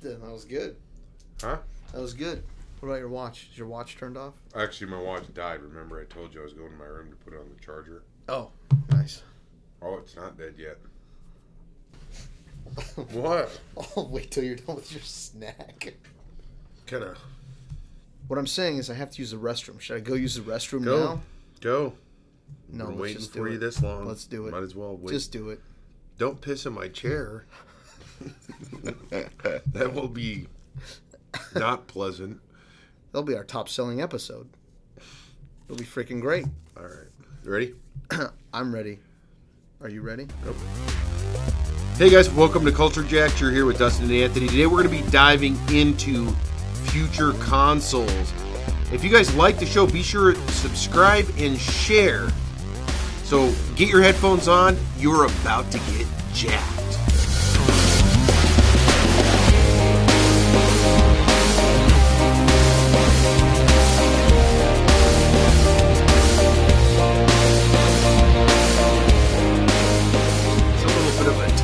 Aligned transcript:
That 0.00 0.20
was 0.20 0.44
good. 0.44 0.76
Huh? 1.40 1.58
That 1.92 2.00
was 2.00 2.14
good. 2.14 2.42
What 2.80 2.88
about 2.88 2.98
your 2.98 3.08
watch? 3.08 3.48
Is 3.52 3.58
your 3.58 3.66
watch 3.66 3.96
turned 3.98 4.16
off? 4.16 4.34
Actually, 4.54 4.90
my 4.90 5.00
watch 5.00 5.24
died. 5.34 5.60
Remember, 5.62 6.00
I 6.00 6.04
told 6.12 6.32
you 6.32 6.40
I 6.40 6.44
was 6.44 6.54
going 6.54 6.70
to 6.70 6.76
my 6.76 6.86
room 6.86 7.10
to 7.10 7.16
put 7.16 7.34
it 7.34 7.38
on 7.38 7.46
the 7.54 7.62
charger. 7.62 8.02
Oh, 8.28 8.50
nice. 8.90 9.22
Oh, 9.82 9.98
it's 9.98 10.16
not 10.16 10.38
dead 10.38 10.54
yet. 10.56 10.78
what? 13.12 13.60
I'll 13.96 14.08
wait 14.08 14.30
till 14.30 14.44
you're 14.44 14.56
done 14.56 14.76
with 14.76 14.92
your 14.92 15.02
snack. 15.02 15.94
Kind 16.86 17.04
of 17.04 17.18
What 18.28 18.38
I'm 18.38 18.46
saying 18.46 18.78
is, 18.78 18.88
I 18.90 18.94
have 18.94 19.10
to 19.10 19.22
use 19.22 19.32
the 19.32 19.36
restroom. 19.36 19.78
Should 19.80 19.96
I 19.96 20.00
go 20.00 20.14
use 20.14 20.34
the 20.34 20.42
restroom 20.42 20.84
Go. 20.84 20.98
now? 20.98 21.20
go. 21.60 21.92
No, 22.68 22.86
let's 22.86 22.98
waiting 22.98 23.22
for 23.26 23.48
you 23.48 23.58
this 23.58 23.82
long. 23.82 24.06
Let's 24.06 24.24
do 24.24 24.46
it. 24.46 24.52
Might 24.52 24.62
as 24.62 24.74
well 24.74 24.96
wait. 24.96 25.12
Just 25.12 25.32
do 25.32 25.50
it. 25.50 25.60
don't 26.18 26.40
piss 26.40 26.66
in 26.66 26.72
my 26.72 26.88
chair. 26.88 27.44
that 29.10 29.92
will 29.94 30.08
be 30.08 30.46
not 31.54 31.86
pleasant. 31.86 32.40
That'll 33.12 33.24
be 33.24 33.34
our 33.34 33.44
top 33.44 33.68
selling 33.68 34.00
episode. 34.00 34.48
It'll 35.66 35.76
be 35.76 35.84
freaking 35.84 36.20
great. 36.20 36.46
All 36.76 36.84
right, 36.84 37.06
you 37.44 37.50
ready? 37.50 37.74
I'm 38.52 38.74
ready. 38.74 38.98
Are 39.80 39.88
you 39.88 40.02
ready? 40.02 40.26
Hey 41.96 42.10
guys, 42.10 42.30
welcome 42.30 42.64
to 42.64 42.72
Culture 42.72 43.02
Jacks. 43.02 43.40
You're 43.40 43.50
here 43.50 43.66
with 43.66 43.78
Dustin 43.78 44.06
and 44.06 44.14
Anthony. 44.14 44.48
Today 44.48 44.66
we're 44.66 44.82
going 44.82 44.96
to 44.96 45.04
be 45.04 45.10
diving 45.10 45.56
into 45.70 46.30
future 46.84 47.32
consoles. 47.34 48.32
If 48.92 49.04
you 49.04 49.10
guys 49.10 49.34
like 49.36 49.58
the 49.58 49.66
show, 49.66 49.86
be 49.86 50.02
sure 50.02 50.32
to 50.32 50.52
subscribe 50.52 51.26
and 51.38 51.58
share. 51.58 52.28
So 53.22 53.54
get 53.76 53.88
your 53.88 54.02
headphones 54.02 54.48
on. 54.48 54.76
You're 54.98 55.26
about 55.26 55.70
to 55.72 55.78
get 55.78 56.06
jacked. 56.34 56.79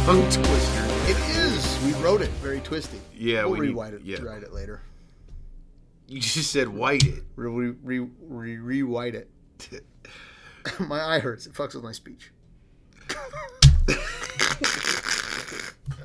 Tongue 0.06 0.22
twister. 0.30 0.84
It 1.10 1.16
is. 1.36 1.84
We 1.84 1.92
wrote 2.00 2.22
it 2.22 2.28
very 2.40 2.60
twisty. 2.60 3.00
Yeah, 3.12 3.42
we'll 3.42 3.54
we 3.54 3.60
need- 3.66 3.66
rewrite 3.74 3.94
it. 3.94 4.02
yeah. 4.04 4.22
Write 4.22 4.44
it 4.44 4.52
later. 4.52 4.80
You 6.06 6.20
just 6.20 6.52
said 6.52 6.68
white 6.68 7.02
it. 7.02 7.24
Re, 7.34 7.50
re, 7.50 7.74
re, 7.82 8.08
re, 8.28 8.56
rewrite 8.58 9.16
it. 9.16 9.28
my 10.78 11.00
eye 11.02 11.18
hurts. 11.18 11.46
It 11.46 11.54
fucks 11.54 11.74
with 11.74 11.82
my 11.82 11.90
speech. 11.90 12.30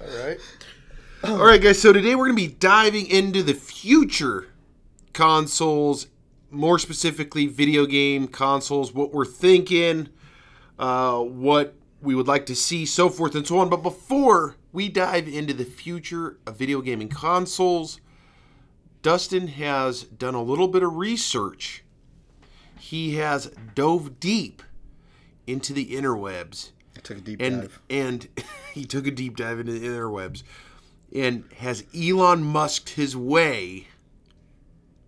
All 0.02 0.26
right. 0.26 0.38
All 1.24 1.46
right, 1.46 1.62
guys. 1.62 1.80
So 1.80 1.94
today 1.94 2.16
we're 2.16 2.26
going 2.26 2.36
to 2.38 2.48
be 2.48 2.52
diving 2.56 3.06
into 3.06 3.44
the 3.44 3.54
future 3.54 4.48
consoles, 5.14 6.08
more 6.50 6.80
specifically, 6.80 7.46
video 7.46 7.86
game 7.86 8.28
consoles, 8.28 8.96
what 8.96 9.14
we're 9.14 9.26
thinking, 9.26 10.10
uh, 10.80 11.20
what 11.20 11.76
we 12.02 12.16
would 12.16 12.28
like 12.28 12.46
to 12.48 12.56
see, 12.56 12.86
so 12.86 13.10
forth 13.10 13.36
and 13.36 13.46
so 13.48 13.60
on. 13.60 13.70
But 13.70 13.84
before 13.84 14.56
we 14.72 14.90
dive 14.90 15.28
into 15.28 15.54
the 15.54 15.66
future 15.66 16.38
of 16.46 16.58
video 16.58 16.82
gaming 16.82 17.10
consoles, 17.10 18.00
Dustin 19.02 19.48
has 19.48 20.04
done 20.04 20.36
a 20.36 20.44
little 20.44 20.68
bit 20.68 20.84
of 20.84 20.96
research. 20.96 21.84
He 22.80 23.16
has 23.16 23.52
dove 23.76 24.20
deep 24.20 24.64
into 25.48 25.74
the 25.74 25.96
interwebs 25.96 26.72
I 26.96 27.00
took 27.02 27.18
a 27.18 27.22
deep 27.22 27.42
and 27.42 27.62
dive. 27.62 27.82
and 27.90 28.28
he 28.74 28.86
took 28.86 29.08
a 29.08 29.12
deep 29.12 29.38
dive 29.38 29.60
into 29.60 29.74
the 29.74 29.88
interwebs 29.88 30.44
and 31.14 31.46
has 31.58 31.84
Elon 31.96 32.44
Musked 32.44 32.92
his 32.92 33.16
way 33.16 33.88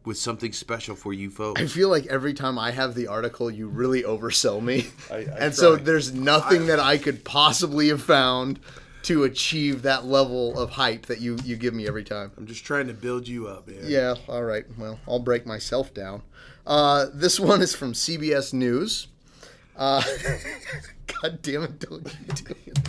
with 0.05 0.17
something 0.17 0.51
special 0.51 0.95
for 0.95 1.13
you 1.13 1.29
folks. 1.29 1.61
I 1.61 1.65
feel 1.67 1.89
like 1.89 2.05
every 2.07 2.33
time 2.33 2.59
I 2.59 2.71
have 2.71 2.93
the 2.95 3.07
article, 3.07 3.49
you 3.49 3.67
really 3.67 4.03
oversell 4.03 4.61
me. 4.61 4.87
I- 5.11 5.15
I 5.15 5.19
and 5.39 5.55
so 5.55 5.75
there's 5.75 6.13
nothing 6.13 6.67
that 6.67 6.79
I 6.79 6.97
could 6.97 7.23
possibly 7.23 7.87
have 7.89 8.01
found 8.01 8.59
to 9.03 9.23
achieve 9.25 9.81
that 9.81 10.05
level 10.05 10.57
of 10.57 10.69
hype 10.71 11.07
that 11.07 11.19
you, 11.19 11.37
you 11.43 11.55
give 11.57 11.73
me 11.73 11.87
every 11.87 12.03
time. 12.05 12.31
I'm 12.37 12.45
just 12.47 12.63
trying 12.63 12.87
to 12.87 12.93
build 12.93 13.27
you 13.27 13.47
up, 13.47 13.67
man. 13.67 13.79
Yeah, 13.83 14.15
all 14.29 14.43
right. 14.43 14.65
Well, 14.77 14.97
I'll 15.07 15.19
break 15.19 15.45
myself 15.45 15.93
down. 15.93 16.21
Uh, 16.65 17.07
this 17.13 17.37
one 17.39 17.61
is 17.61 17.75
from 17.75 17.91
CBS 17.93 18.53
News. 18.53 19.07
Uh, 19.75 20.01
God 21.21 21.41
damn 21.41 21.63
it, 21.63 21.79
don't 21.79 22.05
you 22.05 22.33
do 22.33 22.55
it. 22.65 22.79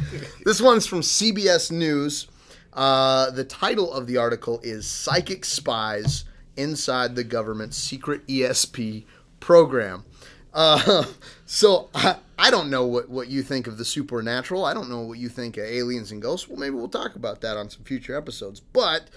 This 0.44 0.60
one's 0.60 0.87
from 0.87 1.00
CBS 1.00 1.72
News. 1.72 2.28
Uh, 2.72 3.31
the 3.31 3.44
title 3.44 3.93
of 3.93 4.06
the 4.06 4.16
article 4.16 4.60
is 4.62 4.87
Psychic 4.87 5.44
Spies 5.44 6.25
Inside 6.56 7.16
the 7.16 7.25
Government's 7.25 7.76
Secret 7.76 8.26
ESP 8.26 9.04
Program. 9.41 10.04
Uh, 10.53 11.04
so 11.47 11.91
I, 11.94 12.16
I 12.38 12.50
don't 12.50 12.70
know 12.70 12.87
what, 12.87 13.09
what 13.09 13.28
you 13.28 13.42
think 13.42 13.66
of 13.66 13.78
the 13.78 13.84
supernatural. 13.84 14.65
I 14.65 14.75
don't 14.75 14.88
know 14.88 15.00
what 15.00 15.19
you 15.19 15.28
think 15.28 15.56
of 15.56 15.65
aliens 15.65 16.12
and 16.12 16.22
ghosts. 16.22 16.48
Well, 16.48 16.59
maybe 16.59 16.75
we'll 16.75 16.88
talk 16.88 17.16
about 17.16 17.41
that 17.42 17.56
on 17.56 17.69
some 17.70 17.82
future 17.84 18.16
episodes. 18.16 18.60
But 18.60 19.09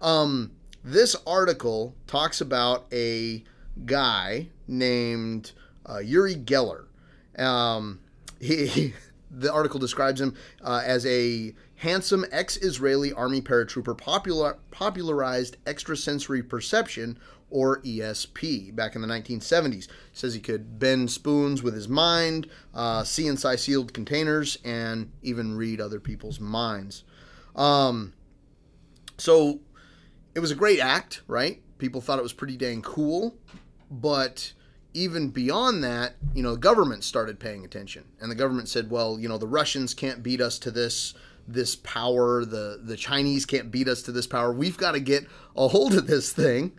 um, 0.00 0.52
this 0.84 1.16
article 1.26 1.94
talks 2.06 2.40
about 2.40 2.86
a 2.92 3.44
guy 3.86 4.48
named 4.66 5.52
uh, 5.88 5.98
Uri 5.98 6.34
Geller. 6.36 6.84
Um, 7.38 8.00
he, 8.40 8.66
he- 8.66 8.94
the 9.32 9.52
article 9.52 9.78
describes 9.78 10.20
him 10.20 10.34
uh, 10.60 10.82
as 10.84 11.06
a 11.06 11.54
handsome 11.80 12.26
ex-Israeli 12.30 13.10
army 13.14 13.40
paratrooper 13.40 13.96
popular, 13.96 14.58
popularized 14.70 15.56
extrasensory 15.66 16.42
perception 16.42 17.18
or 17.48 17.80
ESP 17.80 18.74
back 18.76 18.94
in 18.94 19.00
the 19.00 19.08
1970s. 19.08 19.88
Says 20.12 20.34
he 20.34 20.40
could 20.40 20.78
bend 20.78 21.10
spoons 21.10 21.62
with 21.62 21.72
his 21.74 21.88
mind, 21.88 22.48
uh, 22.74 23.02
see 23.02 23.26
inside 23.26 23.60
sealed 23.60 23.94
containers, 23.94 24.58
and 24.62 25.10
even 25.22 25.56
read 25.56 25.80
other 25.80 26.00
people's 26.00 26.38
minds. 26.38 27.04
Um, 27.56 28.12
so 29.16 29.60
it 30.34 30.40
was 30.40 30.50
a 30.50 30.56
great 30.56 30.80
act, 30.80 31.22
right? 31.26 31.62
People 31.78 32.02
thought 32.02 32.18
it 32.18 32.22
was 32.22 32.34
pretty 32.34 32.58
dang 32.58 32.82
cool, 32.82 33.38
but 33.90 34.52
even 34.92 35.30
beyond 35.30 35.82
that, 35.82 36.16
you 36.34 36.42
know, 36.42 36.52
the 36.52 36.60
government 36.60 37.04
started 37.04 37.40
paying 37.40 37.64
attention, 37.64 38.04
and 38.20 38.30
the 38.30 38.34
government 38.34 38.68
said, 38.68 38.90
"Well, 38.90 39.18
you 39.18 39.28
know, 39.28 39.38
the 39.38 39.46
Russians 39.46 39.94
can't 39.94 40.22
beat 40.22 40.42
us 40.42 40.58
to 40.58 40.70
this 40.70 41.14
this 41.52 41.76
power. 41.76 42.44
The 42.44 42.80
the 42.82 42.96
Chinese 42.96 43.46
can't 43.46 43.70
beat 43.70 43.88
us 43.88 44.02
to 44.02 44.12
this 44.12 44.26
power. 44.26 44.52
We've 44.52 44.76
got 44.76 44.92
to 44.92 45.00
get 45.00 45.26
a 45.56 45.68
hold 45.68 45.94
of 45.94 46.06
this 46.06 46.32
thing." 46.32 46.78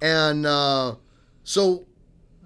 And 0.00 0.46
uh, 0.46 0.96
so 1.44 1.84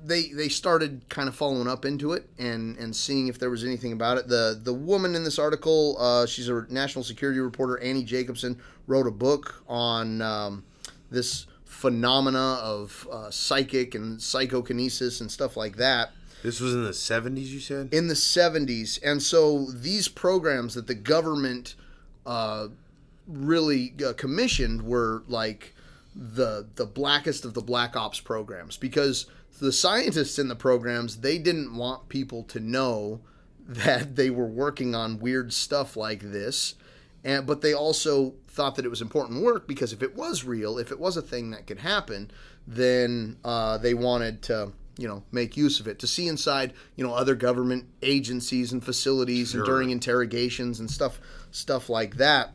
they 0.05 0.29
they 0.29 0.49
started 0.49 1.09
kind 1.09 1.29
of 1.29 1.35
following 1.35 1.69
up 1.69 1.85
into 1.85 2.13
it 2.13 2.29
and 2.39 2.77
and 2.79 2.95
seeing 2.95 3.29
if 3.29 3.39
there 3.39 3.51
was 3.51 3.65
anything 3.65 3.93
about 3.93 4.19
it. 4.19 4.29
The 4.29 4.59
the 4.63 4.75
woman 4.75 5.15
in 5.15 5.25
this 5.25 5.39
article, 5.39 5.97
uh, 5.99 6.27
she's 6.27 6.49
a 6.49 6.67
national 6.69 7.05
security 7.05 7.41
reporter, 7.41 7.79
Annie 7.81 8.05
Jacobson, 8.05 8.61
wrote 8.87 9.07
a 9.07 9.13
book 9.13 9.63
on 9.69 10.23
um, 10.23 10.65
this 11.11 11.47
phenomena 11.65 12.59
of 12.63 13.07
uh, 13.11 13.31
psychic 13.31 13.95
and 13.95 14.21
psychokinesis 14.21 15.21
and 15.21 15.31
stuff 15.31 15.57
like 15.57 15.77
that 15.77 16.11
This 16.43 16.61
was 16.61 16.75
in 16.75 16.85
the 16.85 16.91
70s, 16.91 17.47
you 17.47 17.61
said? 17.61 17.89
in 17.93 18.09
the 18.09 18.15
70s. 18.15 18.99
And 19.03 19.23
so 19.23 19.67
these 19.73 20.09
programs 20.09 20.75
that 20.75 20.87
the 20.87 20.95
government 20.95 21.75
uh, 22.25 22.69
really 23.27 23.95
uh, 24.05 24.13
commissioned 24.15 24.83
were 24.83 25.23
like 25.29 25.75
the 26.15 26.67
the 26.75 26.87
blackest 26.87 27.45
of 27.45 27.55
the 27.55 27.61
black 27.61 27.95
ops 27.95 28.19
programs 28.19 28.77
because 28.77 29.27
the 29.61 29.71
scientists 29.73 30.39
in 30.39 30.49
the 30.49 30.57
programs 30.57 31.19
they 31.19 31.39
didn't 31.39 31.77
want 31.77 32.09
people 32.09 32.43
to 32.43 32.59
know 32.59 33.21
that 33.69 34.17
they 34.17 34.31
were 34.31 34.47
working 34.47 34.95
on 34.95 35.21
weird 35.21 35.53
stuff 35.53 35.97
like 35.97 36.21
this 36.21 36.75
and 37.23 37.47
but 37.47 37.61
they 37.61 37.73
also 37.73 38.35
thought 38.49 38.75
that 38.75 38.85
it 38.85 38.89
was 38.89 39.03
important 39.03 39.43
work 39.43 39.69
because 39.69 39.93
if 39.93 40.03
it 40.03 40.17
was 40.17 40.43
real 40.43 40.79
if 40.79 40.91
it 40.91 40.99
was 40.99 41.17
a 41.17 41.23
thing 41.23 41.51
that 41.51 41.67
could 41.67 41.79
happen 41.79 42.31
then 42.67 43.37
uh, 43.45 43.79
they 43.79 43.95
wanted 43.95 44.43
to 44.43 44.73
you 44.99 45.09
know 45.09 45.23
make 45.33 45.57
use 45.57 45.81
of 45.81 45.89
it 45.89 45.99
to 46.01 46.07
see 46.07 46.29
inside 46.29 46.75
you 46.97 47.07
know 47.07 47.15
other 47.15 47.35
government 47.35 47.87
agencies 48.03 48.73
and 48.73 48.85
facilities 48.85 49.55
and 49.55 49.65
during 49.65 49.89
interrogations 49.91 50.81
and 50.81 50.91
stuff 50.91 51.19
stuff 51.51 51.89
like 51.89 52.17
that. 52.17 52.53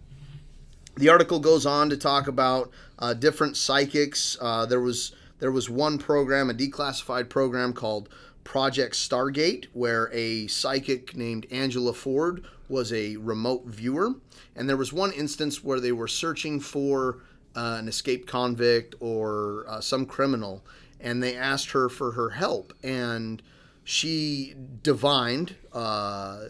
The 0.95 1.09
article 1.09 1.39
goes 1.39 1.65
on 1.65 1.89
to 1.89 1.97
talk 1.97 2.27
about 2.27 2.69
uh, 2.99 3.15
different 3.15 3.57
psychics. 3.57 4.37
Uh, 4.39 4.67
there 4.67 4.81
was 4.81 5.13
there 5.39 5.51
was 5.51 5.69
one 5.69 5.97
program, 5.97 6.49
a 6.49 6.53
declassified 6.53 7.29
program 7.29 7.73
called 7.73 8.09
Project 8.43 8.93
Stargate, 8.93 9.65
where 9.73 10.09
a 10.13 10.47
psychic 10.47 11.15
named 11.15 11.47
Angela 11.49 11.93
Ford 11.93 12.45
was 12.69 12.93
a 12.93 13.17
remote 13.17 13.65
viewer, 13.65 14.11
and 14.55 14.69
there 14.69 14.77
was 14.77 14.93
one 14.93 15.11
instance 15.11 15.63
where 15.63 15.79
they 15.79 15.91
were 15.91 16.07
searching 16.07 16.59
for 16.59 17.19
uh, 17.55 17.77
an 17.79 17.87
escaped 17.87 18.27
convict 18.27 18.95
or 18.99 19.65
uh, 19.67 19.81
some 19.81 20.05
criminal, 20.05 20.63
and 21.03 21.21
they 21.21 21.35
asked 21.35 21.71
her 21.71 21.89
for 21.89 22.13
her 22.13 22.29
help, 22.29 22.73
and 22.81 23.43
she 23.83 24.55
divined 24.81 25.57
uh, 25.73 26.45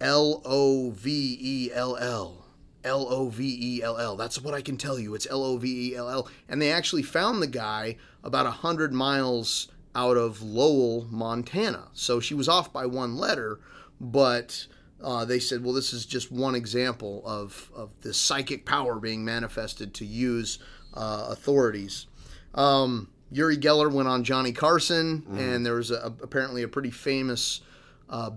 L 0.00 0.42
O 0.44 0.90
V 0.90 1.38
E 1.40 1.70
L 1.72 1.96
L 1.96 2.44
L 2.84 3.06
O 3.08 3.28
V 3.30 3.58
E 3.60 3.82
L 3.82 3.98
L. 3.98 4.16
That's 4.16 4.40
what 4.40 4.54
I 4.54 4.60
can 4.60 4.76
tell 4.76 4.98
you. 4.98 5.14
It's 5.14 5.26
L 5.28 5.42
O 5.42 5.56
V 5.56 5.92
E 5.92 5.96
L 5.96 6.08
L. 6.08 6.28
And 6.48 6.60
they 6.60 6.70
actually 6.70 7.02
found 7.02 7.42
the 7.42 7.46
guy 7.46 7.96
about 8.22 8.44
100 8.44 8.92
miles 8.92 9.68
out 9.94 10.16
of 10.16 10.42
Lowell, 10.42 11.06
Montana. 11.10 11.88
So 11.94 12.20
she 12.20 12.34
was 12.34 12.48
off 12.48 12.72
by 12.72 12.86
one 12.86 13.16
letter, 13.16 13.60
but 14.00 14.66
uh, 15.02 15.24
they 15.24 15.38
said, 15.38 15.64
well, 15.64 15.72
this 15.72 15.92
is 15.92 16.06
just 16.06 16.30
one 16.30 16.54
example 16.54 17.22
of, 17.24 17.70
of 17.74 17.90
this 18.02 18.18
psychic 18.18 18.64
power 18.64 19.00
being 19.00 19.24
manifested 19.24 19.94
to 19.94 20.04
use 20.04 20.58
uh, 20.94 21.26
authorities. 21.30 22.06
Um, 22.54 23.08
Uri 23.32 23.56
Geller 23.56 23.90
went 23.92 24.08
on 24.08 24.24
Johnny 24.24 24.52
Carson, 24.52 25.24
and 25.36 25.64
there 25.64 25.74
was 25.74 25.90
a, 25.90 26.12
apparently 26.22 26.62
a 26.62 26.68
pretty 26.68 26.90
famous 26.90 27.60
uh, 28.08 28.30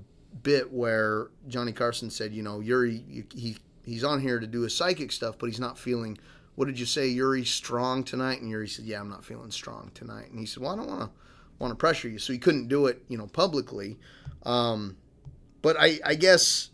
bit 0.44 0.72
where 0.72 1.28
Johnny 1.48 1.72
Carson 1.72 2.10
said, 2.10 2.34
you 2.34 2.44
know, 2.44 2.60
Uri, 2.60 3.04
you- 3.07 3.25
he 3.36 3.57
he's 3.86 4.04
on 4.04 4.22
here 4.22 4.40
to 4.40 4.48
do 4.48 4.62
his 4.62 4.75
psychic 4.75 5.12
stuff, 5.12 5.36
but 5.40 5.48
he's 5.48 5.60
not 5.60 5.78
feeling. 5.78 6.18
What 6.56 6.66
did 6.66 6.80
you 6.80 6.86
say, 6.86 7.07
Uri? 7.07 7.44
Strong 7.44 8.04
tonight? 8.04 8.40
And 8.42 8.50
Uri 8.50 8.68
said, 8.69 8.86
yeah, 8.86 9.00
I'm 9.00 9.10
not 9.10 9.25
feeling 9.25 9.50
strong 9.51 9.90
tonight. 9.95 10.30
And 10.30 10.40
he 10.40 10.45
said, 10.45 10.62
well, 10.62 10.72
I 10.74 10.75
don't 10.75 10.88
want 10.88 11.01
to 11.01 11.10
want 11.60 11.72
to 11.72 11.75
pressure 11.75 12.07
you, 12.10 12.19
so 12.19 12.31
he 12.34 12.39
couldn't 12.39 12.68
do 12.68 12.86
it, 12.88 13.04
you 13.07 13.18
know, 13.18 13.28
publicly. 13.28 13.98
Um, 14.44 14.98
but 15.63 15.75
I, 15.80 16.00
I 16.06 16.16
guess 16.16 16.69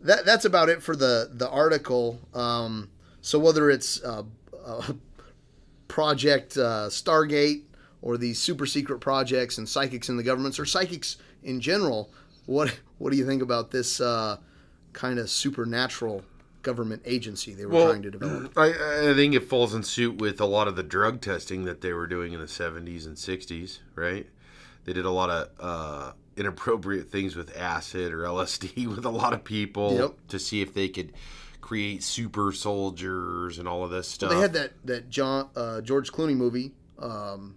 that 0.00 0.24
that's 0.24 0.44
about 0.46 0.68
it 0.70 0.82
for 0.82 0.96
the 0.96 1.30
the 1.34 1.48
article. 1.50 2.18
Um, 2.32 2.88
so 3.20 3.38
whether 3.38 3.68
it's 3.70 4.02
uh, 4.02 4.22
uh, 4.64 4.92
Project 5.88 6.56
uh, 6.56 6.88
Stargate 6.88 7.62
or 8.02 8.16
these 8.16 8.38
super 8.38 8.66
secret 8.66 9.00
projects 9.00 9.58
and 9.58 9.68
psychics 9.68 10.08
in 10.08 10.16
the 10.16 10.22
governments 10.22 10.58
or 10.58 10.64
psychics 10.64 11.16
in 11.42 11.60
general, 11.60 12.10
what 12.46 12.78
what 12.98 13.10
do 13.10 13.16
you 13.16 13.26
think 13.26 13.42
about 13.42 13.70
this 13.70 14.00
uh, 14.00 14.36
kind 14.92 15.18
of 15.18 15.28
supernatural 15.30 16.22
government 16.62 17.00
agency 17.04 17.54
they 17.54 17.64
were 17.64 17.72
Well, 17.72 17.88
trying 17.90 18.02
to 18.02 18.10
develop? 18.10 18.52
I, 18.56 19.10
I 19.10 19.14
think 19.14 19.34
it 19.34 19.44
falls 19.44 19.74
in 19.74 19.82
suit 19.82 20.16
with 20.20 20.40
a 20.40 20.44
lot 20.46 20.68
of 20.68 20.76
the 20.76 20.82
drug 20.82 21.20
testing 21.20 21.64
that 21.64 21.80
they 21.80 21.92
were 21.92 22.06
doing 22.06 22.32
in 22.32 22.40
the 22.40 22.46
70s 22.46 23.06
and 23.06 23.16
60s, 23.16 23.78
right? 23.94 24.26
They 24.84 24.92
did 24.92 25.04
a 25.04 25.10
lot 25.10 25.30
of 25.30 25.48
uh, 25.60 26.12
inappropriate 26.36 27.10
things 27.10 27.36
with 27.36 27.56
acid 27.56 28.12
or 28.12 28.18
LSD 28.24 28.86
with 28.94 29.04
a 29.04 29.10
lot 29.10 29.32
of 29.32 29.44
people 29.44 29.94
Yep. 29.96 30.14
to 30.28 30.38
see 30.38 30.60
if 30.60 30.74
they 30.74 30.88
could 30.88 31.12
create 31.68 32.02
super 32.02 32.50
soldiers 32.50 33.58
and 33.58 33.68
all 33.68 33.84
of 33.84 33.90
this 33.90 34.08
stuff. 34.08 34.30
They 34.30 34.38
had 34.38 34.54
that 34.54 34.72
that 34.86 35.10
John 35.10 35.50
uh, 35.54 35.82
George 35.82 36.10
Clooney 36.10 36.34
movie, 36.34 36.72
um, 36.98 37.56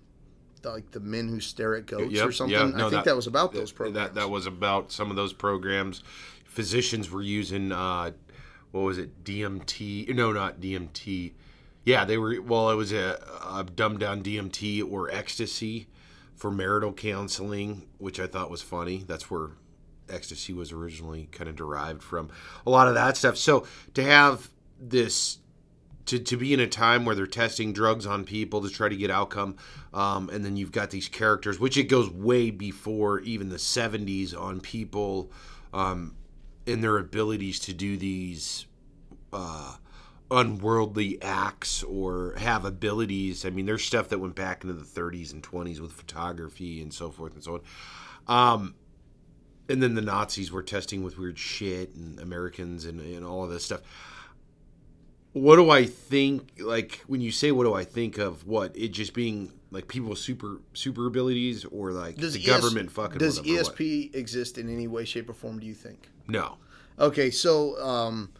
like 0.65 0.91
the 0.91 0.99
men 0.99 1.29
who 1.29 1.39
stare 1.39 1.75
at 1.77 1.85
goats 1.85 2.11
Yep, 2.11 2.27
or 2.27 2.31
something. 2.33 2.53
yeah, 2.53 2.85
I 2.87 2.89
think 2.89 3.05
that, 3.05 3.15
was 3.15 3.27
about 3.27 3.53
those 3.53 3.71
programs. 3.71 3.95
That, 3.95 4.15
that 4.15 4.29
was 4.29 4.47
about 4.47 4.91
some 4.91 5.11
of 5.11 5.15
those 5.15 5.31
programs. 5.31 6.03
Physicians 6.43 7.09
were 7.09 7.21
using 7.21 7.71
uh, 7.71 8.11
what 8.71 8.81
was 8.81 8.97
it? 8.97 9.23
DMT? 9.23 10.13
No, 10.13 10.33
not 10.33 10.59
DMT. 10.59 11.31
Yeah, 11.85 12.03
they 12.03 12.17
were. 12.17 12.41
Well, 12.41 12.69
it 12.69 12.75
was 12.75 12.91
a, 12.91 13.17
a 13.49 13.63
dumbed 13.63 14.01
down 14.01 14.23
DMT 14.23 14.91
or 14.91 15.09
ecstasy 15.09 15.87
for 16.35 16.51
marital 16.51 16.91
counseling, 16.91 17.87
which 17.97 18.19
I 18.19 18.27
thought 18.27 18.51
was 18.51 18.61
funny. 18.61 19.05
That's 19.07 19.31
where 19.31 19.51
ecstasy 20.11 20.53
was 20.53 20.71
originally 20.71 21.29
kind 21.31 21.49
of 21.49 21.55
derived 21.55 22.03
from. 22.03 22.29
A 22.65 22.69
lot 22.69 22.87
of 22.87 22.95
that 22.95 23.17
stuff. 23.17 23.37
So 23.37 23.65
to 23.93 24.03
have 24.03 24.49
this 24.79 25.37
to, 26.05 26.19
to 26.19 26.37
be 26.37 26.53
in 26.53 26.59
a 26.59 26.67
time 26.67 27.05
where 27.05 27.15
they're 27.15 27.27
testing 27.27 27.73
drugs 27.73 28.05
on 28.05 28.23
people 28.23 28.61
to 28.61 28.69
try 28.69 28.89
to 28.89 28.95
get 28.95 29.11
outcome 29.11 29.55
um, 29.93 30.29
and 30.29 30.43
then 30.43 30.57
you've 30.57 30.71
got 30.71 30.89
these 30.89 31.07
characters 31.07 31.59
which 31.59 31.77
it 31.77 31.83
goes 31.83 32.09
way 32.09 32.51
before 32.51 33.19
even 33.21 33.49
the 33.49 33.57
70s 33.57 34.37
on 34.37 34.59
people 34.59 35.31
um, 35.73 36.15
and 36.67 36.83
their 36.83 36.97
abilities 36.97 37.59
to 37.59 37.73
do 37.73 37.97
these 37.97 38.65
uh, 39.31 39.75
unworldly 40.29 41.21
acts 41.21 41.83
or 41.83 42.35
have 42.37 42.65
abilities 42.65 43.45
i 43.45 43.49
mean 43.49 43.65
there's 43.65 43.83
stuff 43.83 44.09
that 44.09 44.19
went 44.19 44.35
back 44.35 44.63
into 44.63 44.73
the 44.73 44.83
30s 44.83 45.33
and 45.33 45.43
20s 45.43 45.79
with 45.79 45.91
photography 45.91 46.81
and 46.81 46.93
so 46.93 47.11
forth 47.11 47.33
and 47.33 47.43
so 47.43 47.53
on 47.55 47.61
um, 48.27 48.75
and 49.71 49.81
then 49.81 49.95
the 49.95 50.01
nazis 50.01 50.51
were 50.51 50.63
testing 50.63 51.03
with 51.03 51.17
weird 51.17 51.37
shit 51.37 51.93
and 51.95 52.19
americans 52.19 52.85
and, 52.85 52.99
and 52.99 53.25
all 53.25 53.43
of 53.43 53.49
this 53.49 53.65
stuff 53.65 53.81
what 55.33 55.55
do 55.55 55.69
I 55.69 55.85
think? 55.85 56.59
Like 56.59 57.05
when 57.07 57.21
you 57.21 57.31
say, 57.31 57.53
"What 57.53 57.63
do 57.63 57.73
I 57.73 57.85
think 57.85 58.17
of?" 58.17 58.45
What 58.45 58.75
it 58.75 58.89
just 58.89 59.13
being 59.13 59.53
like 59.71 59.87
people 59.87 60.09
with 60.09 60.19
super 60.19 60.59
super 60.73 61.07
abilities, 61.07 61.63
or 61.63 61.93
like 61.93 62.17
Does 62.17 62.33
the 62.33 62.41
ES 62.41 62.47
government 62.47 62.91
fucking 62.91 63.19
does? 63.19 63.39
ESP 63.39 64.13
exist 64.13 64.57
in 64.57 64.67
any 64.69 64.89
way, 64.89 65.05
shape, 65.05 65.29
or 65.29 65.33
form? 65.33 65.57
Do 65.57 65.65
you 65.65 65.73
think? 65.73 66.09
No, 66.27 66.57
Okay, 67.01 67.31
so 67.31 67.81
um, 67.83 68.31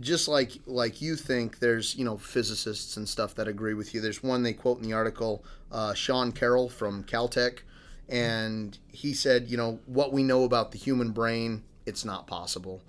just 0.00 0.26
like 0.26 0.52
like 0.66 1.02
you 1.02 1.16
think, 1.16 1.58
there's 1.58 1.94
you 1.94 2.04
know 2.04 2.16
physicists 2.16 2.96
and 2.96 3.08
stuff 3.08 3.34
that 3.34 3.48
agree 3.48 3.74
with 3.74 3.92
you. 3.94 4.00
There's 4.00 4.22
one 4.22 4.42
they 4.42 4.54
quote 4.54 4.78
in 4.78 4.84
the 4.84 4.94
article, 4.94 5.44
uh, 5.70 5.92
Sean 5.94 6.32
Carroll 6.32 6.70
from 6.70 7.04
Caltech, 7.04 7.58
and 8.08 8.78
he 8.88 9.12
said, 9.12 9.48
you 9.48 9.56
know, 9.56 9.80
what 9.86 10.12
we 10.12 10.22
know 10.22 10.44
about 10.44 10.72
the 10.72 10.78
human 10.78 11.12
brain, 11.12 11.62
it's 11.86 12.04
not 12.04 12.26
possible. 12.26 12.82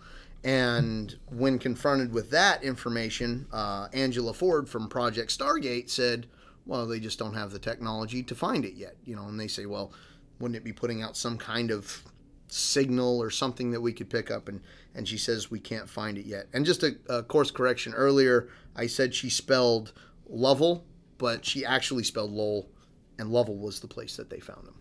And 0.44 1.18
when 1.30 1.60
confronted 1.60 2.12
with 2.12 2.30
that 2.31 2.63
information, 2.63 3.48
uh, 3.54 3.88
Angela 3.94 4.33
Ford 4.33 4.68
from 4.68 4.89
Project 4.89 5.38
Stargate 5.38 5.89
said, 5.89 6.27
well, 6.65 6.86
they 6.86 7.00
just 7.00 7.19
don't 7.19 7.33
have 7.33 7.51
the 7.51 7.60
technology 7.60 8.24
to 8.24 8.36
find 8.36 8.65
it 8.65 8.74
yet. 8.74 8.95
You 9.06 9.15
know, 9.15 9.24
and 9.27 9.39
they 9.39 9.48
say, 9.48 9.65
well, 9.65 9.94
wouldn't 10.39 10.57
it 10.57 10.63
be 10.63 10.74
putting 10.74 11.01
out 11.01 11.16
some 11.16 11.38
kind 11.38 11.71
of 11.71 12.04
signal 12.48 13.21
or 13.21 13.31
something 13.31 13.71
that 13.71 13.81
we 13.81 13.92
could 13.92 14.09
pick 14.09 14.30
up 14.30 14.48
and 14.48 14.62
and 14.94 15.07
she 15.07 15.18
says 15.18 15.50
we 15.50 15.59
can't 15.59 15.89
find 15.89 16.19
it 16.19 16.25
yet 16.25 16.45
and 16.54 16.68
just 16.68 16.83
a, 16.83 16.95
a 17.09 17.24
course 17.24 17.50
correction 17.50 17.95
earlier 17.95 18.48
i 18.75 18.86
said 18.86 19.16
she 19.16 19.27
spelled 19.27 19.92
lovell 20.27 20.86
but 21.18 21.44
she 21.44 21.66
actually 21.66 22.04
spelled 22.04 22.31
lowell 22.31 22.69
and 23.18 23.31
lovell 23.31 23.57
was 23.57 23.80
the 23.80 23.88
place 23.88 24.16
that 24.16 24.30
they 24.30 24.39
found 24.39 24.68
them 24.68 24.75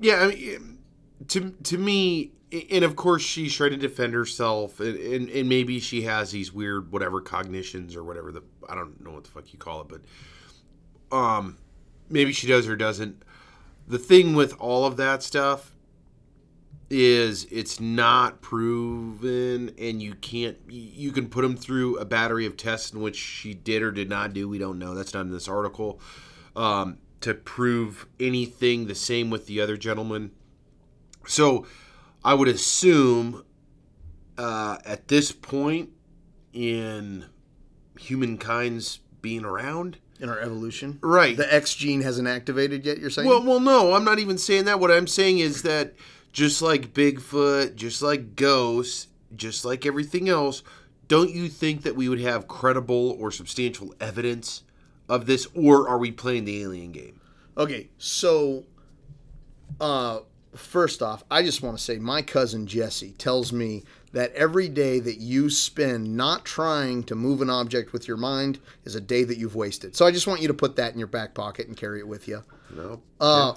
yeah. 0.00 0.16
I 0.16 0.28
mean, 0.28 0.78
to 1.28 1.50
to 1.50 1.78
me, 1.78 2.32
and 2.70 2.84
of 2.84 2.96
course 2.96 3.22
she's 3.22 3.54
trying 3.54 3.70
to 3.70 3.76
defend 3.76 4.14
herself, 4.14 4.80
and, 4.80 4.96
and 4.96 5.28
and 5.28 5.48
maybe 5.48 5.78
she 5.78 6.02
has 6.02 6.30
these 6.30 6.52
weird 6.52 6.90
whatever 6.90 7.20
cognitions 7.20 7.94
or 7.94 8.02
whatever 8.02 8.32
the 8.32 8.42
I 8.68 8.74
don't 8.74 9.02
know 9.04 9.12
what 9.12 9.24
the 9.24 9.30
fuck 9.30 9.52
you 9.52 9.58
call 9.58 9.82
it, 9.82 9.88
but 9.88 11.16
um, 11.16 11.58
maybe 12.08 12.32
she 12.32 12.46
does 12.46 12.66
or 12.66 12.76
doesn't. 12.76 13.22
The 13.86 13.98
thing 13.98 14.34
with 14.34 14.54
all 14.58 14.84
of 14.84 14.96
that 14.96 15.22
stuff 15.22 15.74
is 16.90 17.46
it's 17.52 17.78
not 17.78 18.40
proven 18.40 19.72
and 19.78 20.02
you 20.02 20.12
can't 20.16 20.58
you 20.68 21.12
can 21.12 21.28
put 21.28 21.42
them 21.42 21.56
through 21.56 21.96
a 21.98 22.04
battery 22.04 22.46
of 22.46 22.56
tests 22.56 22.92
in 22.92 23.00
which 23.00 23.16
she 23.16 23.54
did 23.54 23.80
or 23.80 23.92
did 23.92 24.08
not 24.08 24.32
do 24.32 24.48
we 24.48 24.58
don't 24.58 24.76
know 24.76 24.92
that's 24.92 25.14
not 25.14 25.20
in 25.20 25.30
this 25.30 25.46
article 25.46 26.00
um, 26.56 26.98
to 27.20 27.34
prove 27.34 28.06
anything 28.18 28.86
the 28.86 28.94
same 28.94 29.30
with 29.30 29.46
the 29.46 29.60
other 29.60 29.76
gentleman. 29.76 30.30
So 31.26 31.66
i 32.22 32.34
would 32.34 32.48
assume 32.48 33.44
uh, 34.36 34.78
at 34.84 35.08
this 35.08 35.32
point 35.32 35.90
in 36.52 37.26
humankind's 37.98 39.00
being 39.22 39.44
around. 39.44 39.98
In 40.18 40.28
our 40.28 40.38
evolution? 40.38 40.98
Right. 41.02 41.36
The 41.36 41.52
x 41.52 41.74
gene 41.74 42.02
hasn't 42.02 42.28
activated 42.28 42.84
yet 42.84 42.98
you're 42.98 43.10
saying? 43.10 43.28
Well, 43.28 43.42
well, 43.42 43.60
no, 43.60 43.94
I'm 43.94 44.04
not 44.04 44.18
even 44.18 44.36
saying 44.36 44.66
that. 44.66 44.80
What 44.80 44.90
I'm 44.90 45.06
saying 45.06 45.38
is 45.38 45.62
that 45.62 45.94
just 46.32 46.60
like 46.60 46.92
Bigfoot, 46.92 47.74
just 47.74 48.02
like 48.02 48.36
ghosts, 48.36 49.08
just 49.34 49.64
like 49.64 49.86
everything 49.86 50.28
else, 50.28 50.62
don't 51.08 51.30
you 51.30 51.48
think 51.48 51.82
that 51.82 51.96
we 51.96 52.08
would 52.08 52.20
have 52.20 52.48
credible 52.48 53.16
or 53.18 53.30
substantial 53.30 53.94
evidence 54.00 54.62
of 55.10 55.26
this, 55.26 55.48
or 55.54 55.88
are 55.88 55.98
we 55.98 56.12
playing 56.12 56.44
the 56.44 56.62
alien 56.62 56.92
game? 56.92 57.20
Okay, 57.58 57.88
so 57.98 58.64
uh, 59.80 60.20
first 60.54 61.02
off, 61.02 61.24
I 61.30 61.42
just 61.42 61.62
want 61.62 61.76
to 61.76 61.82
say 61.82 61.98
my 61.98 62.22
cousin 62.22 62.66
Jesse 62.66 63.10
tells 63.18 63.52
me 63.52 63.82
that 64.12 64.32
every 64.34 64.68
day 64.68 65.00
that 65.00 65.18
you 65.18 65.50
spend 65.50 66.16
not 66.16 66.44
trying 66.44 67.02
to 67.04 67.16
move 67.16 67.42
an 67.42 67.50
object 67.50 67.92
with 67.92 68.06
your 68.06 68.16
mind 68.16 68.60
is 68.84 68.94
a 68.94 69.00
day 69.00 69.24
that 69.24 69.36
you've 69.36 69.56
wasted. 69.56 69.96
So 69.96 70.06
I 70.06 70.12
just 70.12 70.28
want 70.28 70.40
you 70.40 70.48
to 70.48 70.54
put 70.54 70.76
that 70.76 70.92
in 70.92 70.98
your 70.98 71.08
back 71.08 71.34
pocket 71.34 71.66
and 71.66 71.76
carry 71.76 71.98
it 71.98 72.06
with 72.06 72.28
you. 72.28 72.42
No. 72.74 73.02
Uh, 73.20 73.54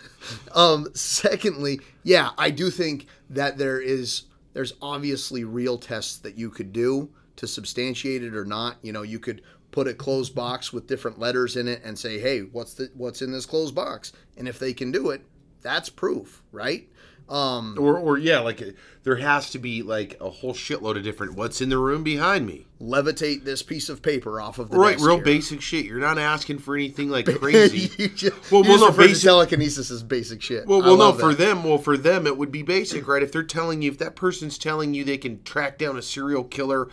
um, 0.54 0.88
secondly, 0.92 1.80
yeah, 2.02 2.30
I 2.36 2.50
do 2.50 2.68
think 2.68 3.06
that 3.30 3.58
there 3.58 3.80
is 3.80 4.24
there's 4.54 4.74
obviously 4.82 5.44
real 5.44 5.78
tests 5.78 6.18
that 6.18 6.36
you 6.36 6.50
could 6.50 6.72
do 6.72 7.10
to 7.36 7.46
substantiate 7.46 8.24
it 8.24 8.34
or 8.34 8.44
not. 8.44 8.76
You 8.82 8.92
know, 8.92 9.02
you 9.02 9.18
could 9.18 9.42
put 9.76 9.86
a 9.86 9.92
closed 9.92 10.34
box 10.34 10.72
with 10.72 10.86
different 10.86 11.18
letters 11.18 11.54
in 11.54 11.68
it 11.68 11.82
and 11.84 11.98
say, 11.98 12.18
"Hey, 12.18 12.40
what's 12.40 12.72
the 12.72 12.88
what's 12.94 13.20
in 13.20 13.30
this 13.30 13.44
closed 13.44 13.74
box?" 13.74 14.10
And 14.38 14.48
if 14.48 14.58
they 14.58 14.72
can 14.72 14.90
do 14.90 15.10
it, 15.10 15.20
that's 15.60 15.90
proof, 15.90 16.42
right? 16.50 16.88
Um, 17.28 17.76
Or, 17.78 17.98
or 17.98 18.16
yeah, 18.16 18.38
like 18.38 18.62
there 19.02 19.16
has 19.16 19.50
to 19.50 19.58
be 19.58 19.82
like 19.82 20.16
a 20.20 20.30
whole 20.30 20.54
shitload 20.54 20.96
of 20.96 21.02
different. 21.02 21.34
What's 21.34 21.60
in 21.60 21.68
the 21.68 21.76
room 21.78 22.02
behind 22.02 22.46
me? 22.46 22.66
levitate 22.80 23.42
this 23.44 23.62
piece 23.62 23.88
of 23.88 24.00
paper 24.02 24.38
off 24.40 24.58
of 24.58 24.70
the 24.70 24.76
Right, 24.78 24.98
real 25.00 25.14
here. 25.16 25.24
basic 25.24 25.60
shit. 25.62 25.86
You're 25.86 25.98
not 25.98 26.18
asking 26.18 26.58
for 26.58 26.74
anything 26.76 27.08
like 27.08 27.24
crazy. 27.40 27.90
you 27.98 28.08
just, 28.08 28.50
Well, 28.52 28.62
well, 28.62 28.78
no, 28.78 28.90
basic- 28.92 29.24
telekinesis 29.24 29.90
as 29.90 30.02
basic 30.02 30.40
shit. 30.42 30.66
Well, 30.66 30.80
well, 30.82 30.96
no, 30.96 31.04
love 31.06 31.18
for 31.20 31.34
them, 31.34 31.64
well, 31.64 31.78
for 31.78 31.96
them, 31.96 32.26
it 32.26 32.36
would 32.38 32.52
be 32.52 32.62
basic, 32.62 33.08
right? 33.08 33.22
If 33.22 33.32
they're 33.32 33.42
telling 33.42 33.80
you, 33.82 33.90
if 33.90 33.98
that 33.98 34.14
person's 34.14 34.56
telling 34.58 34.92
you 34.94 35.04
they 35.04 35.16
can 35.18 35.42
track 35.42 35.78
down 35.78 35.96
a 35.98 36.02
serial 36.02 36.44
killer 36.44 36.88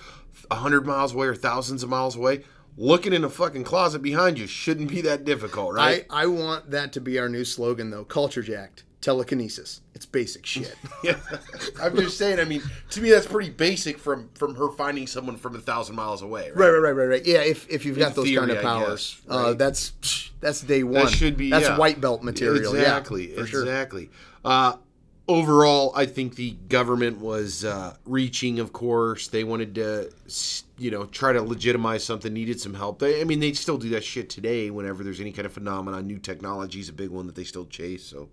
hundred 0.52 0.86
miles 0.86 1.13
away 1.13 1.28
or 1.28 1.36
thousands 1.36 1.84
of 1.84 1.90
miles 1.90 2.16
away, 2.16 2.44
looking 2.77 3.13
in 3.13 3.24
a 3.24 3.30
fucking 3.30 3.63
closet 3.63 4.01
behind 4.01 4.39
you 4.39 4.48
shouldn't 4.48 4.89
be 4.89 5.01
that 5.01 5.25
difficult, 5.25 5.74
right? 5.74 6.06
I, 6.10 6.24
I 6.24 6.25
want 6.27 6.72
that 6.72 6.94
to 6.94 7.01
be 7.01 7.20
our 7.20 7.30
new 7.30 7.46
slogan, 7.46 7.89
though. 7.89 8.06
Culture 8.06 8.42
jacked. 8.42 8.84
Telekinesis. 9.01 9.82
It's 9.94 10.06
basic 10.06 10.46
shit. 10.46 10.75
yeah. 11.03 11.18
I'm 11.82 11.94
just 11.98 12.18
saying. 12.18 12.39
I 12.39 12.46
mean, 12.46 12.63
to 12.92 13.01
me, 13.01 13.12
that's 13.12 13.27
pretty 13.27 13.50
basic 13.50 14.00
from 14.00 14.30
from 14.34 14.56
her 14.56 14.70
finding 14.72 15.08
someone 15.08 15.36
from 15.36 15.58
a 15.58 15.60
thousand 15.60 15.98
miles 15.98 16.22
away, 16.22 16.51
right? 16.51 16.56
right, 16.56 16.70
right, 16.70 16.80
right, 16.80 16.92
right, 16.92 17.06
right. 17.06 17.25
Yeah, 17.25 17.39
if, 17.39 17.70
if 17.70 17.86
you've 17.86 17.98
got 18.00 18.15
those 18.15 18.25
theory, 18.25 18.48
kind 18.48 18.51
of 18.51 18.63
powers, 18.63 19.22
guess, 19.27 19.36
uh, 19.36 19.53
that's 19.56 20.32
that's 20.39 20.62
day 20.62 20.84
one. 20.84 21.10
should 21.10 21.36
be- 21.36 21.50
that's 21.50 21.68
yeah. 21.68 21.77
white 21.77 22.00
belt 22.00 22.24
material. 22.24 22.74
Exactly. 22.74 23.32
yeah, 23.32 23.42
for 23.42 23.46
sure. 23.46 23.62
exactly. 23.63 24.10
Uh, 24.46 24.77
overall, 25.27 25.94
I 25.96 26.06
think 26.06 26.36
the 26.36 26.51
government 26.70 27.20
was 27.20 27.63
uh, 27.63 27.96
reaching. 28.06 28.60
Of 28.60 28.74
course, 28.74 29.27
they 29.27 29.44
wanted 29.44 29.75
to, 29.75 30.12
you 30.77 30.92
know, 30.92 31.06
try 31.06 31.34
to 31.34 31.42
legitimize 31.42 32.03
something. 32.03 32.34
Needed 32.34 32.60
some 32.60 32.74
help. 32.74 33.00
They, 33.00 33.22
I 33.22 33.24
mean, 33.24 33.39
they 33.39 33.53
still 33.53 33.77
do 33.77 33.89
that 33.89 34.03
shit 34.03 34.30
today. 34.30 34.70
Whenever 34.70 35.03
there's 35.03 35.20
any 35.20 35.32
kind 35.32 35.46
of 35.46 35.53
phenomenon, 35.53 36.08
new 36.08 36.20
technology 36.20 36.80
is 36.80 36.89
a 36.89 36.94
big 36.94 37.10
one 37.10 37.27
that 37.27 37.36
they 37.36 37.44
still 37.44 37.65
chase. 37.65 38.03
So, 38.03 38.30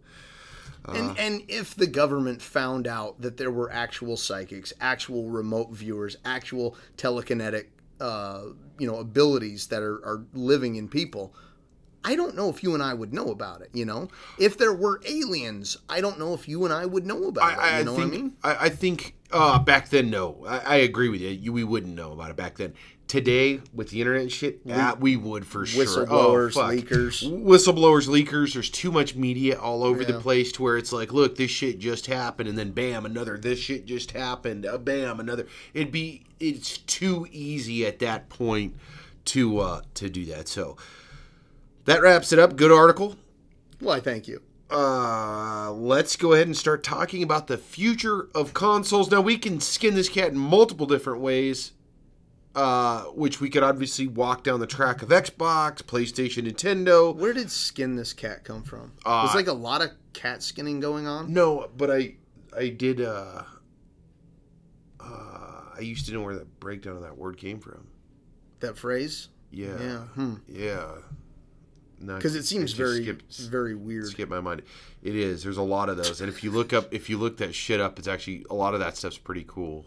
And 0.87 1.19
and 1.19 1.43
if 1.49 1.75
the 1.75 1.87
government 1.87 2.43
found 2.43 2.87
out 2.87 3.21
that 3.21 3.37
there 3.37 3.51
were 3.51 3.71
actual 3.73 4.17
psychics, 4.17 4.73
actual 4.81 5.29
remote 5.29 5.71
viewers, 5.71 6.17
actual 6.25 6.77
telekinetic, 6.97 7.67
uh, 8.01 8.45
you 8.79 8.87
know, 8.87 8.97
abilities 8.97 9.67
that 9.69 9.83
are, 9.83 10.05
are 10.05 10.25
living 10.33 10.77
in 10.77 10.89
people, 10.89 11.35
I 12.05 12.17
don't 12.17 12.35
know 12.35 12.49
if 12.49 12.63
you 12.63 12.75
and 12.75 12.83
I 12.83 12.95
would 12.95 13.13
know 13.13 13.31
about 13.31 13.61
it. 13.61 13.71
You 13.73 13.85
know, 13.85 14.09
if 14.39 14.57
there 14.57 14.73
were 14.73 15.01
aliens, 15.07 15.77
I 15.89 16.01
don't 16.01 16.19
know 16.19 16.35
if 16.35 16.49
you 16.49 16.65
and 16.65 16.73
I 16.73 16.87
would 16.87 17.07
know 17.07 17.25
about 17.25 17.53
it. 17.53 17.59
I, 17.59 17.77
I 17.77 17.79
You 17.81 17.85
know 17.85 17.97
think, 17.97 18.13
what 18.13 18.19
I 18.19 18.23
mean? 18.23 18.37
I, 18.43 18.57
I 18.67 18.69
think 18.71 19.15
uh, 19.33 19.59
back 19.59 19.91
then, 19.91 20.11
no. 20.11 20.45
I, 20.47 20.59
I 20.59 20.77
agree 20.77 21.09
with 21.09 21.21
you. 21.21 21.29
you. 21.29 21.53
We 21.53 21.65
wouldn't 21.65 21.95
know 21.95 22.13
about 22.13 22.31
it 22.31 22.37
back 22.37 22.57
then. 22.57 22.75
Today, 23.07 23.61
with 23.75 23.91
the 23.91 24.01
internet 24.01 24.23
and 24.23 24.31
shit, 24.31 24.61
yeah, 24.65 24.95
we 24.95 25.17
would 25.17 25.45
for 25.45 25.67
sure. 25.67 25.85
Whistleblowers, 25.85 26.55
fuck. 26.55 26.71
leakers. 26.71 27.29
whistleblowers, 27.29 28.07
leakers. 28.07 28.53
There's 28.53 28.71
too 28.71 28.93
much 28.93 29.17
media 29.17 29.59
all 29.59 29.83
over 29.83 30.05
the 30.05 30.21
place 30.21 30.53
to 30.53 30.63
where 30.63 30.77
it's 30.77 30.93
like, 30.93 31.13
look, 31.13 31.35
this 31.35 31.51
shit 31.51 31.81
just 31.81 32.07
happened, 32.07 32.49
and 32.49 32.57
then 32.57 32.71
bam, 32.71 33.05
another. 33.05 33.37
This 33.37 33.59
shit 33.59 33.85
just 33.85 34.13
happened. 34.13 34.65
Uh, 34.65 34.79
bam, 34.79 35.19
another. 35.19 35.49
It'd 35.75 35.91
be. 35.91 36.23
It's 36.39 36.79
too 36.79 37.27
easy 37.33 37.85
at 37.85 37.99
that 37.99 38.29
point 38.29 38.77
to 39.25 39.59
uh 39.59 39.83
to 39.95 40.09
do 40.09 40.25
that. 40.27 40.47
So 40.47 40.77
that 41.85 42.03
wraps 42.03 42.33
it 42.33 42.39
up. 42.39 42.57
Good 42.57 42.73
article. 42.73 43.17
Why? 43.81 44.01
Thank 44.01 44.29
you. 44.29 44.43
Uh, 44.71 45.73
let's 45.73 46.15
go 46.17 46.33
ahead 46.33 46.47
and 46.47 46.57
start 46.57 46.85
talking 46.85 47.23
about 47.23 47.49
the 47.49 47.59
future 47.59 48.29
of 48.35 48.55
consoles. 48.55 49.11
Now 49.11 49.21
we 49.21 49.37
can 49.37 49.61
skin 49.61 49.95
this 49.95 50.09
cat 50.09 50.29
in 50.31 50.39
multiple 50.39 50.87
different 50.87 51.21
ways, 51.21 51.73
uh, 52.55 53.03
which 53.07 53.41
we 53.41 53.51
could 53.51 53.65
obviously 53.65 54.07
walk 54.07 54.45
down 54.45 54.61
the 54.61 54.69
track 54.69 55.03
of 55.03 55.09
Xbox, 55.09 55.79
PlayStation, 55.83 56.49
Nintendo. 56.49 57.13
Where 57.15 57.33
did 57.33 57.51
skin 57.51 57.97
this 57.97 58.13
cat 58.13 58.45
come 58.45 58.63
from? 58.63 58.93
Uh, 59.05 59.25
There's 59.25 59.35
like 59.35 59.49
a 59.49 59.53
lot 59.53 59.83
of 59.83 59.91
cat 60.13 60.41
skinning 60.43 60.79
going 60.79 61.09
on. 61.09 61.33
No, 61.33 61.69
but 61.77 61.91
I, 61.91 62.15
I 62.57 62.69
did. 62.69 63.01
Uh, 63.01 63.43
uh, 65.01 65.63
I 65.77 65.81
used 65.81 66.07
to 66.07 66.13
know 66.13 66.23
where 66.23 66.35
that 66.37 66.61
breakdown 66.61 66.97
of 66.97 67.03
that 67.03 67.17
word 67.19 67.39
came 67.39 67.59
from. 67.59 67.87
That 68.61 68.77
phrase. 68.77 69.29
Yeah, 69.51 69.79
Yeah. 69.81 69.99
Hmm. 69.99 70.35
yeah. 70.47 70.91
No, 72.03 72.17
Because 72.17 72.35
it 72.35 72.45
seems 72.45 72.73
very 72.73 73.03
skipped- 73.03 73.37
very 73.41 73.75
weird. 73.75 74.07
skip 74.09 74.29
my 74.31 74.41
mind. 74.41 74.63
It 75.03 75.15
is. 75.15 75.43
There's 75.43 75.59
a 75.59 75.63
lot 75.63 75.89
of 75.91 75.97
those, 75.99 76.21
and 76.21 76.29
if 76.31 76.43
you 76.43 76.51
look 76.51 76.73
up, 76.73 76.93
if 76.95 77.11
you 77.11 77.19
look 77.19 77.37
that 77.39 77.55
shit 77.55 77.79
up, 77.81 77.99
it's 77.99 78.09
actually 78.09 78.45
a 78.49 78.55
lot 78.55 78.73
of 78.75 78.81
that 78.81 78.97
stuff's 78.97 79.19
pretty 79.19 79.45
cool. 79.47 79.85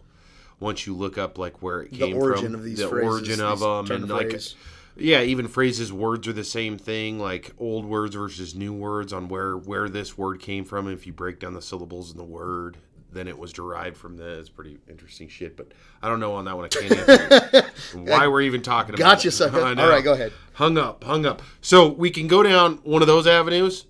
Once 0.60 0.86
you 0.86 0.94
look 0.94 1.18
up 1.18 1.36
like 1.38 1.60
where 1.62 1.82
it 1.82 1.90
The 1.90 1.98
came 1.98 2.16
origin 2.16 2.46
from, 2.52 2.54
of 2.54 2.62
these 2.64 2.78
the 2.78 2.88
phrases, 2.88 3.10
origin 3.10 3.40
of 3.40 3.58
these 3.58 3.60
them, 3.88 3.90
and 3.90 4.04
of 4.04 4.10
like, 4.10 4.30
phrase. 4.30 4.54
yeah, 4.96 5.22
even 5.22 5.48
phrases, 5.48 5.92
words 5.92 6.28
are 6.28 6.32
the 6.32 6.44
same 6.44 6.78
thing. 6.78 7.18
Like 7.18 7.52
old 7.58 7.84
words 7.84 8.14
versus 8.14 8.54
new 8.54 8.72
words 8.72 9.12
on 9.12 9.28
where 9.28 9.56
where 9.56 9.88
this 9.88 10.16
word 10.16 10.38
came 10.40 10.64
from. 10.64 10.86
And 10.86 10.96
if 10.96 11.08
you 11.08 11.12
break 11.12 11.40
down 11.40 11.54
the 11.54 11.60
syllables 11.62 12.12
in 12.12 12.16
the 12.16 12.22
word, 12.24 12.76
then 13.14 13.28
it 13.28 13.38
was 13.38 13.52
derived 13.52 13.96
from 13.96 14.16
this. 14.16 14.40
It's 14.40 14.48
pretty 14.48 14.78
interesting 14.88 15.28
shit. 15.28 15.56
But 15.56 15.72
I 16.02 16.08
don't 16.08 16.20
know 16.20 16.34
on 16.34 16.44
that 16.44 16.56
one. 16.56 16.64
I 16.64 16.68
can't 16.68 16.92
answer 16.92 17.70
why 17.94 18.26
we're 18.26 18.42
even 18.42 18.62
talking 18.62 18.94
about. 18.94 18.98
Gotcha, 18.98 19.28
it. 19.28 19.32
sucker. 19.32 19.60
All 19.64 19.88
right, 19.88 20.04
go 20.04 20.12
ahead. 20.12 20.32
Hung 20.54 20.76
up, 20.76 21.04
hung 21.04 21.24
up. 21.24 21.42
So 21.60 21.88
we 21.88 22.10
can 22.10 22.26
go 22.26 22.42
down 22.42 22.78
one 22.84 23.02
of 23.02 23.08
those 23.08 23.26
avenues. 23.26 23.86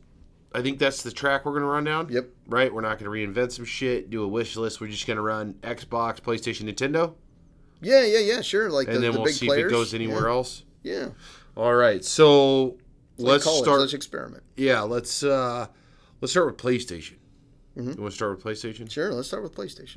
I 0.54 0.62
think 0.62 0.78
that's 0.78 1.02
the 1.02 1.10
track 1.10 1.44
we're 1.44 1.52
going 1.52 1.62
to 1.62 1.68
run 1.68 1.82
down. 1.82 2.08
Yep. 2.10 2.28
Right? 2.46 2.72
We're 2.72 2.80
not 2.80 2.98
going 3.00 3.10
to 3.10 3.40
reinvent 3.40 3.50
some 3.50 3.64
shit, 3.64 4.08
do 4.08 4.22
a 4.22 4.28
wish 4.28 4.56
list. 4.56 4.80
We're 4.80 4.86
just 4.86 5.06
going 5.06 5.16
to 5.16 5.22
run 5.22 5.54
Xbox, 5.62 6.20
PlayStation, 6.20 6.70
Nintendo, 6.72 7.14
Yeah, 7.80 8.04
yeah, 8.04 8.20
yeah. 8.20 8.40
Sure. 8.40 8.70
Like 8.70 8.86
and 8.86 8.98
the, 8.98 9.00
then 9.00 9.12
the 9.14 9.20
we'll 9.20 9.32
see 9.32 9.46
players. 9.46 9.64
if 9.64 9.66
it 9.66 9.70
goes 9.70 9.94
anywhere 9.94 10.22
yeah. 10.22 10.28
else. 10.28 10.62
Yeah. 10.84 11.08
All 11.56 11.74
right. 11.74 12.04
So 12.04 12.78
let's 13.16 13.44
College, 13.44 13.62
start. 13.64 13.80
Let's 13.80 13.94
experiment. 13.94 14.42
yeah, 14.56 14.82
let's 14.82 15.22
uh 15.22 15.66
let's 16.20 16.32
start 16.32 16.46
with 16.46 16.56
PlayStation. 16.56 17.14
Mm-hmm. 17.76 17.92
You 17.92 18.02
want 18.02 18.12
to 18.12 18.16
start 18.16 18.36
with 18.36 18.44
PlayStation? 18.44 18.90
Sure. 18.90 19.12
Let's 19.12 19.28
start 19.28 19.42
with 19.42 19.54
PlayStation. 19.54 19.96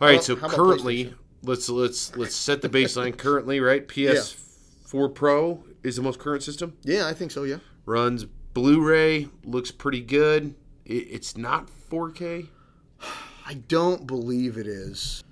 All 0.00 0.08
right. 0.08 0.14
Well, 0.14 0.22
so 0.22 0.36
currently, 0.36 1.14
let's 1.42 1.68
let's 1.68 2.16
let's 2.16 2.34
set 2.34 2.62
the 2.62 2.68
baseline. 2.68 3.16
currently, 3.18 3.60
right? 3.60 3.86
PS4 3.86 5.14
Pro 5.14 5.64
is 5.82 5.96
the 5.96 6.02
most 6.02 6.18
current 6.18 6.42
system. 6.42 6.76
Yeah, 6.82 7.06
I 7.06 7.14
think 7.14 7.30
so. 7.30 7.44
Yeah. 7.44 7.58
runs 7.84 8.26
Blu-ray, 8.54 9.28
looks 9.44 9.70
pretty 9.70 10.00
good. 10.00 10.54
It, 10.84 11.06
it's 11.10 11.36
not 11.36 11.68
4K. 11.90 12.48
I 13.46 13.54
don't 13.54 14.06
believe 14.06 14.56
it 14.56 14.66
is. 14.66 15.22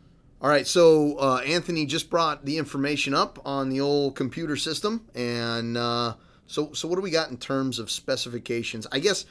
All 0.41 0.49
right, 0.49 0.67
so 0.67 1.19
uh, 1.19 1.39
Anthony 1.39 1.87
just 1.87 2.09
brought 2.09 2.45
the 2.45 2.59
information 2.59 3.15
up 3.15 3.39
on 3.45 3.69
the 3.69 3.81
old 3.81 4.15
computer 4.15 4.55
system, 4.55 5.09
and 5.15 5.77
uh, 5.77 6.15
so 6.47 6.73
so 6.73 6.87
what 6.87 6.97
do 6.97 7.01
we 7.01 7.11
got 7.11 7.31
in 7.31 7.37
terms 7.37 7.79
of 7.79 7.91
specifications? 7.91 8.87
I 8.93 9.01
guess 9.01 9.25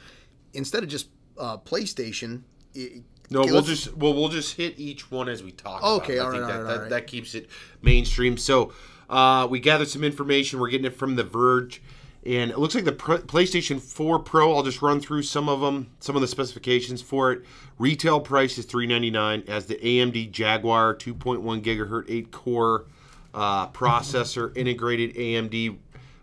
instead 0.52 0.82
of 0.82 0.88
just 0.88 1.08
uh, 1.38 1.56
PlayStation, 1.58 2.42
it, 2.76 3.02
No, 3.30 3.40
okay, 3.40 3.52
we'll 3.52 3.62
just 3.62 3.96
well 3.96 4.14
we'll 4.14 4.28
just 4.28 4.56
hit 4.56 4.78
each 4.78 5.10
one 5.10 5.28
as 5.28 5.42
we 5.42 5.52
talk. 5.52 5.80
about 5.80 6.02
Okay, 6.02 6.16
it. 6.16 6.20
I 6.20 6.24
all 6.24 6.30
think 6.32 6.42
right, 6.44 6.48
that, 6.48 6.56
all 6.58 6.62
right, 6.62 6.68
that, 6.68 6.74
all 6.76 6.80
right. 6.82 6.90
that 6.90 7.06
keeps 7.06 7.34
it 7.34 7.48
mainstream. 7.82 8.36
So 8.36 8.72
uh, 9.10 9.46
we 9.50 9.60
gathered 9.60 9.88
some 9.88 10.04
information. 10.04 10.58
We're 10.60 10.68
getting 10.70 10.86
it 10.86 10.96
from 10.96 11.16
The 11.16 11.24
Verge, 11.24 11.80
and 12.24 12.50
it 12.50 12.58
looks 12.58 12.74
like 12.74 12.84
the 12.84 12.92
Pro- 12.92 13.18
PlayStation 13.18 13.80
4 13.80 14.18
Pro. 14.20 14.54
I'll 14.54 14.62
just 14.64 14.82
run 14.82 15.00
through 15.00 15.22
some 15.22 15.48
of 15.48 15.60
them, 15.60 15.90
some 16.00 16.14
of 16.16 16.22
the 16.22 16.28
specifications 16.28 17.02
for 17.02 17.32
it. 17.32 17.42
Retail 17.78 18.20
price 18.20 18.58
is 18.58 18.64
three 18.64 18.86
ninety 18.86 19.10
nine. 19.10 19.44
As 19.48 19.66
the 19.66 19.76
AMD 19.76 20.30
Jaguar 20.32 20.94
2.1 20.94 21.62
gigahertz 21.62 22.06
8 22.10 22.30
core 22.30 22.86
uh, 23.34 23.68
processor, 23.68 24.56
integrated 24.56 25.14
AMD 25.14 25.76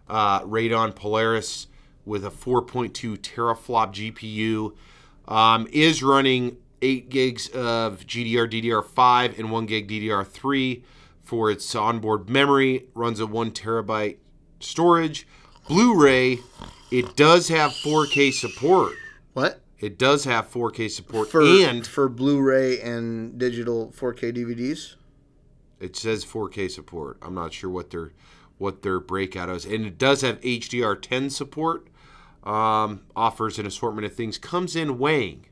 uh, 0.10 0.42
Radeon 0.42 0.94
Polaris 0.96 1.68
with 2.06 2.26
a 2.26 2.30
4.2 2.32 3.18
teraflop 3.20 3.94
GPU. 3.94 4.74
Um, 5.28 5.68
is 5.72 6.04
running 6.04 6.58
8 6.82 7.10
gigs 7.10 7.48
of 7.50 8.06
GDR 8.06 8.50
DDR5 8.52 9.40
and 9.40 9.52
1 9.52 9.66
gig 9.66 9.88
DDR3 9.88 10.84
for 11.24 11.50
its 11.50 11.74
onboard 11.76 12.30
memory. 12.30 12.88
Runs 12.94 13.20
a 13.20 13.28
1 13.28 13.52
terabyte 13.52 14.18
storage. 14.60 15.26
Blu-ray, 15.68 16.40
it 16.92 17.16
does 17.16 17.48
have 17.48 17.72
4K 17.72 18.34
support. 18.34 18.94
what 19.32 19.62
It 19.80 19.98
does 19.98 20.26
have 20.26 20.52
4K 20.52 20.90
support 20.92 21.30
for 21.30 21.42
and 21.42 21.88
for 21.88 22.10
Blu-ray 22.10 22.80
and 22.82 23.38
digital 23.38 23.94
4K 23.98 24.36
DVDs. 24.36 24.96
it 25.80 25.96
says 25.96 26.26
4K 26.26 26.70
support. 26.70 27.18
I'm 27.22 27.34
not 27.34 27.54
sure 27.54 27.70
what 27.70 27.92
their 27.92 28.12
what 28.58 28.82
their 28.82 29.00
breakout 29.00 29.50
is, 29.50 29.66
and 29.66 29.86
it 29.86 29.98
does 29.98 30.22
have 30.22 30.40
HDR10 30.42 31.32
support. 31.32 31.88
Um, 32.44 33.04
offers 33.16 33.58
an 33.58 33.66
assortment 33.66 34.06
of 34.06 34.14
things. 34.14 34.38
Comes 34.38 34.76
in 34.76 35.00
weighing 35.00 35.46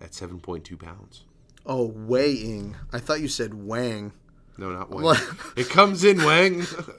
at 0.00 0.10
7.2 0.10 0.78
pounds. 0.78 1.24
Oh, 1.64 1.86
weighing. 1.86 2.76
I 2.92 2.98
thought 2.98 3.20
you 3.20 3.28
said 3.28 3.54
Wang. 3.54 4.12
No, 4.58 4.70
not 4.70 4.90
wang. 4.94 5.16
It 5.56 5.68
comes 5.68 6.04
in 6.04 6.24
wang. 6.24 6.66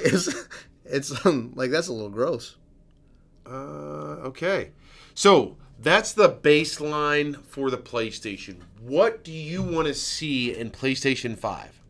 it's 0.00 0.46
it's 0.84 1.26
um, 1.26 1.52
like 1.54 1.70
that's 1.70 1.88
a 1.88 1.92
little 1.92 2.10
gross. 2.10 2.56
uh, 3.46 4.20
okay, 4.28 4.70
so 5.14 5.56
that's 5.80 6.12
the 6.12 6.30
baseline 6.30 7.44
for 7.44 7.70
the 7.70 7.78
PlayStation. 7.78 8.58
What 8.80 9.24
do 9.24 9.32
you 9.32 9.62
want 9.62 9.88
to 9.88 9.94
see 9.94 10.54
in 10.54 10.70
PlayStation 10.70 11.36
Five, 11.36 11.80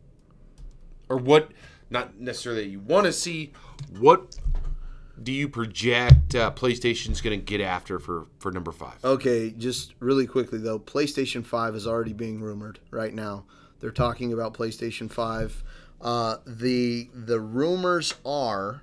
or 1.09 1.17
what? 1.17 1.51
Not 1.89 2.19
necessarily 2.19 2.63
that 2.63 2.69
you 2.69 2.79
want 2.79 3.05
to 3.05 3.13
see. 3.13 3.53
What 3.99 4.37
do 5.21 5.31
you 5.31 5.47
project 5.47 6.35
uh, 6.35 6.51
PlayStation's 6.51 7.21
going 7.21 7.39
to 7.39 7.43
get 7.43 7.61
after 7.61 7.99
for 7.99 8.27
for 8.39 8.51
number 8.51 8.71
five? 8.71 9.03
Okay, 9.03 9.51
just 9.51 9.93
really 9.99 10.27
quickly 10.27 10.59
though, 10.59 10.79
PlayStation 10.79 11.45
5 11.45 11.75
is 11.75 11.87
already 11.87 12.13
being 12.13 12.41
rumored 12.41 12.79
right 12.91 13.13
now. 13.13 13.45
They're 13.79 13.91
talking 13.91 14.33
about 14.33 14.53
PlayStation 14.53 15.11
5. 15.11 15.63
Uh, 16.01 16.37
the 16.45 17.09
the 17.13 17.39
rumors 17.39 18.15
are 18.25 18.81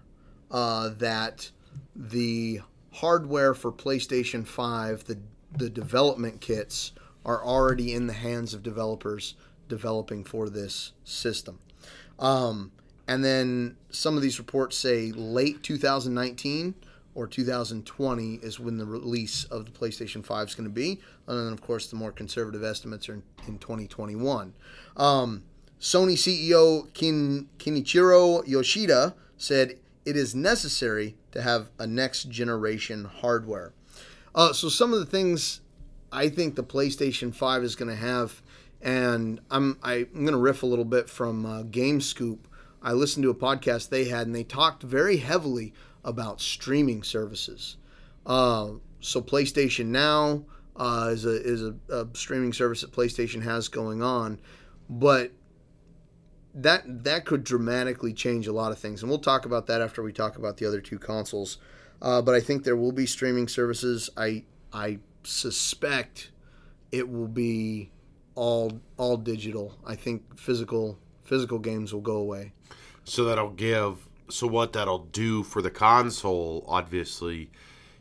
uh, 0.51 0.91
that 0.99 1.51
the 1.95 2.61
hardware 2.95 3.55
for 3.55 3.73
PlayStation 3.73 4.47
5, 4.47 5.05
the 5.05 5.19
the 5.57 5.69
development 5.69 6.41
kits 6.41 6.93
are 7.25 7.45
already 7.45 7.93
in 7.93 8.07
the 8.07 8.15
hands 8.15 8.55
of 8.55 8.63
developers 8.63 9.35
developing 9.69 10.25
for 10.25 10.49
this 10.49 10.93
system. 11.05 11.59
Um, 12.19 12.73
and 13.09 13.25
then 13.25 13.77
some 13.91 14.17
of 14.17 14.23
these 14.23 14.39
reports 14.39 14.77
say 14.77 15.13
late 15.13 15.63
2019 15.63 16.75
or 17.15 17.27
2020 17.27 18.35
is 18.37 18.59
when 18.59 18.79
the 18.79 18.87
release 18.87 19.45
of 19.45 19.67
the 19.67 19.71
PlayStation 19.71 20.25
5 20.25 20.49
is 20.49 20.55
going 20.55 20.69
to 20.69 20.75
be. 20.75 21.01
And 21.27 21.47
then, 21.47 21.53
of 21.53 21.61
course, 21.61 21.89
the 21.89 21.97
more 21.97 22.13
conservative 22.13 22.65
estimates 22.65 23.09
are 23.09 23.15
in, 23.15 23.23
in 23.47 23.59
2021. 23.59 24.55
Um, 24.97 25.43
Sony 25.81 26.13
CEO 26.13 26.93
Kin, 26.95 27.49
Kenichiro 27.59 28.47
Yoshida 28.47 29.15
said 29.37 29.79
it 30.05 30.17
is 30.17 30.35
necessary 30.35 31.17
to 31.33 31.43
have 31.43 31.71
a 31.79 31.87
next 31.87 32.31
generation 32.31 33.05
hardware. 33.05 33.73
Uh, 34.35 34.53
so, 34.53 34.69
some 34.69 34.95
of 34.95 35.01
the 35.01 35.07
things 35.07 35.61
I 36.11 36.29
think 36.29 36.55
the 36.55 36.65
PlayStation 36.65 37.35
5 37.35 37.65
is 37.65 37.75
going 37.77 37.91
to 37.91 37.97
have, 37.97 38.41
and 38.81 39.41
I'm, 39.51 39.79
I, 39.83 40.07
am 40.15 40.25
going 40.25 40.33
to 40.33 40.39
riff 40.39 40.63
a 40.63 40.67
little 40.67 40.85
bit 40.85 41.11
from 41.11 41.45
uh, 41.45 41.63
GameScoop. 41.65 42.39
I 42.83 42.93
listened 42.93 43.23
to 43.25 43.31
a 43.31 43.35
podcast 43.35 43.89
they 43.89 44.05
had, 44.05 44.27
and 44.27 44.35
they 44.35 44.45
talked 44.45 44.83
very 44.83 45.19
heavily 45.19 45.73
about 46.05 46.41
streaming 46.41 47.03
services. 47.03 47.77
Uh, 48.27 48.73
so 49.01 49.21
PlayStation 49.21 49.87
Now 49.87 50.45
uh, 50.77 51.11
is 51.13 51.25
a 51.25 51.43
is 51.43 51.63
a, 51.63 51.75
a, 51.91 52.07
streaming 52.15 52.53
service 52.53 52.81
that 52.81 52.93
PlayStation 52.93 53.43
has 53.43 53.69
going 53.69 54.03
on, 54.03 54.41
but 54.89 55.33
that 56.55 57.05
that 57.05 57.25
could 57.25 57.45
dramatically 57.45 58.13
change 58.13 58.47
a 58.47 58.53
lot 58.53 58.73
of 58.73 58.79
things, 58.79 59.03
and 59.03 59.11
we'll 59.11 59.19
talk 59.19 59.45
about 59.45 59.67
that 59.67 59.81
after 59.81 60.03
we 60.03 60.13
talk 60.13 60.37
about 60.37 60.57
the 60.57 60.67
other 60.67 60.81
two 60.81 60.99
consoles. 60.99 61.59
Uh, 62.01 62.21
but 62.21 62.35
I 62.35 62.41
think 62.41 62.65
there 62.65 62.77
will 62.77 62.93
be 62.93 63.07
streaming 63.07 63.49
services. 63.49 64.11
I 64.17 64.45
I 64.73 64.99
suspect 65.25 66.31
it 66.91 67.09
will 67.09 67.29
be 67.29 67.91
all 68.35 68.81
all 68.97 69.17
digital. 69.17 69.79
I 69.87 69.95
think 69.95 70.39
physical 70.39 70.99
physical 71.25 71.59
games 71.59 71.93
will 71.93 72.01
go 72.01 72.17
away. 72.17 72.53
So 73.05 73.25
that'll 73.25 73.51
give 73.51 74.09
so 74.33 74.47
what 74.47 74.73
that'll 74.73 75.07
do 75.07 75.43
for 75.43 75.61
the 75.61 75.71
console, 75.71 76.65
obviously, 76.67 77.51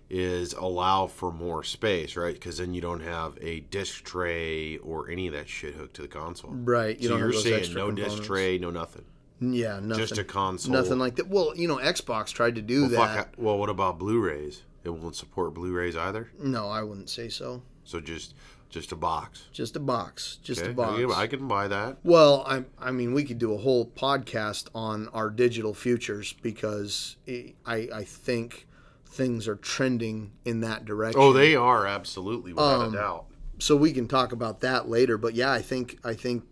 is 0.10 0.54
allow 0.54 1.08
for 1.08 1.32
more 1.32 1.64
space, 1.64 2.16
right? 2.16 2.34
Because 2.34 2.58
then 2.58 2.74
you 2.74 2.82
don't 2.82 3.02
have 3.02 3.38
a 3.42 3.62
disc 3.62 4.04
tray 4.04 4.78
or 4.78 5.10
any 5.10 5.28
of 5.28 5.34
that 5.34 5.50
shit 5.50 5.74
hooked 5.74 5.96
to 5.96 6.02
the 6.02 6.08
console. 6.08 6.52
Right. 6.52 7.00
You 7.00 7.10
so 7.10 7.18
you're 7.18 7.34
saying 7.34 7.74
no 7.74 7.88
components. 7.88 8.16
disc 8.16 8.24
tray, 8.24 8.58
no 8.58 8.70
nothing. 8.70 9.06
Yeah, 9.40 9.80
nothing. 9.80 10.06
Just 10.06 10.18
a 10.18 10.24
console. 10.24 10.74
Nothing 10.74 11.00
like 11.00 11.16
that. 11.16 11.28
Well, 11.28 11.54
you 11.56 11.68
know, 11.68 11.78
Xbox 11.78 12.28
tried 12.28 12.56
to 12.56 12.62
do 12.62 12.84
well, 12.84 12.90
that. 12.90 13.40
well, 13.40 13.58
what 13.58 13.70
about 13.70 13.98
Blu-rays? 13.98 14.62
It 14.84 14.90
won't 14.90 15.16
support 15.16 15.54
Blu-rays 15.54 15.96
either. 15.96 16.32
No, 16.40 16.70
I 16.70 16.84
wouldn't 16.84 17.10
say 17.10 17.30
so. 17.30 17.64
So 17.84 18.00
just 18.00 18.36
just 18.72 18.92
a 18.92 18.96
box. 18.96 19.50
Just 19.52 19.76
a 19.76 19.80
box. 19.80 20.40
Just 20.42 20.62
okay. 20.62 20.72
a 20.72 20.74
box. 20.74 21.14
I 21.14 21.28
can 21.28 21.48
buy 21.48 21.68
that. 21.68 21.98
Well, 22.04 22.44
I, 22.48 22.64
I 22.80 22.92
mean, 22.92 23.14
we 23.14 23.24
could 23.24 23.38
do 23.38 23.54
a 23.54 23.58
whole 23.58 23.86
podcast 23.86 24.68
on 24.74 25.10
our 25.10 25.30
digital 25.30 25.74
futures 25.74 26.34
because 26.42 27.18
I, 27.28 27.54
I 27.66 28.04
think 28.06 28.68
things 29.06 29.48
are 29.48 29.58
trending 29.58 30.32
in 30.46 30.62
that 30.62 30.86
direction. 30.86 31.22
Oh, 31.22 31.34
they 31.34 31.56
are 31.56 31.86
absolutely 31.86 32.54
without 32.54 32.82
um, 32.82 32.94
a 32.94 32.98
doubt. 32.98 33.26
So 33.60 33.76
we 33.76 33.92
can 33.92 34.08
talk 34.08 34.32
about 34.32 34.62
that 34.62 34.90
later. 34.90 35.18
But 35.18 35.36
yeah, 35.36 35.52
I 35.52 35.62
think 35.62 36.00
I 36.04 36.14
think 36.14 36.44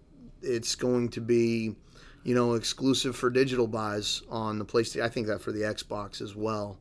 it's 0.42 0.76
going 0.76 1.10
to 1.10 1.22
be, 1.22 1.76
you 2.24 2.36
know, 2.36 2.54
exclusive 2.54 3.16
for 3.16 3.30
digital 3.30 3.68
buys 3.68 4.22
on 4.30 4.60
the 4.60 4.66
PlayStation. 4.66 5.02
I 5.02 5.10
think 5.10 5.28
that 5.28 5.42
for 5.42 5.52
the 5.52 5.62
Xbox 5.62 6.22
as 6.22 6.36
well. 6.36 6.78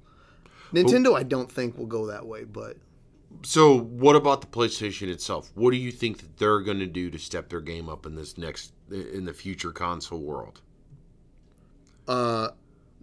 Nintendo, 0.73 1.17
I 1.17 1.23
don't 1.23 1.51
think 1.51 1.79
will 1.79 1.87
go 1.87 2.07
that 2.07 2.27
way, 2.27 2.45
but 2.45 2.77
so, 3.43 3.79
what 3.79 4.17
about 4.17 4.41
the 4.41 4.47
PlayStation 4.47 5.09
itself? 5.09 5.51
What 5.55 5.71
do 5.71 5.77
you 5.77 5.93
think 5.93 6.19
that 6.19 6.39
they're 6.39 6.61
going 6.61 6.79
to 6.81 6.87
do 6.87 7.11
to 7.11 7.19
step 7.19 7.49
their 7.49 7.61
game 7.61 7.89
up 7.89 8.07
in 8.07 8.15
this 8.15 8.37
next 8.37 8.73
in 8.91 9.25
the 9.25 9.35
future 9.35 9.71
console 9.71 10.21
world? 10.21 10.61
Uh, 12.07 12.49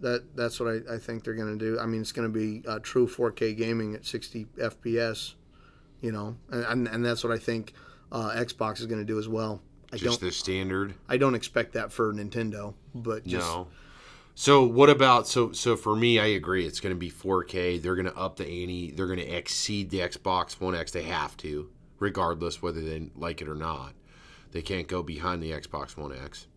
that 0.00 0.36
that's 0.36 0.60
what 0.60 0.68
I, 0.68 0.94
I 0.94 0.98
think 0.98 1.24
they're 1.24 1.34
going 1.34 1.58
to 1.58 1.64
do. 1.64 1.78
I 1.78 1.86
mean, 1.86 2.00
it's 2.00 2.12
going 2.12 2.30
to 2.30 2.38
be 2.38 2.66
uh, 2.68 2.80
true 2.82 3.06
4K 3.06 3.56
gaming 3.56 3.94
at 3.94 4.04
60 4.04 4.46
FPS, 4.58 5.34
you 6.00 6.12
know, 6.12 6.36
and 6.50 6.64
and, 6.64 6.88
and 6.88 7.04
that's 7.04 7.24
what 7.24 7.32
I 7.32 7.38
think 7.38 7.72
uh, 8.12 8.30
Xbox 8.30 8.80
is 8.80 8.86
going 8.86 9.00
to 9.00 9.06
do 9.06 9.18
as 9.18 9.28
well. 9.28 9.62
I 9.92 9.96
just 9.96 10.20
the 10.20 10.32
standard. 10.32 10.94
I 11.08 11.16
don't 11.16 11.34
expect 11.34 11.74
that 11.74 11.92
for 11.92 12.12
Nintendo, 12.12 12.74
but 12.94 13.24
just, 13.24 13.46
no. 13.46 13.68
So 14.38 14.66
what 14.66 14.90
about 14.90 15.26
so 15.26 15.52
so 15.52 15.76
for 15.76 15.96
me 15.96 16.20
I 16.20 16.26
agree 16.26 16.66
it's 16.66 16.78
going 16.78 16.94
to 16.94 16.98
be 16.98 17.10
4K. 17.10 17.80
They're 17.80 17.94
going 17.94 18.06
to 18.06 18.16
up 18.16 18.36
the 18.36 18.44
ante. 18.44 18.90
They're 18.90 19.06
going 19.06 19.18
to 19.18 19.24
exceed 19.26 19.88
the 19.88 20.00
Xbox 20.00 20.60
One 20.60 20.74
X. 20.74 20.92
They 20.92 21.04
have 21.04 21.38
to, 21.38 21.70
regardless 21.98 22.60
whether 22.60 22.82
they 22.82 23.08
like 23.16 23.40
it 23.40 23.48
or 23.48 23.54
not. 23.54 23.94
They 24.52 24.60
can't 24.60 24.86
go 24.86 25.02
behind 25.02 25.42
the 25.42 25.52
Xbox 25.52 25.96
One 25.96 26.14
X. 26.14 26.48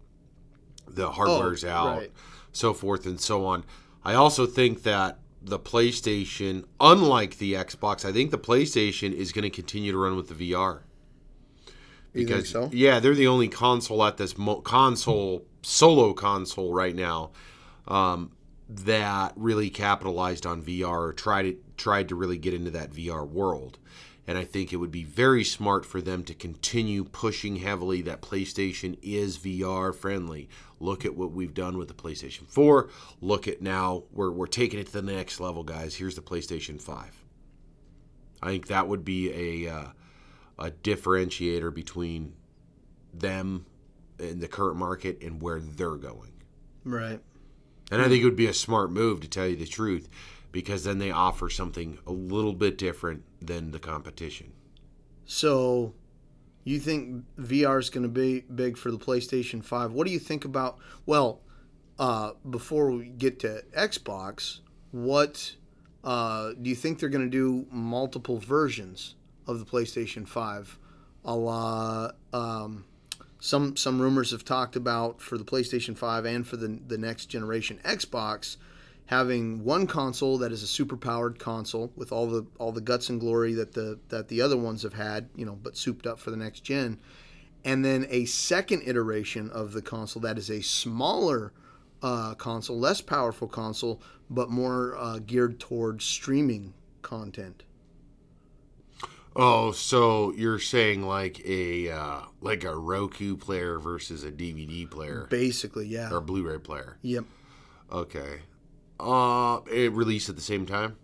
The 0.89 1.07
oh, 1.07 1.11
hardware's 1.11 1.63
oh, 1.63 1.69
out, 1.69 1.97
right. 1.99 2.11
so 2.51 2.73
forth 2.73 3.05
and 3.05 3.17
so 3.19 3.45
on. 3.45 3.63
I 4.03 4.13
also 4.13 4.45
think 4.45 4.83
that 4.83 5.17
the 5.41 5.57
PlayStation, 5.57 6.65
unlike 6.81 7.37
the 7.37 7.53
Xbox, 7.53 8.03
I 8.03 8.11
think 8.11 8.31
the 8.31 8.37
PlayStation 8.37 9.13
is 9.13 9.31
going 9.31 9.43
to 9.43 9.49
continue 9.49 9.93
to 9.93 9.97
run 9.97 10.17
with 10.17 10.27
the 10.27 10.51
VR. 10.51 10.81
Because 12.11 12.49
so? 12.49 12.69
yeah, 12.73 12.99
they're 12.99 13.15
the 13.15 13.27
only 13.27 13.47
console 13.47 14.03
at 14.03 14.17
this 14.17 14.37
mo- 14.37 14.59
console 14.59 15.45
solo 15.61 16.11
console 16.11 16.73
right 16.73 16.95
now 16.95 17.31
um, 17.89 18.31
that 18.69 19.33
really 19.35 19.69
capitalized 19.69 20.45
on 20.45 20.61
VR 20.61 21.09
or 21.09 21.13
tried 21.13 21.43
to, 21.43 21.57
tried 21.75 22.09
to 22.09 22.15
really 22.15 22.37
get 22.37 22.53
into 22.53 22.71
that 22.71 22.91
VR 22.91 23.27
world. 23.27 23.79
And 24.27 24.37
I 24.37 24.43
think 24.43 24.71
it 24.71 24.75
would 24.75 24.91
be 24.91 25.03
very 25.03 25.43
smart 25.43 25.87
for 25.87 26.01
them 26.01 26.23
to 26.25 26.35
continue 26.35 27.03
pushing 27.03 27.55
heavily 27.55 28.03
that 28.03 28.21
PlayStation 28.21 28.95
is 29.01 29.39
VR 29.39 29.93
friendly. 29.93 30.49
Look 30.79 31.03
at 31.03 31.15
what 31.15 31.31
we've 31.31 31.53
done 31.53 31.79
with 31.79 31.87
the 31.87 31.95
PlayStation 31.95 32.47
4. 32.47 32.89
Look 33.21 33.47
at 33.47 33.63
now, 33.63 34.03
we're, 34.11 34.29
we're 34.29 34.45
taking 34.45 34.79
it 34.79 34.85
to 34.85 34.93
the 34.93 35.01
next 35.01 35.39
level, 35.39 35.63
guys. 35.63 35.95
Here's 35.95 36.13
the 36.13 36.21
PlayStation 36.21 36.79
5. 36.79 37.23
I 38.43 38.47
think 38.47 38.67
that 38.67 38.87
would 38.87 39.03
be 39.03 39.65
a, 39.65 39.73
uh, 39.73 39.87
a 40.59 40.69
differentiator 40.69 41.73
between 41.73 42.35
them 43.11 43.65
in 44.19 44.39
the 44.39 44.47
current 44.47 44.77
market 44.77 45.23
and 45.23 45.41
where 45.41 45.59
they're 45.59 45.95
going. 45.95 46.33
Right. 46.83 47.19
And 47.91 48.01
I 48.01 48.07
think 48.07 48.21
it 48.21 48.25
would 48.25 48.35
be 48.35 48.47
a 48.47 48.53
smart 48.53 48.91
move 48.91 49.21
to 49.21 49.27
tell 49.27 49.47
you 49.47 49.55
the 49.55 49.65
truth 49.65 50.09
because 50.51 50.83
then 50.83 50.99
they 50.99 51.11
offer 51.11 51.49
something 51.49 51.99
a 52.05 52.11
little 52.11 52.53
bit 52.53 52.77
different 52.77 53.23
than 53.41 53.71
the 53.71 53.79
competition. 53.79 54.51
So, 55.25 55.93
you 56.63 56.79
think 56.79 57.23
VR 57.39 57.79
is 57.79 57.89
going 57.89 58.03
to 58.03 58.09
be 58.09 58.41
big 58.41 58.77
for 58.77 58.91
the 58.91 58.97
PlayStation 58.97 59.63
5? 59.63 59.91
What 59.91 60.05
do 60.07 60.13
you 60.13 60.19
think 60.19 60.45
about 60.45 60.79
well, 61.05 61.41
uh, 61.97 62.31
before 62.49 62.91
we 62.91 63.09
get 63.09 63.39
to 63.39 63.63
Xbox, 63.75 64.59
what 64.91 65.55
uh, 66.03 66.53
do 66.61 66.69
you 66.69 66.75
think 66.75 66.99
they're 66.99 67.09
going 67.09 67.29
to 67.29 67.29
do 67.29 67.67
multiple 67.71 68.37
versions 68.37 69.15
of 69.47 69.59
the 69.59 69.65
PlayStation 69.65 70.27
5? 70.27 70.79
A 71.25 71.35
la 71.35 72.11
um, 72.33 72.85
some 73.39 73.75
some 73.75 74.01
rumors 74.01 74.31
have 74.31 74.43
talked 74.43 74.75
about 74.75 75.21
for 75.21 75.37
the 75.37 75.45
PlayStation 75.45 75.97
5 75.97 76.25
and 76.25 76.47
for 76.47 76.57
the 76.57 76.79
the 76.87 76.97
next 76.97 77.27
generation 77.27 77.79
Xbox 77.83 78.57
having 79.09 79.63
one 79.63 79.87
console 79.87 80.37
that 80.37 80.51
is 80.51 80.61
a 80.61 80.67
super 80.67 80.95
powered 80.95 81.39
console 81.39 81.91
with 81.95 82.11
all 82.11 82.27
the 82.27 82.45
all 82.59 82.71
the 82.71 82.79
guts 82.79 83.09
and 83.09 83.19
glory 83.19 83.53
that 83.55 83.73
the 83.73 83.97
that 84.09 84.27
the 84.27 84.39
other 84.39 84.55
ones 84.55 84.83
have 84.83 84.93
had, 84.93 85.27
you 85.35 85.43
know, 85.43 85.57
but 85.63 85.75
souped 85.75 86.05
up 86.05 86.19
for 86.19 86.29
the 86.29 86.37
next 86.37 86.59
gen. 86.59 86.99
And 87.65 87.83
then 87.83 88.05
a 88.09 88.25
second 88.25 88.83
iteration 88.85 89.49
of 89.49 89.73
the 89.73 89.81
console 89.81 90.21
that 90.21 90.37
is 90.37 90.51
a 90.51 90.61
smaller 90.61 91.51
uh, 92.03 92.35
console, 92.35 92.77
less 92.77 93.01
powerful 93.01 93.47
console, 93.47 93.99
but 94.29 94.51
more 94.51 94.95
uh, 94.95 95.17
geared 95.17 95.59
towards 95.59 96.05
streaming 96.05 96.75
content. 97.01 97.63
Oh, 99.35 99.71
so 99.71 100.33
you're 100.33 100.59
saying 100.59 101.03
like 101.03 101.39
a 101.45 101.91
uh, 101.91 102.21
like 102.41 102.63
a 102.63 102.75
Roku 102.75 103.37
player 103.37 103.79
versus 103.79 104.23
a 104.23 104.31
DVD 104.31 104.89
player, 104.89 105.27
basically, 105.29 105.87
yeah, 105.87 106.11
or 106.11 106.19
Blu-ray 106.21 106.59
player. 106.59 106.97
Yep. 107.01 107.25
Okay. 107.91 108.41
Uh, 108.99 109.59
it 109.71 109.91
released 109.93 110.29
at 110.29 110.35
the 110.35 110.41
same 110.41 110.65
time. 110.65 110.97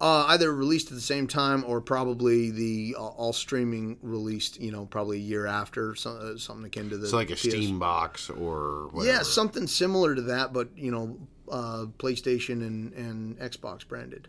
Uh, 0.00 0.24
either 0.28 0.52
released 0.54 0.86
at 0.88 0.94
the 0.94 1.00
same 1.00 1.26
time 1.26 1.62
or 1.66 1.78
probably 1.78 2.50
the 2.50 2.96
uh, 2.98 3.02
all 3.02 3.34
streaming 3.34 3.98
released, 4.00 4.58
you 4.58 4.72
know, 4.72 4.86
probably 4.86 5.18
a 5.18 5.20
year 5.20 5.46
after, 5.46 5.94
so, 5.94 6.12
uh, 6.12 6.38
something 6.38 6.64
akin 6.64 6.88
to 6.88 6.96
the. 6.96 7.06
So 7.06 7.18
like 7.18 7.30
a 7.30 7.34
PS. 7.34 7.40
Steam 7.42 7.78
box 7.78 8.30
or 8.30 8.88
whatever. 8.92 9.14
Yeah, 9.14 9.22
something 9.22 9.66
similar 9.66 10.14
to 10.14 10.22
that, 10.22 10.54
but 10.54 10.70
you 10.74 10.90
know, 10.90 11.18
uh, 11.50 11.86
PlayStation 11.98 12.66
and 12.66 12.94
and 12.94 13.38
Xbox 13.38 13.86
branded. 13.86 14.28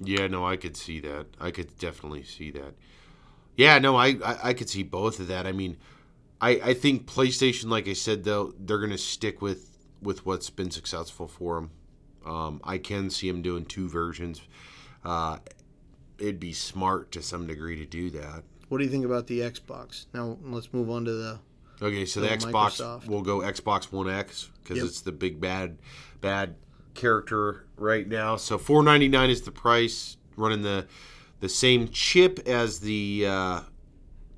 Yeah, 0.00 0.26
no, 0.26 0.46
I 0.46 0.56
could 0.56 0.76
see 0.76 1.00
that. 1.00 1.26
I 1.40 1.50
could 1.50 1.78
definitely 1.78 2.24
see 2.24 2.50
that. 2.52 2.74
Yeah, 3.56 3.78
no, 3.78 3.96
I, 3.96 4.16
I, 4.24 4.38
I 4.48 4.54
could 4.54 4.68
see 4.68 4.82
both 4.82 5.20
of 5.20 5.28
that. 5.28 5.46
I 5.46 5.52
mean, 5.52 5.76
I, 6.40 6.50
I 6.64 6.74
think 6.74 7.06
PlayStation, 7.06 7.68
like 7.70 7.86
I 7.86 7.92
said, 7.92 8.24
though, 8.24 8.54
they're 8.58 8.78
going 8.78 8.90
to 8.90 8.98
stick 8.98 9.42
with 9.42 9.68
with 10.00 10.26
what's 10.26 10.50
been 10.50 10.70
successful 10.70 11.28
for 11.28 11.54
them. 11.56 11.70
Um, 12.26 12.60
I 12.64 12.78
can 12.78 13.08
see 13.10 13.30
them 13.30 13.40
doing 13.42 13.64
two 13.64 13.88
versions. 13.88 14.40
Uh, 15.04 15.38
it'd 16.18 16.40
be 16.40 16.52
smart 16.52 17.12
to 17.12 17.22
some 17.22 17.46
degree 17.46 17.76
to 17.76 17.86
do 17.86 18.10
that. 18.10 18.42
What 18.68 18.78
do 18.78 18.84
you 18.84 18.90
think 18.90 19.04
about 19.04 19.26
the 19.28 19.40
Xbox? 19.40 20.06
Now 20.12 20.38
let's 20.42 20.72
move 20.72 20.90
on 20.90 21.04
to 21.04 21.12
the. 21.12 21.38
Okay, 21.80 22.04
so 22.06 22.20
the 22.20 22.28
So 22.40 22.48
Xbox 22.48 22.80
Microsoft. 22.80 23.06
will 23.06 23.22
go 23.22 23.40
Xbox 23.40 23.92
One 23.92 24.08
X 24.08 24.50
because 24.62 24.78
Yep. 24.78 24.86
it's 24.86 25.00
the 25.02 25.12
big 25.12 25.40
bad 25.40 25.78
bad 26.20 26.54
character 26.94 27.66
right 27.76 28.06
now. 28.06 28.36
So 28.36 28.58
four 28.58 28.82
ninety 28.82 29.08
nine 29.08 29.30
is 29.30 29.42
the 29.42 29.52
price, 29.52 30.16
running 30.36 30.62
the 30.62 30.86
the 31.40 31.48
same 31.48 31.88
chip 31.88 32.40
as 32.46 32.80
the 32.80 33.26
uh, 33.26 33.60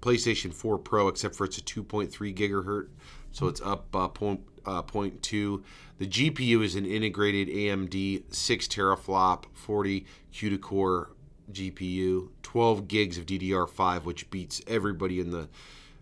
PlayStation 0.00 0.52
Four 0.52 0.78
Pro, 0.78 1.08
except 1.08 1.34
for 1.34 1.44
it's 1.44 1.58
a 1.58 1.62
two 1.62 1.82
point 1.82 2.10
three 2.10 2.32
gigahertz, 2.32 2.88
so 3.32 3.48
it's 3.48 3.60
up 3.60 3.94
uh, 3.94 4.08
point 4.08 4.40
uh, 4.64 4.82
point 4.82 5.22
two. 5.22 5.62
The 5.98 6.06
GPU 6.06 6.64
is 6.64 6.74
an 6.74 6.86
integrated 6.86 7.48
AMD 7.48 8.34
six 8.34 8.66
teraflop 8.66 9.44
forty 9.52 10.06
CUDA 10.32 10.60
core 10.60 11.10
GPU, 11.52 12.30
twelve 12.42 12.88
gigs 12.88 13.18
of 13.18 13.26
DDR5, 13.26 14.04
which 14.04 14.30
beats 14.30 14.62
everybody 14.66 15.20
in 15.20 15.30
the 15.30 15.48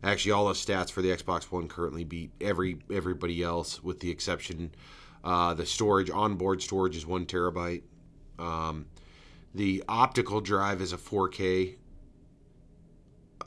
Actually, 0.04 0.32
all 0.32 0.48
the 0.48 0.54
stats 0.54 0.90
for 0.90 1.00
the 1.00 1.10
Xbox 1.10 1.44
One 1.44 1.68
currently 1.68 2.02
beat 2.02 2.32
every 2.40 2.78
everybody 2.90 3.42
else, 3.42 3.82
with 3.84 4.00
the 4.00 4.10
exception 4.10 4.72
uh, 5.24 5.54
the 5.54 5.66
storage 5.66 6.10
onboard 6.10 6.62
storage 6.62 6.96
is 6.96 7.06
one 7.06 7.26
terabyte. 7.26 7.82
Um, 8.38 8.86
the 9.54 9.84
optical 9.88 10.40
drive 10.40 10.80
is 10.80 10.92
a 10.92 10.96
4K 10.96 11.76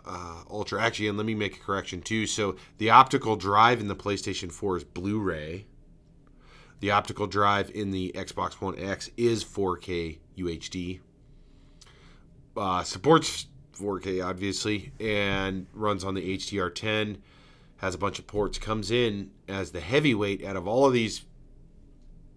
uh, 0.06 0.44
Ultra. 0.50 0.82
Actually, 0.82 1.08
and 1.08 1.18
let 1.18 1.26
me 1.26 1.36
make 1.36 1.58
a 1.58 1.60
correction 1.60 2.02
too. 2.02 2.28
So 2.28 2.56
the 2.78 2.90
optical 2.92 3.36
drive 3.36 3.80
in 3.80 3.88
the 3.88 3.96
PlayStation 3.96 4.52
4 4.52 4.78
is 4.78 4.84
Blu-ray. 4.84 5.66
The 6.80 6.92
optical 6.92 7.28
drive 7.28 7.72
in 7.74 7.92
the 7.92 8.12
Xbox 8.16 8.54
One 8.54 8.78
X 8.78 9.10
is 9.18 9.44
4K 9.44 10.20
UHD. 10.38 11.00
Uh, 12.56 12.84
supports 12.84 13.48
4K 13.78 14.26
obviously, 14.26 14.92
and 15.00 15.68
runs 15.74 16.04
on 16.04 16.14
the 16.14 16.38
HDR10. 16.38 17.18
Has 17.78 17.96
a 17.96 17.98
bunch 17.98 18.20
of 18.20 18.28
ports. 18.28 18.58
Comes 18.58 18.92
in 18.92 19.32
as 19.48 19.72
the 19.72 19.82
heavyweight 19.82 20.44
out 20.46 20.56
of 20.56 20.68
all 20.68 20.86
of 20.86 20.94
these 20.94 21.24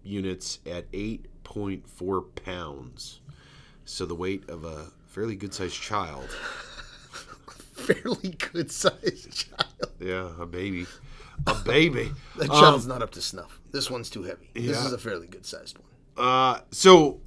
units 0.09 0.59
at 0.65 0.91
8.4 0.91 2.23
pounds. 2.43 3.21
So 3.85 4.05
the 4.05 4.15
weight 4.15 4.49
of 4.49 4.63
a 4.65 4.87
fairly 5.07 5.35
good-sized 5.35 5.79
child. 5.81 6.29
Fairly 7.73 8.35
good 8.51 8.71
sized 8.71 9.31
child. 9.33 9.91
Yeah, 10.01 10.31
a 10.39 10.45
baby. 10.45 10.85
A 11.47 11.55
baby. 11.55 12.11
That 12.37 12.49
Um, 12.49 12.59
child's 12.59 12.85
not 12.87 13.01
up 13.01 13.11
to 13.11 13.21
snuff. 13.21 13.59
This 13.71 13.89
one's 13.89 14.09
too 14.09 14.23
heavy. 14.23 14.49
This 14.53 14.83
is 14.85 14.91
a 14.93 14.97
fairly 14.97 15.27
good 15.27 15.45
sized 15.45 15.77
one. 15.77 15.87
Uh, 16.27 16.59
so 16.71 17.21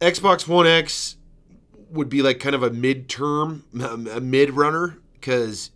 Xbox 0.00 0.46
One 0.46 0.66
X 0.66 1.16
would 1.90 2.08
be 2.08 2.22
like 2.22 2.38
kind 2.38 2.54
of 2.54 2.62
a 2.62 2.70
mid-term, 2.70 3.64
a 3.80 4.20
mid 4.20 4.52
runner, 4.52 4.98
because 5.14 5.72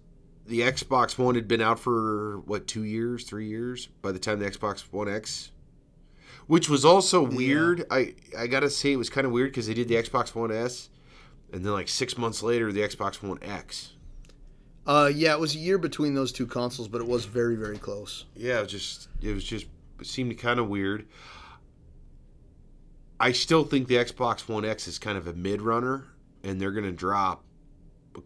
the 0.47 0.61
Xbox 0.61 1.19
One 1.19 1.35
had 1.35 1.49
been 1.49 1.61
out 1.61 1.79
for 1.81 2.39
what 2.47 2.67
two 2.69 2.85
years, 2.85 3.25
three 3.25 3.49
years 3.49 3.89
by 4.01 4.13
the 4.13 4.19
time 4.21 4.39
the 4.39 4.49
Xbox 4.51 4.81
One 4.93 5.09
X, 5.09 5.51
which 6.47 6.69
was 6.69 6.85
also 6.85 7.23
weird. 7.23 7.85
I 7.91 8.15
I 8.39 8.47
gotta 8.47 8.71
say 8.71 8.93
it 8.93 8.97
was 8.97 9.11
kind 9.11 9.27
of 9.27 9.33
weird 9.33 9.51
because 9.51 9.67
they 9.67 9.75
did 9.75 9.89
the 9.89 9.97
Xbox 9.97 10.35
One 10.35 10.53
S, 10.53 10.89
and 11.53 11.65
then 11.65 11.73
like 11.73 11.89
six 11.89 12.17
months 12.19 12.43
later 12.43 12.73
the 12.73 12.81
Xbox 12.83 13.23
One 13.23 13.39
X. 13.43 13.93
Uh, 14.87 15.11
yeah, 15.15 15.33
it 15.33 15.41
was 15.41 15.55
a 15.55 15.59
year 15.59 15.79
between 15.79 16.15
those 16.15 16.31
two 16.31 16.47
consoles, 16.47 16.89
but 16.89 17.01
it 17.01 17.07
was 17.07 17.25
very, 17.25 17.57
very 17.57 17.79
close. 17.79 18.27
yeah, 18.37 18.59
it 18.59 18.63
was 18.63 18.73
just 18.73 19.09
it 19.23 19.33
was 19.33 19.45
just 19.45 19.67
it 20.01 20.07
seemed 20.07 20.37
kind 20.39 20.61
of 20.61 20.69
weird. 20.69 21.07
I 23.19 23.33
still 23.33 23.65
think 23.65 23.89
the 23.89 23.95
Xbox 23.95 24.49
One 24.49 24.65
X 24.65 24.87
is 24.89 24.99
kind 24.99 25.17
of 25.17 25.27
a 25.27 25.33
mid 25.33 25.63
runner, 25.63 26.05
and 26.43 26.61
they're 26.61 26.73
going 26.73 26.85
to 26.85 26.93
drop 26.93 27.45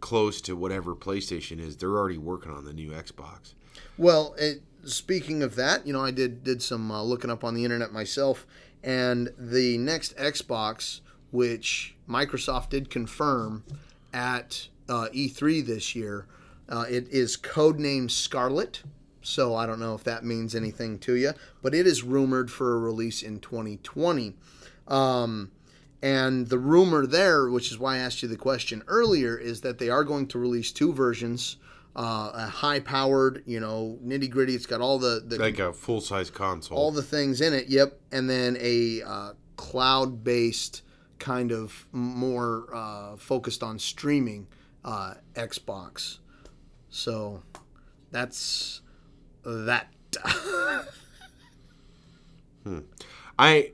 close 0.00 0.40
to 0.42 0.56
whatever 0.56 0.94
PlayStation 0.96 1.60
is. 1.60 1.76
They're 1.76 1.96
already 1.96 2.18
working 2.18 2.50
on 2.52 2.64
the 2.64 2.72
new 2.72 2.90
Xbox. 2.90 3.54
Well, 3.96 4.34
it, 4.38 4.62
speaking 4.88 5.42
of 5.42 5.54
that, 5.56 5.86
you 5.86 5.92
know, 5.92 6.04
I 6.04 6.10
did 6.10 6.44
did 6.44 6.62
some 6.62 6.90
uh, 6.90 7.02
looking 7.02 7.30
up 7.30 7.44
on 7.44 7.54
the 7.54 7.64
internet 7.64 7.92
myself, 7.92 8.46
and 8.82 9.32
the 9.38 9.78
next 9.78 10.16
Xbox, 10.16 11.00
which 11.30 11.94
Microsoft 12.08 12.70
did 12.70 12.90
confirm 12.90 13.64
at 14.12 14.68
uh, 14.88 15.08
E3 15.14 15.64
this 15.64 15.94
year, 15.94 16.26
uh, 16.68 16.84
it 16.88 17.08
is 17.08 17.36
codenamed 17.36 18.10
Scarlett. 18.10 18.82
So 19.20 19.54
I 19.54 19.66
don't 19.66 19.80
know 19.80 19.94
if 19.94 20.04
that 20.04 20.24
means 20.24 20.54
anything 20.54 20.98
to 21.00 21.14
you, 21.14 21.32
but 21.60 21.74
it 21.74 21.86
is 21.86 22.02
rumored 22.02 22.50
for 22.50 22.74
a 22.74 22.78
release 22.78 23.22
in 23.22 23.40
2020. 23.40 24.34
Um, 24.86 25.50
and 26.00 26.46
the 26.46 26.58
rumor 26.58 27.06
there, 27.06 27.50
which 27.50 27.70
is 27.70 27.78
why 27.78 27.96
I 27.96 27.98
asked 27.98 28.22
you 28.22 28.28
the 28.28 28.36
question 28.36 28.82
earlier, 28.86 29.36
is 29.36 29.60
that 29.62 29.78
they 29.78 29.90
are 29.90 30.04
going 30.04 30.28
to 30.28 30.38
release 30.38 30.72
two 30.72 30.92
versions. 30.92 31.56
Uh, 32.00 32.30
a 32.32 32.46
high-powered, 32.46 33.42
you 33.44 33.58
know, 33.58 33.98
nitty-gritty. 34.04 34.54
It's 34.54 34.66
got 34.66 34.80
all 34.80 35.00
the, 35.00 35.20
the 35.26 35.36
Like 35.36 35.58
a 35.58 35.72
full 35.72 36.00
size 36.00 36.30
console. 36.30 36.78
all 36.78 36.92
the 36.92 37.02
things 37.02 37.40
in 37.40 37.52
it. 37.52 37.66
Yep, 37.66 38.00
and 38.12 38.30
then 38.30 38.56
a 38.60 39.02
uh, 39.02 39.32
cloud-based 39.56 40.82
kind 41.18 41.50
of 41.50 41.88
more 41.90 42.68
uh, 42.72 43.16
focused 43.16 43.64
on 43.64 43.80
streaming 43.80 44.46
uh, 44.84 45.14
Xbox. 45.34 46.18
So 46.88 47.42
that's 48.12 48.80
that. 49.44 49.88
I 53.38 53.72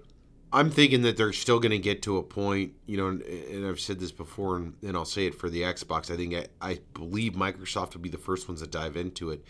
I'm 0.54 0.70
thinking 0.70 1.02
that 1.02 1.16
they're 1.16 1.32
still 1.32 1.58
going 1.58 1.72
to 1.72 1.78
get 1.78 2.00
to 2.02 2.16
a 2.16 2.22
point, 2.22 2.74
you 2.86 2.96
know, 2.96 3.08
and, 3.08 3.22
and 3.22 3.66
I've 3.66 3.80
said 3.80 3.98
this 3.98 4.12
before, 4.12 4.56
and, 4.56 4.74
and 4.82 4.96
I'll 4.96 5.04
say 5.04 5.26
it 5.26 5.34
for 5.34 5.50
the 5.50 5.62
Xbox. 5.62 6.10
I 6.12 6.16
think 6.16 6.34
I, 6.34 6.46
I 6.60 6.78
believe 6.94 7.32
Microsoft 7.32 7.94
will 7.94 8.00
be 8.00 8.08
the 8.08 8.18
first 8.18 8.48
ones 8.48 8.62
to 8.62 8.66
dive 8.68 8.96
into 8.96 9.30
it. 9.30 9.44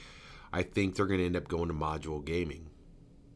I 0.53 0.63
think 0.63 0.97
they're 0.97 1.07
going 1.07 1.21
to 1.21 1.27
end 1.27 1.37
up 1.37 1.47
going 1.47 1.69
to 1.69 1.75
module 1.75 2.25
gaming 2.25 2.71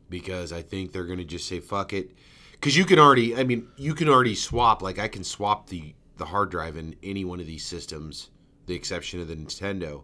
because 0.09 0.53
I 0.53 0.63
think 0.63 0.93
they're 0.93 1.05
going 1.05 1.19
to 1.19 1.25
just 1.25 1.47
say 1.47 1.61
fuck 1.61 1.93
it, 1.93 2.13
because 2.53 2.77
you 2.77 2.85
can 2.85 2.99
already, 2.99 3.37
I 3.37 3.45
mean, 3.45 3.69
you 3.77 3.95
can 3.95 4.09
already 4.09 4.35
swap. 4.35 4.81
Like 4.83 4.99
I 4.99 5.09
can 5.09 5.23
swap 5.23 5.69
the 5.69 5.95
the 6.17 6.25
hard 6.25 6.51
drive 6.51 6.77
in 6.77 6.97
any 7.03 7.25
one 7.25 7.39
of 7.39 7.47
these 7.47 7.65
systems, 7.65 8.31
the 8.67 8.75
exception 8.75 9.21
of 9.21 9.29
the 9.29 9.37
Nintendo, 9.37 10.03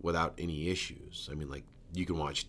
without 0.00 0.34
any 0.38 0.68
issues. 0.68 1.28
I 1.32 1.34
mean, 1.34 1.50
like 1.50 1.64
you 1.94 2.06
can 2.06 2.18
watch 2.18 2.46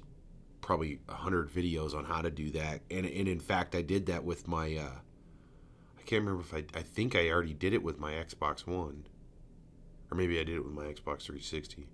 probably 0.67 0.99
a 1.07 1.13
hundred 1.13 1.49
videos 1.49 1.95
on 1.95 2.03
how 2.03 2.21
to 2.21 2.29
do 2.29 2.51
that, 2.51 2.81
and 2.91 3.05
and 3.05 3.27
in 3.27 3.39
fact, 3.39 3.73
I 3.73 3.81
did 3.81 4.05
that 4.07 4.25
with 4.25 4.47
my. 4.49 4.75
Uh, 4.75 4.99
I 5.97 6.01
can't 6.05 6.25
remember 6.25 6.41
if 6.41 6.53
I. 6.53 6.65
I 6.77 6.83
think 6.83 7.15
I 7.15 7.29
already 7.29 7.53
did 7.53 7.73
it 7.73 7.81
with 7.81 7.99
my 7.99 8.11
Xbox 8.11 8.67
One, 8.67 9.07
or 10.11 10.17
maybe 10.17 10.37
I 10.39 10.43
did 10.43 10.57
it 10.57 10.65
with 10.65 10.73
my 10.73 10.83
Xbox 10.83 11.23
360. 11.23 11.87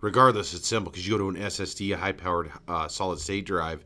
Regardless, 0.00 0.52
it's 0.52 0.66
simple 0.66 0.90
because 0.90 1.06
you 1.06 1.16
go 1.16 1.30
to 1.30 1.38
an 1.38 1.44
SSD, 1.46 1.94
a 1.94 1.96
high-powered 1.96 2.50
uh, 2.66 2.88
solid-state 2.88 3.44
drive, 3.44 3.84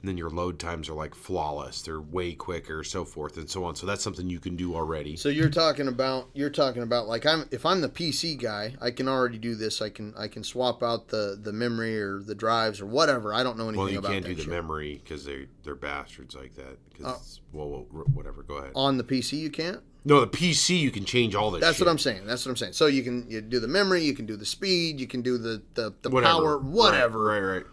and 0.00 0.08
then 0.08 0.16
your 0.18 0.30
load 0.30 0.58
times 0.58 0.88
are 0.88 0.94
like 0.94 1.14
flawless. 1.14 1.82
They're 1.82 2.00
way 2.00 2.32
quicker, 2.34 2.84
so 2.84 3.04
forth 3.04 3.36
and 3.36 3.48
so 3.50 3.64
on. 3.64 3.74
So 3.76 3.86
that's 3.86 4.02
something 4.02 4.28
you 4.30 4.38
can 4.38 4.54
do 4.56 4.74
already. 4.74 5.16
So 5.16 5.28
you're 5.28 5.50
talking 5.50 5.88
about 5.88 6.28
you're 6.34 6.50
talking 6.50 6.82
about 6.82 7.08
like 7.08 7.26
I'm 7.26 7.48
if 7.50 7.64
I'm 7.66 7.80
the 7.80 7.88
PC 7.88 8.40
guy, 8.40 8.74
I 8.80 8.90
can 8.90 9.08
already 9.08 9.38
do 9.38 9.54
this. 9.54 9.80
I 9.82 9.90
can 9.90 10.14
I 10.16 10.28
can 10.28 10.44
swap 10.44 10.82
out 10.82 11.08
the 11.08 11.38
the 11.40 11.52
memory 11.52 12.00
or 12.00 12.20
the 12.20 12.34
drives 12.34 12.80
or 12.80 12.86
whatever. 12.86 13.32
I 13.34 13.42
don't 13.42 13.56
know 13.58 13.64
anything 13.68 13.78
Well, 13.84 13.90
you 13.92 13.98
about 13.98 14.12
can't 14.12 14.24
do 14.24 14.34
the 14.34 14.42
shit. 14.42 14.50
memory 14.50 15.00
because 15.02 15.24
they 15.24 15.46
they're 15.64 15.74
bastards 15.74 16.34
like 16.34 16.54
that. 16.56 16.76
'Cause 16.96 17.40
Oh. 17.52 17.58
well, 17.58 17.86
well, 17.90 18.04
whatever. 18.14 18.42
Go 18.42 18.54
ahead. 18.56 18.72
On 18.74 18.96
the 18.98 19.04
PC, 19.04 19.38
you 19.38 19.50
can't. 19.50 19.80
No, 20.04 20.20
the 20.20 20.28
PC 20.28 20.78
you 20.78 20.90
can 20.92 21.04
change 21.04 21.34
all 21.34 21.50
this. 21.50 21.60
That's 21.60 21.78
shit. 21.78 21.86
what 21.86 21.90
I'm 21.90 21.98
saying. 21.98 22.26
That's 22.26 22.46
what 22.46 22.50
I'm 22.52 22.56
saying. 22.56 22.74
So 22.74 22.86
you 22.86 23.02
can 23.02 23.28
you 23.28 23.40
do 23.40 23.58
the 23.58 23.66
memory, 23.68 24.04
you 24.04 24.14
can 24.14 24.24
do 24.24 24.36
the 24.36 24.46
speed, 24.46 25.00
you 25.00 25.06
can 25.08 25.20
do 25.20 25.36
the 25.36 25.62
the, 25.74 25.92
the 26.02 26.10
Whatever. 26.10 26.32
power, 26.34 26.58
whatever. 26.58 27.24
Right, 27.24 27.40
right, 27.40 27.54
right. 27.56 27.66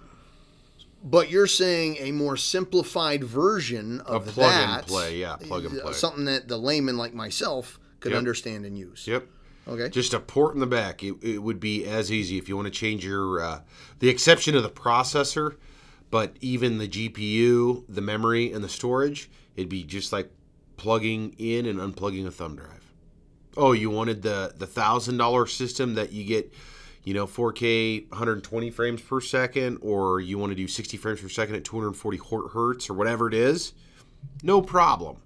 But 1.04 1.30
you're 1.30 1.48
saying 1.48 1.98
a 2.00 2.12
more 2.14 2.38
simplified 2.38 3.24
version 3.26 4.00
of 4.02 4.28
A 4.28 4.32
plug 4.32 4.54
and 4.54 4.88
play, 4.88 5.18
yeah, 5.18 5.36
plug 5.36 5.66
and 5.66 5.80
play. 5.80 5.92
something 5.94 6.26
that 6.26 6.48
the 6.48 6.58
layman 6.58 6.96
like 6.98 7.14
myself 7.14 7.78
could 8.00 8.14
Yep. 8.14 8.20
understand 8.20 8.66
and 8.66 8.78
use. 8.78 9.06
Yep. 9.06 9.28
Okay. 9.68 9.90
Just 9.90 10.14
a 10.14 10.20
port 10.20 10.54
in 10.54 10.60
the 10.62 10.66
back. 10.68 11.04
It, 11.04 11.16
it 11.22 11.40
would 11.40 11.60
be 11.60 11.86
as 11.86 12.12
easy 12.12 12.38
if 12.38 12.48
you 12.50 12.56
want 12.56 12.68
to 12.68 12.72
change 12.72 13.06
your, 13.06 13.42
uh, 13.42 13.62
the 14.00 14.10
exception 14.10 14.56
of 14.56 14.64
the 14.64 14.70
processor, 14.70 15.56
but 16.10 16.36
even 16.42 16.78
the 16.78 16.88
GPU, 16.88 17.84
the 17.90 18.02
memory, 18.02 18.52
and 18.52 18.64
the 18.64 18.70
storage, 18.70 19.30
it'd 19.56 19.70
be 19.70 19.84
just 19.84 20.12
like 20.14 20.32
plugging 20.78 21.36
in 21.38 21.66
and 21.66 21.80
unplugging 21.80 22.26
a 22.26 22.32
thumb 22.32 22.56
drive. 22.56 22.94
Oh, 23.56 23.72
you 23.74 23.90
wanted 23.90 24.22
the 24.24 24.54
the 24.58 24.66
thousand 24.68 25.18
dollar 25.18 25.46
system 25.48 25.94
that 25.94 26.12
you 26.12 26.24
get, 26.24 26.52
you 27.04 27.14
know, 27.14 27.26
4K 27.28 28.10
120 28.10 28.70
frames 28.72 29.02
per 29.02 29.20
second, 29.20 29.80
or 29.82 30.20
you 30.20 30.38
want 30.38 30.52
to 30.52 30.56
do 30.56 30.68
60 30.68 30.98
frames 30.98 31.22
per 31.22 31.30
second 31.30 31.56
at 31.56 31.64
240 31.64 32.20
hertz 32.54 32.90
or 32.90 32.94
whatever 32.94 33.28
it 33.28 33.34
is. 33.34 33.74
No 34.42 34.62
problem. 34.62 35.18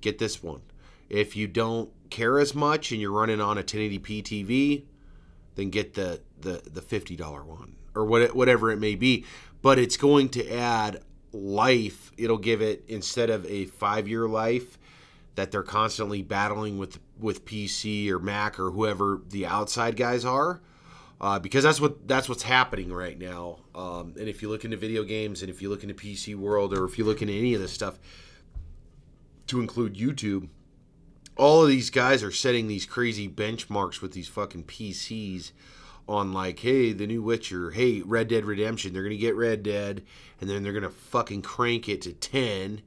Get 0.00 0.18
this 0.18 0.42
one. 0.42 0.62
If 1.08 1.36
you 1.36 1.46
don't 1.46 1.90
care 2.10 2.38
as 2.38 2.54
much 2.54 2.92
and 2.92 3.00
you're 3.00 3.12
running 3.12 3.40
on 3.40 3.58
a 3.58 3.62
1080p 3.62 4.22
TV, 4.22 4.84
then 5.54 5.70
get 5.70 5.94
the 5.94 6.20
the 6.40 6.62
the 6.72 6.80
fifty 6.80 7.16
dollar 7.16 7.44
one 7.44 7.76
or 7.94 8.04
what 8.04 8.34
whatever 8.34 8.70
it 8.70 8.78
may 8.78 8.94
be. 8.94 9.24
But 9.62 9.78
it's 9.78 9.96
going 9.96 10.30
to 10.30 10.48
add 10.50 11.02
life. 11.32 12.12
It'll 12.16 12.38
give 12.38 12.62
it 12.62 12.84
instead 12.88 13.30
of 13.30 13.44
a 13.46 13.66
five 13.66 14.08
year 14.08 14.28
life 14.28 14.78
that 15.34 15.50
they're 15.50 15.62
constantly 15.62 16.22
battling 16.22 16.78
with 16.78 16.98
with 17.18 17.44
PC 17.44 18.08
or 18.08 18.18
Mac 18.18 18.58
or 18.58 18.70
whoever 18.70 19.20
the 19.28 19.46
outside 19.46 19.96
guys 19.96 20.24
are, 20.24 20.60
uh, 21.20 21.38
because 21.38 21.62
that's 21.62 21.80
what 21.80 22.08
that's 22.08 22.28
what's 22.28 22.42
happening 22.42 22.92
right 22.92 23.18
now. 23.18 23.58
Um, 23.74 24.14
and 24.18 24.28
if 24.28 24.42
you 24.42 24.48
look 24.48 24.64
into 24.64 24.76
video 24.76 25.04
games, 25.04 25.42
and 25.42 25.50
if 25.50 25.60
you 25.60 25.68
look 25.68 25.82
into 25.82 25.94
PC 25.94 26.34
world, 26.34 26.72
or 26.72 26.84
if 26.84 26.98
you 26.98 27.04
look 27.04 27.20
into 27.20 27.34
any 27.34 27.54
of 27.54 27.60
this 27.60 27.72
stuff, 27.72 27.98
to 29.48 29.60
include 29.60 29.96
YouTube, 29.96 30.48
all 31.36 31.62
of 31.62 31.68
these 31.68 31.90
guys 31.90 32.22
are 32.22 32.30
setting 32.30 32.68
these 32.68 32.86
crazy 32.86 33.28
benchmarks 33.28 34.00
with 34.00 34.12
these 34.12 34.28
fucking 34.28 34.64
PCs 34.64 35.52
on 36.08 36.32
like, 36.32 36.58
hey, 36.60 36.92
the 36.92 37.06
new 37.06 37.22
Witcher, 37.22 37.70
hey, 37.72 38.00
Red 38.00 38.28
Dead 38.28 38.44
Redemption, 38.44 38.92
they're 38.92 39.02
gonna 39.02 39.16
get 39.16 39.36
Red 39.36 39.62
Dead, 39.62 40.02
and 40.40 40.48
then 40.48 40.62
they're 40.62 40.72
gonna 40.72 40.90
fucking 40.90 41.42
crank 41.42 41.88
it 41.88 42.00
to 42.02 42.12
ten, 42.14 42.80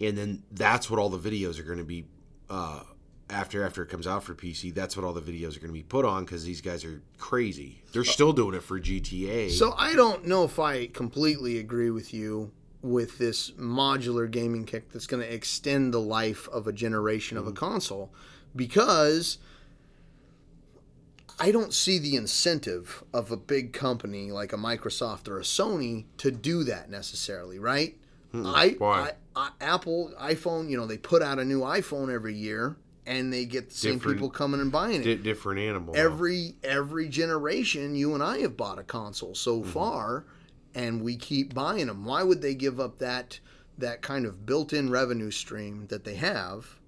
and 0.00 0.16
then 0.16 0.44
that's 0.52 0.88
what 0.88 1.00
all 1.00 1.08
the 1.08 1.18
videos 1.18 1.58
are 1.58 1.64
gonna 1.64 1.82
be. 1.84 2.06
Uh, 2.48 2.84
after 3.30 3.64
after 3.64 3.82
it 3.82 3.88
comes 3.88 4.06
out 4.06 4.22
for 4.22 4.34
PC, 4.34 4.74
that's 4.74 4.96
what 4.96 5.04
all 5.04 5.12
the 5.12 5.20
videos 5.20 5.56
are 5.56 5.60
going 5.60 5.68
to 5.68 5.72
be 5.72 5.82
put 5.82 6.04
on 6.04 6.24
because 6.24 6.44
these 6.44 6.60
guys 6.60 6.84
are 6.84 7.02
crazy. 7.18 7.82
They're 7.92 8.04
still 8.04 8.32
doing 8.32 8.54
it 8.54 8.62
for 8.62 8.78
GTA. 8.78 9.50
So 9.50 9.74
I 9.78 9.94
don't 9.94 10.26
know 10.26 10.44
if 10.44 10.58
I 10.58 10.86
completely 10.86 11.58
agree 11.58 11.90
with 11.90 12.12
you 12.12 12.52
with 12.82 13.16
this 13.16 13.50
modular 13.52 14.30
gaming 14.30 14.66
kick 14.66 14.92
that's 14.92 15.06
going 15.06 15.22
to 15.22 15.32
extend 15.32 15.94
the 15.94 16.00
life 16.00 16.48
of 16.50 16.66
a 16.66 16.72
generation 16.72 17.38
of 17.38 17.46
a 17.46 17.50
mm-hmm. 17.50 17.56
console 17.56 18.12
because 18.54 19.38
I 21.40 21.50
don't 21.50 21.72
see 21.72 21.98
the 21.98 22.14
incentive 22.14 23.02
of 23.14 23.30
a 23.30 23.38
big 23.38 23.72
company 23.72 24.30
like 24.30 24.52
a 24.52 24.56
Microsoft 24.56 25.28
or 25.28 25.38
a 25.38 25.42
Sony 25.42 26.04
to 26.18 26.30
do 26.30 26.62
that 26.64 26.90
necessarily, 26.90 27.58
right? 27.58 27.96
I, 28.34 28.74
Why? 28.78 29.12
I, 29.36 29.48
I 29.48 29.50
Apple 29.60 30.12
iPhone, 30.20 30.68
you 30.68 30.76
know, 30.76 30.86
they 30.86 30.98
put 30.98 31.22
out 31.22 31.38
a 31.38 31.44
new 31.44 31.60
iPhone 31.60 32.12
every 32.12 32.34
year 32.34 32.76
and 33.06 33.32
they 33.32 33.44
get 33.44 33.68
the 33.68 33.74
same 33.74 33.94
Different- 33.94 34.16
people 34.18 34.30
coming 34.30 34.60
and 34.60 34.72
buying 34.72 35.00
it 35.02 35.04
Di- 35.04 35.16
different 35.16 35.60
animal. 35.60 35.94
every 35.96 36.56
every 36.62 37.08
generation 37.08 37.94
you 37.94 38.14
and 38.14 38.22
I 38.22 38.38
have 38.38 38.56
bought 38.56 38.78
a 38.78 38.82
console 38.84 39.34
so 39.34 39.60
Mm-hmm. 39.60 39.70
far 39.70 40.24
and 40.74 41.02
we 41.02 41.16
keep 41.16 41.54
buying 41.54 41.86
them 41.86 42.04
why 42.04 42.22
would 42.22 42.40
they 42.42 42.54
give 42.54 42.80
up 42.80 42.98
that 42.98 43.40
that 43.78 44.02
kind 44.02 44.24
of 44.24 44.46
built-in 44.46 44.88
revenue 44.90 45.30
stream 45.30 45.86
that 45.88 46.04
they 46.04 46.14
have 46.14 46.78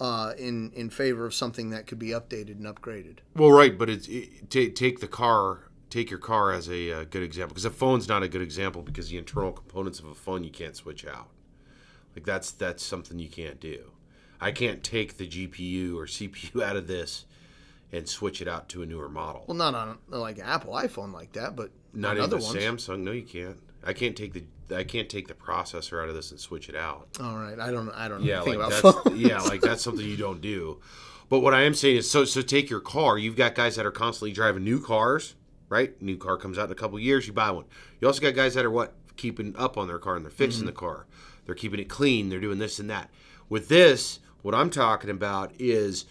uh, 0.00 0.32
in 0.38 0.70
in 0.72 0.90
favor 0.90 1.24
of 1.24 1.32
something 1.34 1.70
that 1.70 1.86
could 1.86 1.98
be 1.98 2.08
updated 2.08 2.52
and 2.58 2.66
upgraded 2.66 3.18
Well, 3.36 3.50
right, 3.52 3.76
but 3.78 3.88
it's 3.88 4.08
it, 4.08 4.50
take 4.50 4.74
take 4.74 5.00
the 5.00 5.06
car, 5.08 5.68
take 5.88 6.10
your 6.10 6.18
car 6.18 6.52
as 6.52 6.68
a 6.68 6.92
uh, 6.92 7.04
good 7.04 7.22
example 7.22 7.54
because 7.54 7.64
a 7.64 7.70
phone's 7.70 8.08
not 8.08 8.22
a 8.22 8.28
good 8.28 8.42
example 8.42 8.82
because 8.82 9.08
the 9.08 9.16
internal 9.18 9.52
components 9.52 10.00
of 10.00 10.06
a 10.06 10.14
phone 10.14 10.42
you 10.44 10.50
can't 10.50 10.76
switch 10.76 11.06
out. 11.06 11.28
Like 12.14 12.24
that's 12.26 12.50
that's 12.50 12.84
something 12.84 13.18
you 13.18 13.28
can't 13.28 13.60
do. 13.60 13.92
I 14.44 14.52
can't 14.52 14.82
take 14.82 15.16
the 15.16 15.26
GPU 15.26 15.96
or 15.96 16.06
CPU 16.06 16.62
out 16.62 16.76
of 16.76 16.86
this 16.86 17.24
and 17.92 18.08
switch 18.08 18.42
it 18.42 18.48
out 18.48 18.68
to 18.70 18.82
a 18.82 18.86
newer 18.86 19.08
model. 19.08 19.44
well 19.46 19.56
not 19.56 19.74
on 19.74 19.98
like 20.08 20.38
an 20.38 20.44
Apple 20.44 20.72
iPhone 20.74 21.12
like 21.12 21.32
that 21.32 21.54
but 21.56 21.70
Not 21.92 22.16
even 22.18 22.30
ones 22.30 22.44
Samsung. 22.46 23.00
No, 23.00 23.12
you 23.12 23.22
can't. 23.22 23.58
I 23.84 23.92
can't 23.92 24.16
take 24.16 24.32
the 24.32 24.44
I 24.76 24.82
can't 24.84 25.08
take 25.08 25.28
the 25.28 25.34
processor 25.34 26.02
out 26.02 26.08
of 26.08 26.14
this 26.14 26.30
and 26.30 26.40
switch 26.40 26.68
it 26.68 26.74
out. 26.76 27.08
all 27.20 27.36
right 27.36 27.58
I 27.58 27.70
don't 27.70 27.88
I 27.90 28.08
don't 28.08 28.20
know 28.22 28.26
Yeah, 28.26 28.36
anything 28.42 28.58
like 28.58 28.68
about 28.72 28.82
that's 28.94 29.04
phones 29.08 29.20
yeah, 29.20 29.40
like 29.40 29.60
that's 29.60 29.82
something 29.82 30.04
you 30.06 30.16
don't 30.16 30.40
do. 30.40 30.80
But 31.30 31.40
what 31.40 31.54
I 31.54 31.62
am 31.62 31.74
saying 31.74 31.96
is, 31.96 32.10
so 32.10 32.24
so 32.26 32.42
take 32.42 32.68
your 32.68 32.80
car. 32.80 33.16
You've 33.16 33.36
got 33.36 33.54
guys 33.54 33.76
that 33.76 33.86
are 33.86 33.90
constantly 33.90 34.32
driving 34.32 34.62
new 34.64 34.78
cars, 34.80 35.34
right? 35.70 36.00
New 36.02 36.16
car 36.18 36.36
comes 36.36 36.58
out 36.58 36.66
in 36.66 36.72
a 36.72 36.74
couple 36.74 36.98
years, 36.98 37.26
you 37.26 37.32
buy 37.32 37.50
one. 37.50 37.64
You 38.00 38.06
also 38.08 38.20
got 38.20 38.34
guys 38.34 38.54
that 38.54 38.64
are 38.64 38.70
what 38.70 38.94
keeping 39.16 39.54
up 39.56 39.78
on 39.78 39.86
their 39.88 39.98
car 39.98 40.16
and 40.16 40.24
they're 40.24 40.30
fixing 40.32 40.60
Mm-hmm. 40.62 40.66
the 40.66 40.72
car. 40.72 41.06
They're 41.46 41.54
keeping 41.54 41.80
it 41.80 41.88
clean. 41.88 42.28
They're 42.28 42.40
doing 42.40 42.58
this 42.58 42.78
and 42.78 42.90
that. 42.90 43.08
With 43.48 43.68
this, 43.68 44.18
what 44.44 44.54
I'm 44.54 44.68
talking 44.68 45.08
about 45.08 45.52
is 45.58 46.04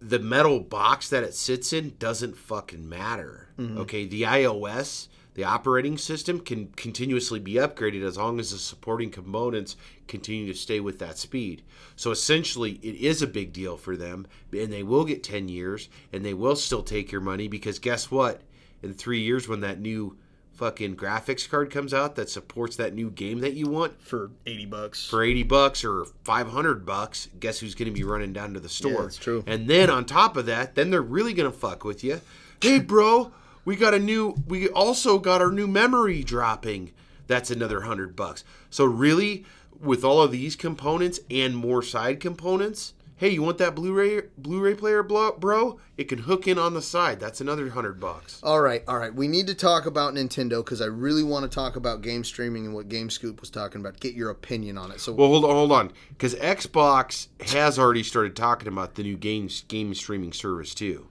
the 0.00 0.18
metal 0.18 0.58
box 0.58 1.08
that 1.10 1.22
it 1.22 1.32
sits 1.32 1.72
in 1.72 1.94
doesn't 2.00 2.36
fucking 2.36 2.88
matter. 2.88 3.50
Mm-hmm. 3.56 3.78
Okay, 3.78 4.04
the 4.04 4.22
iOS, 4.22 5.06
the 5.34 5.44
operating 5.44 5.96
system 5.96 6.40
can 6.40 6.72
continuously 6.74 7.38
be 7.38 7.54
upgraded 7.54 8.04
as 8.04 8.18
long 8.18 8.40
as 8.40 8.50
the 8.50 8.58
supporting 8.58 9.12
components 9.12 9.76
continue 10.08 10.52
to 10.52 10.58
stay 10.58 10.80
with 10.80 10.98
that 10.98 11.16
speed. 11.16 11.62
So 11.94 12.10
essentially, 12.10 12.80
it 12.82 12.96
is 12.96 13.22
a 13.22 13.28
big 13.28 13.52
deal 13.52 13.76
for 13.76 13.96
them, 13.96 14.26
and 14.52 14.72
they 14.72 14.82
will 14.82 15.04
get 15.04 15.22
10 15.22 15.48
years, 15.48 15.88
and 16.12 16.24
they 16.24 16.34
will 16.34 16.56
still 16.56 16.82
take 16.82 17.12
your 17.12 17.20
money 17.20 17.46
because 17.46 17.78
guess 17.78 18.10
what? 18.10 18.42
In 18.82 18.92
three 18.92 19.20
years, 19.20 19.46
when 19.46 19.60
that 19.60 19.78
new 19.78 20.16
fucking 20.54 20.96
graphics 20.96 21.48
card 21.48 21.70
comes 21.70 21.92
out 21.92 22.14
that 22.16 22.30
supports 22.30 22.76
that 22.76 22.94
new 22.94 23.10
game 23.10 23.40
that 23.40 23.54
you 23.54 23.66
want, 23.66 24.00
for 24.00 24.30
80 24.46 24.66
bucks. 24.66 25.06
for 25.06 25.22
80 25.22 25.42
bucks 25.44 25.84
or 25.84 26.04
500 26.24 26.86
bucks 26.86 27.28
guess 27.38 27.58
who's 27.58 27.74
going 27.74 27.88
to 27.88 27.94
be 27.94 28.04
running 28.04 28.32
down 28.32 28.54
to 28.54 28.60
the 28.60 28.68
store? 28.68 29.02
that's 29.02 29.16
true. 29.16 29.42
and 29.46 29.68
then 29.68 29.90
on 29.90 30.04
top 30.04 30.36
of 30.36 30.46
that 30.46 30.74
then 30.74 30.90
they're 30.90 31.02
really 31.02 31.32
going 31.34 31.50
to 31.50 31.56
fuck 31.56 31.84
with 31.84 32.02
you 32.04 32.20
hey 32.62 32.78
bro 32.78 33.32
we 33.64 33.76
got 33.76 33.94
a 33.94 33.98
new 33.98 34.34
we 34.46 34.68
also 34.68 35.18
got 35.18 35.40
our 35.40 35.50
new 35.50 35.66
memory 35.66 36.22
dropping. 36.22 36.92
That's 37.26 37.50
another 37.50 37.78
100 37.78 38.14
bucks. 38.14 38.44
So 38.68 38.84
really 38.84 39.46
with 39.80 40.04
all 40.04 40.20
of 40.20 40.30
these 40.30 40.54
components 40.54 41.20
and 41.30 41.56
more 41.56 41.82
side 41.82 42.20
components 42.20 42.92
hey 43.16 43.28
you 43.28 43.42
want 43.42 43.58
that 43.58 43.74
blu-ray 43.74 44.22
blu-ray 44.36 44.74
player 44.74 45.02
bro 45.02 45.78
it 45.96 46.04
can 46.04 46.18
hook 46.18 46.48
in 46.48 46.58
on 46.58 46.74
the 46.74 46.82
side 46.82 47.20
that's 47.20 47.40
another 47.40 47.62
100 47.64 48.00
bucks 48.00 48.40
All 48.42 48.60
right, 48.60 48.82
all 48.88 48.98
right. 48.98 49.14
We 49.14 49.28
need 49.28 49.46
to 49.46 49.54
talk 49.54 49.86
about 49.86 50.14
Nintendo 50.14 50.64
because 50.64 50.80
I 50.80 50.86
really 50.86 51.22
want 51.22 51.44
to 51.48 51.54
talk 51.54 51.76
about 51.76 52.02
game 52.02 52.24
streaming 52.24 52.66
and 52.66 52.74
what 52.74 52.88
GameScoop 52.88 53.40
was 53.40 53.50
talking 53.50 53.80
about. 53.80 54.00
Get 54.00 54.14
your 54.14 54.30
opinion 54.30 54.76
on 54.76 54.90
it. 54.90 55.00
So, 55.00 55.12
Well, 55.12 55.28
hold 55.28 55.44
on, 55.44 55.50
hold 55.52 55.72
on, 55.72 55.92
because 56.10 56.34
Xbox 56.34 57.28
has 57.50 57.78
already 57.78 58.02
started 58.02 58.34
talking 58.34 58.66
about 58.68 58.96
the 58.96 59.02
new 59.04 59.16
games 59.16 59.62
game 59.68 59.94
streaming 59.94 60.32
service 60.32 60.74
too, 60.74 61.06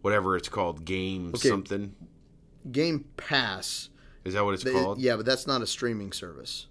whatever 0.00 0.36
it's 0.36 0.48
called, 0.48 0.84
game 0.84 1.28
Okay. 1.34 1.48
something. 1.48 1.94
Game 2.70 3.04
Pass. 3.16 3.88
Is 4.24 4.34
that 4.34 4.44
what 4.44 4.54
it's 4.54 4.64
th- 4.64 4.74
called? 4.74 5.00
yeah, 5.00 5.16
but 5.16 5.26
that's 5.26 5.46
not 5.46 5.62
a 5.62 5.66
streaming 5.66 6.12
service. 6.12 6.66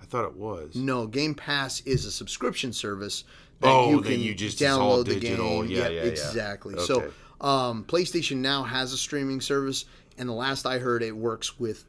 I 0.00 0.04
thought 0.04 0.24
it 0.24 0.36
was. 0.36 0.74
No, 0.74 1.06
Game 1.06 1.34
Pass 1.34 1.80
is 1.82 2.04
a 2.04 2.10
subscription 2.10 2.72
service 2.72 3.24
that 3.62 3.68
Oh, 3.70 3.90
you 3.90 4.00
can 4.02 4.20
you 4.20 4.34
just- 4.34 4.58
download 4.58 5.06
the 5.06 5.14
digital. 5.18 5.62
game. 5.62 5.70
Yeah, 5.70 5.88
yeah, 5.88 6.02
yeah. 6.02 6.02
exactly. 6.10 6.74
Okay. 6.74 6.84
So, 6.84 7.46
um, 7.46 7.84
PlayStation 7.84 8.36
now 8.38 8.62
has 8.64 8.92
a 8.92 8.96
streaming 8.98 9.40
service, 9.40 9.84
and 10.18 10.28
the 10.28 10.32
last 10.34 10.66
I 10.66 10.78
heard, 10.78 11.02
it 11.02 11.16
works 11.16 11.58
with 11.58 11.84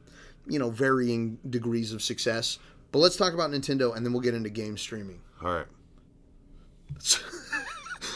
you 0.47 0.59
know 0.59 0.69
varying 0.69 1.37
degrees 1.49 1.93
of 1.93 2.01
success. 2.01 2.57
But 2.91 2.99
let's 2.99 3.15
talk 3.15 3.33
about 3.33 3.49
Nintendo, 3.51 3.95
and 3.95 4.05
then 4.05 4.13
we'll 4.13 4.21
get 4.21 4.33
into 4.35 4.49
game 4.49 4.77
streaming. 4.77 5.19
All 5.43 5.51
right. 5.53 5.65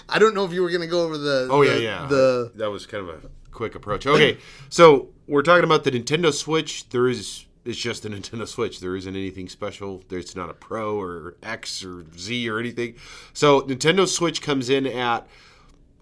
I 0.10 0.20
don't 0.20 0.34
know 0.36 0.46
if 0.46 0.54
you 0.54 0.62
were 0.62 0.70
going 0.70 0.82
to 0.82 0.88
go 0.88 1.04
over 1.04 1.18
the 1.18 1.48
Oh 1.52 1.64
the, 1.66 1.74
yeah, 1.82 2.02
yeah. 2.02 2.08
the 2.08 2.52
that 2.56 2.70
was 2.72 2.86
kind 2.86 3.10
of 3.10 3.24
a 3.24 3.30
quick 3.52 3.76
approach. 3.76 4.06
Okay, 4.08 4.38
so 4.70 5.10
we're 5.28 5.42
talking 5.42 5.64
about 5.64 5.84
the 5.84 5.92
Nintendo 5.92 6.34
Switch. 6.34 6.88
There 6.90 7.08
is 7.08 7.46
it's 7.68 7.78
just 7.78 8.06
a 8.06 8.10
Nintendo 8.10 8.48
Switch. 8.48 8.80
There 8.80 8.96
isn't 8.96 9.16
anything 9.16 9.50
special. 9.50 10.04
There's 10.08 10.36
not 10.36 10.50
a 10.50 10.54
Pro 10.54 11.00
or 11.00 11.36
X 11.44 11.84
or 11.84 12.06
Z 12.18 12.50
or 12.50 12.60
anything. 12.60 12.96
So 13.34 13.62
Nintendo 13.62 14.08
Switch 14.08 14.42
comes 14.42 14.70
in 14.70 14.88
at 14.88 15.28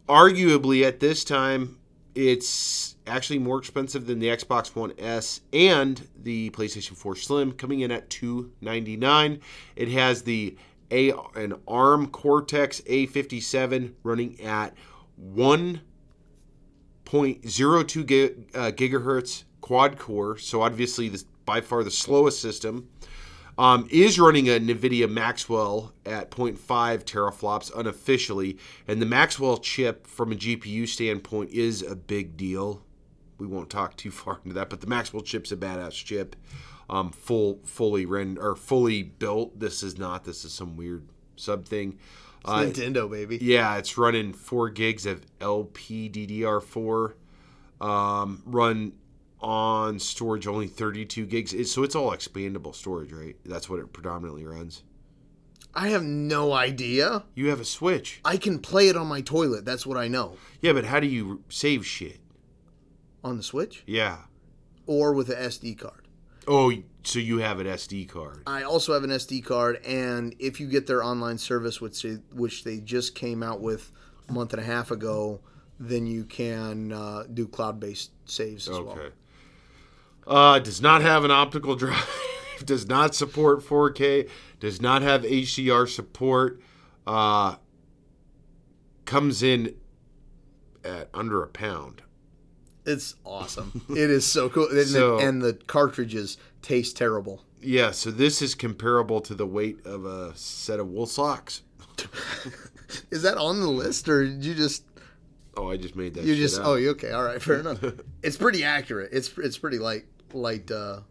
arguably 0.08 0.84
at 0.84 0.99
this 0.99 1.23
time 1.23 1.78
it's 2.15 2.95
actually 3.06 3.38
more 3.39 3.60
expensive 3.60 4.08
than 4.08 4.19
the 4.19 4.28
Xbox 4.28 4.73
One 4.73 4.93
S 4.97 5.41
and 5.51 6.08
the 6.23 6.49
PlayStation 6.51 6.95
4 6.95 7.17
Slim, 7.17 7.51
coming 7.51 7.82
in 7.82 7.91
at 7.91 8.10
299. 8.10 9.41
It 9.75 9.89
has 9.89 10.21
the 10.23 10.56
a 10.91 11.12
an 11.36 11.56
ARM 11.67 12.08
Cortex 12.08 12.80
A57 12.82 13.93
running 14.04 14.39
at 14.41 14.75
1.02 15.34 18.06
gi- 18.06 18.36
uh, 18.54 18.71
gigahertz 18.71 19.45
quad 19.62 19.97
core. 19.97 20.38
So 20.38 20.62
obviously, 20.62 21.10
this 21.10 21.25
by 21.45 21.62
far 21.62 21.84
the 21.84 21.91
slowest 21.91 22.41
system. 22.41 22.89
Um, 23.58 23.88
is 23.89 24.19
running 24.19 24.49
a 24.49 24.60
NVIDIA 24.60 25.10
Maxwell 25.10 25.93
at 26.05 26.29
0.5 26.29 26.58
teraflops 27.05 27.73
unofficially, 27.73 28.58
and 28.86 29.01
the 29.01 29.05
Maxwell 29.05 29.58
chip 29.58 30.08
from 30.08 30.34
a 30.34 30.36
GPU 30.36 30.86
standpoint 30.86 31.51
is 31.51 31.81
a 31.81 31.95
big 31.95 32.36
deal. 32.36 32.84
We 33.38 33.47
won't 33.47 33.69
talk 33.69 33.95
too 33.95 34.12
far 34.12 34.41
into 34.43 34.55
that, 34.55 34.69
but 34.69 34.81
the 34.81 34.88
Maxwell 34.88 35.23
chip's 35.23 35.53
a 35.53 35.55
badass 35.55 35.93
chip, 35.93 36.36
um, 36.89 37.12
full, 37.12 37.62
fully 37.63 38.05
rend 38.05 38.39
or 38.39 38.58
fully 38.58 39.03
built. 39.03 39.58
This 39.58 39.84
is 39.84 39.97
not. 39.97 40.25
This 40.25 40.43
is 40.43 40.51
some 40.51 40.75
weird 40.75 41.08
sub 41.38 41.65
thing. 41.65 41.97
Uh, 42.43 42.60
Nintendo 42.60 43.10
baby. 43.10 43.39
yeah, 43.41 43.77
it's 43.77 43.97
running 43.97 44.34
four 44.34 44.69
gigs 44.69 45.05
of 45.05 45.25
LPDDR4. 45.39 47.13
Um, 47.81 48.43
run 48.45 48.93
on 49.41 50.00
storage 50.00 50.48
only 50.48 50.67
32 50.67 51.26
gigs. 51.26 51.71
So 51.71 51.84
it's 51.84 51.95
all 51.95 52.12
expandable 52.12 52.74
storage, 52.74 53.12
right? 53.12 53.36
That's 53.45 53.69
what 53.69 53.80
it 53.80 53.93
predominantly 53.93 54.45
runs. 54.45 54.84
I 55.74 55.89
have 55.89 56.04
no 56.04 56.54
idea. 56.54 57.26
You 57.36 57.50
have 57.50 57.60
a 57.60 57.65
Switch. 57.65 58.21
I 58.24 58.38
can 58.38 58.60
play 58.60 58.88
it 58.88 58.95
on 58.95 59.08
my 59.08 59.19
toilet. 59.21 59.65
That's 59.65 59.86
what 59.86 59.98
I 59.98 60.08
know. 60.08 60.38
Yeah, 60.62 60.71
but 60.74 60.86
how 60.86 61.00
do 61.02 61.08
you 61.08 61.43
save 61.50 61.86
shit? 61.86 62.19
On 63.24 63.38
the 63.38 63.43
Switch 63.43 63.84
Yeah. 63.86 64.19
or 64.86 65.13
with 65.13 65.30
a 65.30 65.36
SD 65.36 65.78
card. 65.78 66.08
Oh, 66.48 66.71
so 67.04 67.19
you 67.19 67.39
have 67.39 67.60
an 67.60 67.65
SD 67.67 68.08
card? 68.08 68.43
I 68.48 68.63
also 68.63 68.93
have 68.93 69.04
an 69.04 69.10
SD 69.10 69.43
card, 69.43 69.84
and 69.86 70.36
if 70.39 70.60
you 70.60 70.67
get 70.67 70.86
their 70.88 71.04
online 71.04 71.39
service, 71.39 71.82
which 71.82 72.04
they, 72.04 72.17
which 72.32 72.63
they 72.63 72.80
just 72.80 73.15
came 73.15 73.41
out 73.43 73.62
with 73.62 73.91
a 74.30 74.32
month 74.32 74.54
and 74.54 74.62
a 74.62 74.65
half 74.65 74.91
ago, 74.91 75.41
then 75.80 76.06
you 76.06 76.24
can 76.24 76.91
uh, 76.93 77.24
do 77.34 77.48
cloud-based 77.48 78.12
saves 78.26 78.69
as 78.69 78.80
well. 78.80 78.98
Uh, 80.27 80.59
does 80.59 80.81
not 80.81 81.01
have 81.01 81.23
an 81.23 81.31
optical 81.31 81.75
drive. 81.77 82.07
does 82.65 82.88
not 82.88 83.13
support 83.15 83.59
4K. 83.61 84.29
Does 84.59 84.81
not 84.81 85.01
have 85.01 85.21
HDR 85.23 85.88
support. 85.88 86.61
Uh, 87.05 87.55
comes 89.05 89.43
in 89.43 89.75
at 90.83 91.09
under 91.13 91.43
a 91.43 91.47
pound. 91.47 92.01
It's 92.85 93.15
awesome. 93.25 93.81
it 93.89 94.09
is 94.09 94.25
so 94.25 94.49
cool, 94.49 94.67
and, 94.69 94.88
So- 94.88 95.17
the, 95.17 95.27
and 95.27 95.41
the 95.41 95.53
cartridges 95.53 96.38
taste 96.61 96.97
terrible. 96.97 97.43
Yeah, 97.61 97.91
so 97.91 98.11
this 98.11 98.43
is 98.43 98.53
comparable 98.53 99.21
to 99.21 99.33
the 99.33 99.45
weight 99.47 99.83
of 99.85 100.05
a 100.05 100.35
set 100.35 100.79
of 100.79 100.88
wool 100.89 101.07
socks. 101.07 101.63
Is 103.09 103.23
that 103.23 103.38
on 103.39 103.59
the 103.59 103.69
list, 103.69 104.07
or 104.07 104.23
did 104.25 104.45
you 104.45 104.53
just 104.53 104.83
Oh, 105.57 105.71
I 105.71 105.77
just 105.77 105.95
made 105.95 106.13
that. 106.13 106.25
you 106.25 106.35
just 106.35 106.59
up. 106.59 106.67
oh 106.67 106.75
you 106.75 106.91
okay 106.91 107.11
all 107.11 107.23
right 107.23 107.41
fair 107.41 107.61
enough. 107.61 107.83
it's 108.23 108.38
pretty 108.38 108.63
accurate. 108.63 109.09
It's 109.11 109.35
it's 109.39 109.57
pretty 109.57 109.79
light 109.79 110.05
light 110.36 110.69
uh, 110.69 111.02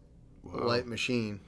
light 0.45 0.87
machine. 0.87 1.41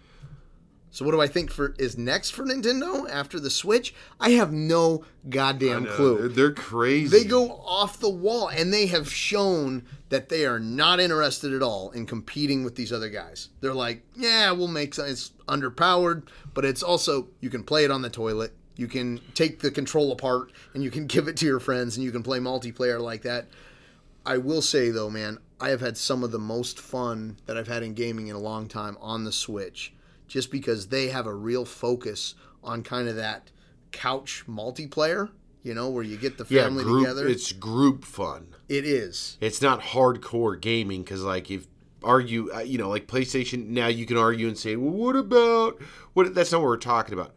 So 0.97 1.05
what 1.05 1.11
do 1.11 1.21
I 1.21 1.27
think 1.27 1.51
for 1.51 1.75
is 1.79 1.99
next 1.99 2.31
for 2.31 2.43
Nintendo 2.43 3.07
after 3.11 3.39
the 3.39 3.51
Switch? 3.51 3.95
I 4.19 4.31
have 4.31 4.51
no 4.51 5.05
goddamn 5.29 5.85
clue. 5.85 6.17
They're, 6.17 6.29
they're 6.29 6.53
crazy. 6.55 7.19
They 7.19 7.29
go 7.29 7.51
off 7.51 8.01
the 8.01 8.09
wall, 8.09 8.49
and 8.49 8.73
they 8.73 8.87
have 8.87 9.12
shown 9.12 9.85
that 10.09 10.31
they 10.31 10.47
are 10.47 10.59
not 10.59 10.99
interested 10.99 11.53
at 11.53 11.62
all 11.62 11.91
in 11.91 12.07
competing 12.07 12.65
with 12.65 12.77
these 12.77 12.95
other 12.95 13.11
guys. 13.11 13.51
They're 13.61 13.75
like, 13.75 14.05
yeah, 14.17 14.53
we'll 14.53 14.69
make 14.69 14.95
some, 14.95 15.05
it's 15.05 15.33
underpowered, 15.49 16.23
but 16.55 16.65
it's 16.65 16.83
also 16.83 17.29
you 17.41 17.51
can 17.51 17.62
play 17.62 17.85
it 17.85 17.91
on 17.91 18.01
the 18.01 18.09
toilet. 18.09 18.55
You 18.77 18.89
can 18.89 19.21
take 19.35 19.61
the 19.61 19.71
control 19.71 20.12
apart 20.12 20.53
and 20.73 20.83
you 20.83 20.91
can 20.91 21.07
give 21.09 21.29
it 21.29 21.37
to 21.39 21.45
your 21.45 21.61
friends, 21.61 21.99
and 21.99 22.05
you 22.05 22.12
can 22.12 22.23
play 22.23 22.39
multiplayer 22.39 22.99
like 22.99 23.21
that. 23.23 23.49
I 24.27 24.39
will 24.39 24.61
say 24.61 24.91
though, 24.91 25.09
man, 25.09 25.39
I 25.61 25.71
have 25.71 25.81
had 25.81 25.97
some 25.97 26.23
of 26.23 26.33
the 26.33 26.39
most 26.39 26.79
fun 26.79 27.39
that 27.47 27.57
I've 27.57 27.69
had 27.69 27.83
in 27.83 27.95
gaming 27.95 28.27
in 28.27 28.37
a 28.37 28.41
long 28.41 28.69
time 28.69 28.99
on 29.01 29.25
the 29.25 29.33
Switch, 29.33 29.95
just 30.27 30.51
because 30.51 30.89
they 30.89 31.09
have 31.09 31.27
a 31.27 31.35
real 31.35 31.65
focus 31.65 32.35
on 32.62 32.83
kind 32.83 33.09
of 33.09 33.17
that 33.17 33.51
couch 33.93 34.45
multiplayer. 34.49 35.31
You 35.62 35.75
know, 35.75 35.91
where 35.91 36.05
you 36.05 36.17
get 36.17 36.39
the 36.39 36.47
yeah, 36.49 36.62
family 36.62 36.85
group, 36.85 37.03
together. 37.03 37.27
It's 37.27 37.51
group 37.51 38.05
fun. 38.05 38.55
It 38.69 38.85
is. 38.85 39.37
It's 39.41 39.61
not 39.61 39.81
hardcore 39.81 40.61
gaming 40.61 41.03
because, 41.03 41.23
like, 41.23 41.51
if 41.51 41.67
argue, 42.05 42.53
uh, 42.55 42.61
you 42.61 42.79
know, 42.79 42.89
like 42.89 43.09
PlayStation, 43.09 43.67
now 43.69 43.89
you 43.89 44.07
can 44.07 44.17
argue 44.17 44.47
and 44.47 44.57
say, 44.57 44.77
well, 44.77 44.93
what 44.93 45.17
about 45.17 45.83
what? 46.12 46.35
That's 46.35 46.53
not 46.53 46.61
what 46.61 46.69
we're 46.69 46.77
talking 46.77 47.15
about. 47.15 47.35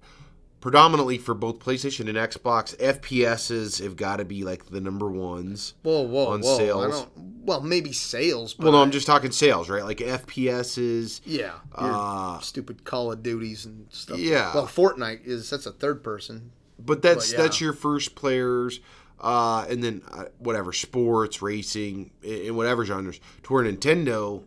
Predominantly 0.61 1.17
for 1.17 1.33
both 1.33 1.59
PlayStation 1.59 2.09
and 2.09 2.17
Xbox, 2.17 2.75
FPSs 2.77 3.81
have 3.81 3.95
got 3.95 4.17
to 4.17 4.25
be 4.25 4.43
like 4.43 4.65
the 4.65 4.81
number 4.81 5.09
ones. 5.09 5.73
Whoa, 5.83 6.01
whoa, 6.01 6.27
on 6.27 6.41
whoa! 6.41 6.57
Sales. 6.57 7.07
Well, 7.15 7.61
maybe 7.61 7.93
sales. 7.93 8.53
But 8.53 8.65
Well, 8.65 8.73
no, 8.73 8.79
I- 8.79 8.81
I'm 8.81 8.91
just 8.91 9.07
talking 9.07 9.31
sales, 9.31 9.69
right? 9.69 9.83
Like 9.85 9.99
FPSs. 9.99 11.21
yeah. 11.25 11.53
Uh, 11.73 12.39
stupid 12.39 12.83
Call 12.83 13.11
of 13.11 13.23
Duties 13.23 13.65
and 13.65 13.87
stuff. 13.89 14.19
Yeah. 14.19 14.53
Well, 14.53 14.67
Fortnite 14.67 15.25
is 15.25 15.49
that's 15.49 15.65
a 15.65 15.71
third 15.71 16.03
person. 16.03 16.51
But 16.77 17.01
that's 17.01 17.31
But, 17.31 17.37
yeah. 17.37 17.43
that's 17.43 17.61
your 17.61 17.73
first 17.73 18.15
players, 18.15 18.79
uh, 19.19 19.65
and 19.69 19.81
then 19.83 20.01
uh, 20.11 20.25
whatever 20.39 20.73
sports, 20.73 21.41
racing, 21.41 22.11
in, 22.21 22.33
in 22.41 22.55
whatever 22.55 22.83
genres. 22.85 23.19
To 23.43 23.53
where 23.53 23.63
Nintendo, 23.63 24.43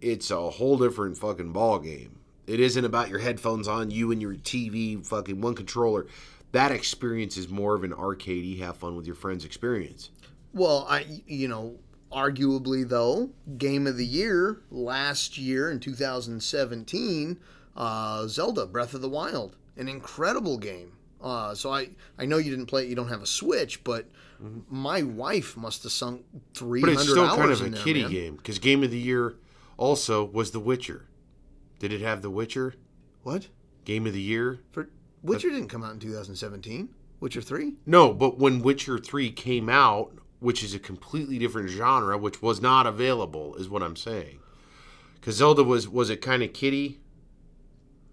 it's 0.00 0.30
a 0.30 0.50
whole 0.50 0.78
different 0.78 1.16
fucking 1.16 1.52
ball 1.52 1.78
game. 1.78 2.18
It 2.46 2.60
isn't 2.60 2.84
about 2.84 3.08
your 3.08 3.20
headphones 3.20 3.66
on, 3.68 3.90
you 3.90 4.12
and 4.12 4.20
your 4.20 4.34
TV, 4.34 5.04
fucking 5.06 5.40
one 5.40 5.54
controller. 5.54 6.06
That 6.52 6.70
experience 6.70 7.36
is 7.36 7.48
more 7.48 7.74
of 7.74 7.84
an 7.84 7.92
arcadey, 7.92 8.58
have 8.60 8.76
fun 8.76 8.96
with 8.96 9.06
your 9.06 9.16
friends 9.16 9.44
experience. 9.44 10.10
Well, 10.52 10.86
I 10.88 11.22
you 11.26 11.48
know, 11.48 11.76
arguably 12.12 12.88
though, 12.88 13.30
game 13.58 13.86
of 13.86 13.96
the 13.96 14.06
year 14.06 14.60
last 14.70 15.36
year 15.36 15.70
in 15.70 15.80
2017, 15.80 17.38
uh, 17.76 18.26
Zelda 18.28 18.66
Breath 18.66 18.94
of 18.94 19.00
the 19.00 19.08
Wild, 19.08 19.56
an 19.76 19.88
incredible 19.88 20.58
game. 20.58 20.92
Uh, 21.20 21.54
so 21.54 21.72
I 21.72 21.88
I 22.18 22.26
know 22.26 22.36
you 22.36 22.50
didn't 22.50 22.66
play 22.66 22.84
it, 22.84 22.88
you 22.88 22.94
don't 22.94 23.08
have 23.08 23.22
a 23.22 23.26
Switch, 23.26 23.82
but 23.82 24.06
my 24.68 25.02
wife 25.02 25.56
must 25.56 25.82
have 25.84 25.92
sunk 25.92 26.24
300 26.54 26.64
Mm-hmm. 26.64 26.80
But 26.82 27.02
it's 27.02 27.10
still 27.10 27.28
kind 27.36 27.50
of 27.50 27.60
a 27.62 27.64
in 27.64 27.72
there, 27.72 27.82
kiddie 27.82 28.02
man. 28.02 28.10
game 28.10 28.36
because 28.36 28.58
game 28.58 28.84
of 28.84 28.90
the 28.90 28.98
year 28.98 29.34
also 29.76 30.24
was 30.24 30.50
The 30.52 30.60
Witcher. 30.60 31.06
Did 31.84 31.92
it 31.92 32.00
have 32.00 32.22
The 32.22 32.30
Witcher? 32.30 32.76
What? 33.24 33.48
Game 33.84 34.06
of 34.06 34.14
the 34.14 34.20
year? 34.22 34.60
For 34.72 34.88
Witcher 35.22 35.50
didn't 35.50 35.68
come 35.68 35.84
out 35.84 35.92
in 35.92 35.98
2017. 35.98 36.88
Witcher 37.20 37.42
3? 37.42 37.74
No, 37.84 38.14
but 38.14 38.38
when 38.38 38.62
Witcher 38.62 38.96
3 38.98 39.30
came 39.32 39.68
out, 39.68 40.16
which 40.40 40.64
is 40.64 40.72
a 40.72 40.78
completely 40.78 41.38
different 41.38 41.68
genre, 41.68 42.16
which 42.16 42.40
was 42.40 42.62
not 42.62 42.86
available, 42.86 43.54
is 43.56 43.68
what 43.68 43.82
I'm 43.82 43.96
saying. 43.96 44.38
Because 45.16 45.36
Zelda 45.36 45.62
was 45.62 45.86
was 45.86 46.08
it 46.08 46.22
kind 46.22 46.42
of 46.42 46.54
kiddie? 46.54 47.00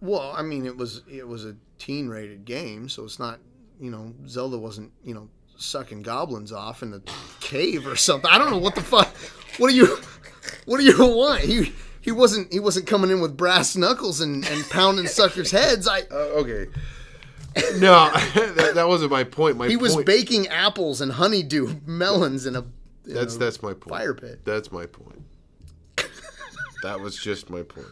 Well, 0.02 0.34
I 0.36 0.42
mean, 0.42 0.66
it 0.66 0.76
was 0.76 1.04
it 1.10 1.26
was 1.26 1.46
a 1.46 1.56
teen 1.80 2.10
rated 2.10 2.44
game, 2.44 2.90
so 2.90 3.06
it's 3.06 3.20
not 3.20 3.40
you 3.80 3.90
know 3.90 4.14
Zelda 4.28 4.58
wasn't 4.58 4.92
you 5.02 5.14
know 5.14 5.30
sucking 5.56 6.02
goblins 6.02 6.52
off 6.52 6.84
in 6.84 6.92
the 6.92 7.02
cave 7.40 7.88
or 7.88 7.96
something. 7.96 8.30
I 8.30 8.38
don't 8.38 8.52
know 8.52 8.58
what 8.58 8.76
the 8.76 8.82
fuck. 8.82 9.16
What 9.60 9.70
do 9.70 9.76
you 9.78 9.98
what 10.66 10.80
do 10.80 10.84
you 10.84 11.16
want? 11.16 11.40
He 11.40 11.72
he 12.02 12.12
wasn't 12.12 12.52
he 12.52 12.60
wasn't 12.60 12.88
coming 12.88 13.10
in 13.12 13.22
with 13.22 13.38
brass 13.38 13.76
knuckles 13.76 14.22
and, 14.22 14.46
and 14.46 14.64
pounding 14.70 15.08
suckers' 15.20 15.52
heads. 15.52 15.88
I 15.88 16.02
Uh, 16.12 16.16
okay. 16.42 16.68
No, 17.76 18.10
that, 18.36 18.72
that 18.76 18.88
wasn't 18.88 19.12
my 19.12 19.26
point. 19.26 19.58
My 19.58 19.68
he 19.68 19.76
was 19.76 19.98
baking 20.04 20.48
apples 20.48 21.02
and 21.02 21.12
honeydew 21.12 21.82
melons 21.86 22.46
in 22.46 22.56
a 22.56 22.60
in 23.06 23.14
that's 23.14 23.36
a 23.36 23.40
that's 23.40 23.62
my 23.62 23.74
point. 23.74 23.90
fire 23.90 24.14
pit. 24.14 24.46
That's 24.46 24.72
my 24.72 24.86
point. 24.86 25.22
that 26.84 27.02
was 27.02 27.18
just 27.18 27.50
my 27.50 27.62
point. 27.64 27.88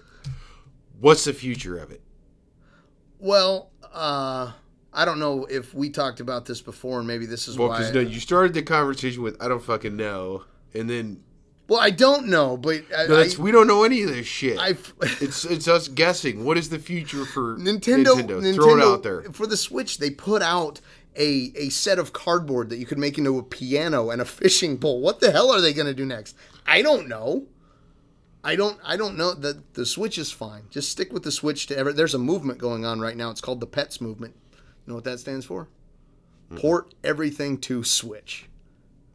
What's 0.99 1.25
the 1.25 1.33
future 1.33 1.77
of 1.77 1.91
it? 1.91 2.01
Well, 3.19 3.71
uh, 3.93 4.53
I 4.93 5.05
don't 5.05 5.19
know 5.19 5.45
if 5.45 5.73
we 5.73 5.89
talked 5.89 6.21
about 6.21 6.45
this 6.45 6.61
before, 6.61 6.99
and 6.99 7.07
maybe 7.07 7.25
this 7.25 7.47
is 7.49 7.57
Well, 7.57 7.67
why. 7.69 7.79
because 7.79 7.93
no, 7.93 7.99
you 7.99 8.19
started 8.21 8.53
the 8.53 8.61
conversation 8.63 9.21
with 9.23 9.41
"I 9.41 9.47
don't 9.49 9.63
fucking 9.63 9.95
know," 9.95 10.45
and 10.73 10.89
then 10.89 11.21
well, 11.69 11.79
I 11.79 11.89
don't 11.91 12.27
know, 12.27 12.57
but 12.57 12.83
I, 12.95 13.07
no, 13.07 13.15
I, 13.21 13.29
we 13.39 13.51
don't 13.51 13.67
know 13.67 13.83
any 13.83 14.03
of 14.03 14.09
this 14.09 14.27
shit. 14.27 14.59
I've- 14.59 14.91
it's 15.21 15.45
it's 15.45 15.67
us 15.67 15.87
guessing. 15.87 16.43
What 16.43 16.57
is 16.57 16.69
the 16.69 16.79
future 16.79 17.23
for 17.25 17.55
Nintendo, 17.57 18.15
Nintendo? 18.19 18.55
Throw 18.55 18.77
it 18.77 18.83
out 18.83 19.03
there. 19.03 19.23
for 19.31 19.47
the 19.47 19.55
Switch. 19.57 19.97
They 19.99 20.09
put 20.09 20.41
out 20.41 20.81
a 21.15 21.51
a 21.55 21.69
set 21.69 21.99
of 21.99 22.11
cardboard 22.13 22.69
that 22.69 22.77
you 22.77 22.85
could 22.85 22.97
make 22.97 23.17
into 23.17 23.37
a 23.37 23.43
piano 23.43 24.09
and 24.09 24.21
a 24.21 24.25
fishing 24.25 24.77
pole. 24.77 24.99
What 25.01 25.19
the 25.21 25.31
hell 25.31 25.51
are 25.51 25.61
they 25.61 25.73
going 25.73 25.87
to 25.87 25.93
do 25.93 26.05
next? 26.05 26.35
I 26.65 26.81
don't 26.81 27.07
know. 27.07 27.45
I 28.43 28.55
don't. 28.55 28.79
I 28.85 28.95
don't 28.95 29.17
know. 29.17 29.33
that 29.33 29.73
the 29.73 29.85
Switch 29.85 30.17
is 30.17 30.31
fine. 30.31 30.63
Just 30.69 30.89
stick 30.91 31.11
with 31.11 31.23
the 31.23 31.31
Switch 31.31 31.67
to 31.67 31.77
ever. 31.77 31.91
There's 31.91 32.13
a 32.15 32.19
movement 32.19 32.57
going 32.59 32.85
on 32.85 32.99
right 33.01 33.17
now. 33.17 33.31
It's 33.31 33.41
called 33.41 33.59
the 33.59 33.67
Pets 33.67 33.99
movement. 33.99 34.35
You 34.53 34.57
know 34.91 34.95
what 34.95 35.03
that 35.03 35.19
stands 35.19 35.45
for? 35.45 35.67
Port 36.55 36.95
everything 37.03 37.59
to 37.59 37.83
Switch. 37.83 38.47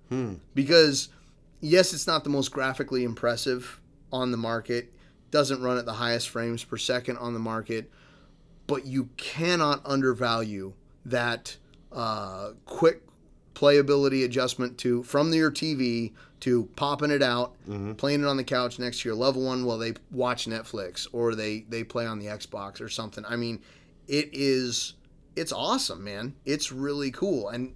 Hmm. 0.09 0.35
Because 0.55 1.09
yes, 1.65 1.93
it's 1.93 2.07
not 2.07 2.25
the 2.25 2.31
most 2.31 2.51
graphically 2.51 3.05
impressive 3.05 3.81
on 4.13 4.31
the 4.31 4.37
market. 4.37 4.93
Doesn't 5.31 5.63
run 5.63 5.79
at 5.79 5.85
the 5.85 5.95
highest 5.95 6.29
frames 6.29 6.63
per 6.63 6.77
second 6.77 7.19
on 7.19 7.35
the 7.35 7.41
market 7.41 7.91
but 8.67 8.87
you 8.87 9.09
cannot 9.17 9.81
undervalue 9.85 10.73
that 11.05 11.57
uh, 11.93 12.51
quick 12.65 13.03
playability 13.55 14.25
adjustment 14.25 14.79
to 14.79 15.03
from 15.05 15.33
your 15.33 15.51
TV 15.51 16.13
to 16.41 16.65
popping 16.77 17.11
it 17.11 17.23
out, 17.23 17.55
playing 17.97 18.23
it 18.23 18.27
on 18.27 18.37
the 18.37 18.45
couch 18.45 18.79
next 18.79 19.01
to 19.01 19.09
your 19.09 19.17
loved 19.17 19.39
one 19.39 19.65
while 19.65 19.79
they 19.79 19.95
watch 20.11 20.47
Netflix 20.47 21.07
or 21.13 21.35
they 21.35 21.61
they 21.69 21.85
play 21.85 22.07
on 22.07 22.19
the 22.19 22.27
Xbox 22.27 22.81
or 22.81 22.89
something. 22.89 23.25
I 23.27 23.37
mean, 23.37 23.61
it 24.09 24.31
is 24.33 24.95
it's 25.37 25.53
awesome, 25.53 26.03
man. 26.05 26.35
It's 26.45 26.73
really 26.73 27.11
cool, 27.11 27.49
and 27.49 27.75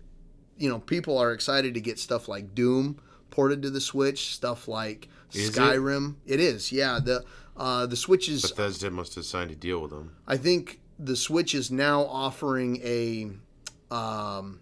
you 0.59 0.69
know 0.69 0.81
people 0.81 1.19
are 1.19 1.33
excited 1.33 1.75
to 1.75 1.81
get 1.81 1.99
stuff 1.99 2.29
like 2.29 2.55
Doom 2.55 3.01
ported 3.39 3.63
to 3.63 3.71
the 3.71 3.81
Switch, 3.81 4.35
stuff 4.35 4.67
like 4.67 5.07
Is 5.33 5.51
it? 5.51 5.55
Skyrim. 5.55 6.17
it 6.27 6.41
is, 6.41 6.73
yeah. 6.73 6.99
The 6.99 7.25
uh, 7.57 7.87
the 7.87 7.95
Switch 7.95 8.29
is 8.29 8.43
Bethesda 8.43 8.91
must 8.91 9.15
have 9.15 9.25
signed 9.25 9.53
a 9.53 9.55
deal 9.55 9.81
with 9.81 9.91
them. 9.93 10.17
I 10.27 10.37
think 10.37 10.81
the 10.99 11.15
Switch 11.15 11.55
is 11.55 11.71
now 11.71 12.03
offering 12.07 12.81
a 12.83 13.31
um, 13.95 14.59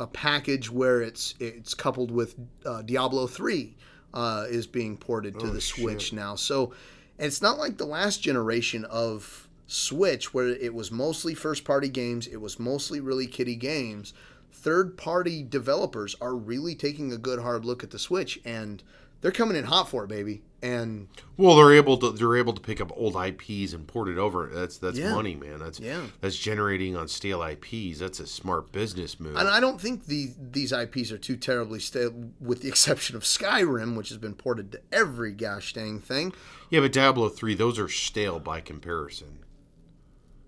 a 0.00 0.08
package 0.08 0.68
where 0.72 1.00
it's 1.02 1.34
it's 1.38 1.72
coupled 1.74 2.10
with 2.10 2.34
uh, 2.66 2.82
Diablo 2.82 3.28
three 3.28 3.76
uh, 4.12 4.46
is 4.50 4.66
being 4.66 4.96
ported 4.96 5.38
to 5.38 5.46
Oh, 5.46 5.50
the 5.50 5.60
Switch 5.60 6.06
shit. 6.06 6.14
now. 6.14 6.34
So 6.34 6.72
it's 7.16 7.40
not 7.40 7.58
like 7.58 7.76
the 7.76 7.86
last 7.86 8.20
generation 8.22 8.84
of 8.86 9.48
Switch 9.68 10.34
where 10.34 10.48
it 10.48 10.74
was 10.74 10.90
mostly 10.90 11.34
first 11.36 11.64
party 11.64 11.88
games. 11.88 12.26
It 12.26 12.40
was 12.40 12.58
mostly 12.58 12.98
really 12.98 13.28
kiddie 13.28 13.54
games. 13.54 14.14
Third 14.52 14.96
party 14.96 15.42
developers 15.42 16.14
are 16.20 16.34
really 16.34 16.74
taking 16.74 17.12
a 17.12 17.16
good 17.18 17.40
hard 17.40 17.64
look 17.64 17.82
at 17.82 17.90
the 17.90 17.98
Switch 17.98 18.40
and 18.44 18.82
they're 19.22 19.30
coming 19.30 19.56
in 19.56 19.64
hot 19.64 19.88
for 19.88 20.04
it, 20.04 20.08
baby. 20.08 20.42
and 20.62 21.08
Well, 21.38 21.56
they're 21.56 21.72
able 21.74 21.96
to 21.98 22.10
they're 22.10 22.36
able 22.36 22.52
to 22.54 22.60
pick 22.60 22.80
up 22.82 22.90
old 22.94 23.16
IPs 23.16 23.72
and 23.74 23.86
port 23.86 24.08
it 24.08 24.18
over. 24.18 24.50
That's 24.52 24.76
that's 24.78 24.98
Yeah. 24.98 25.14
money, 25.14 25.34
man. 25.34 25.58
That's 25.58 25.78
Yeah. 25.80 26.06
That's 26.20 26.36
generating 26.38 26.96
on 26.96 27.08
stale 27.08 27.42
IPs. 27.42 27.98
That's 27.98 28.20
a 28.20 28.26
smart 28.26 28.70
business 28.72 29.18
move. 29.20 29.36
and 29.36 29.48
I 29.48 29.60
don't 29.60 29.80
think 29.80 30.06
the 30.06 30.32
these 30.38 30.72
IPs 30.72 31.12
are 31.12 31.18
too 31.18 31.36
terribly 31.36 31.80
stale, 31.80 32.12
with 32.40 32.60
the 32.62 32.68
exception 32.74 33.16
of 33.16 33.22
Skyrim, 33.22 33.96
which 33.96 34.08
has 34.10 34.18
been 34.18 34.34
ported 34.34 34.72
to 34.72 34.80
every 34.92 35.32
gosh 35.32 35.72
dang 35.72 35.98
thing. 36.00 36.32
yeah, 36.70 36.80
but 36.80 36.92
Diablo 36.92 37.28
three, 37.30 37.54
those 37.54 37.78
are 37.78 37.88
stale 37.88 38.38
by 38.40 38.60
comparison. 38.60 39.38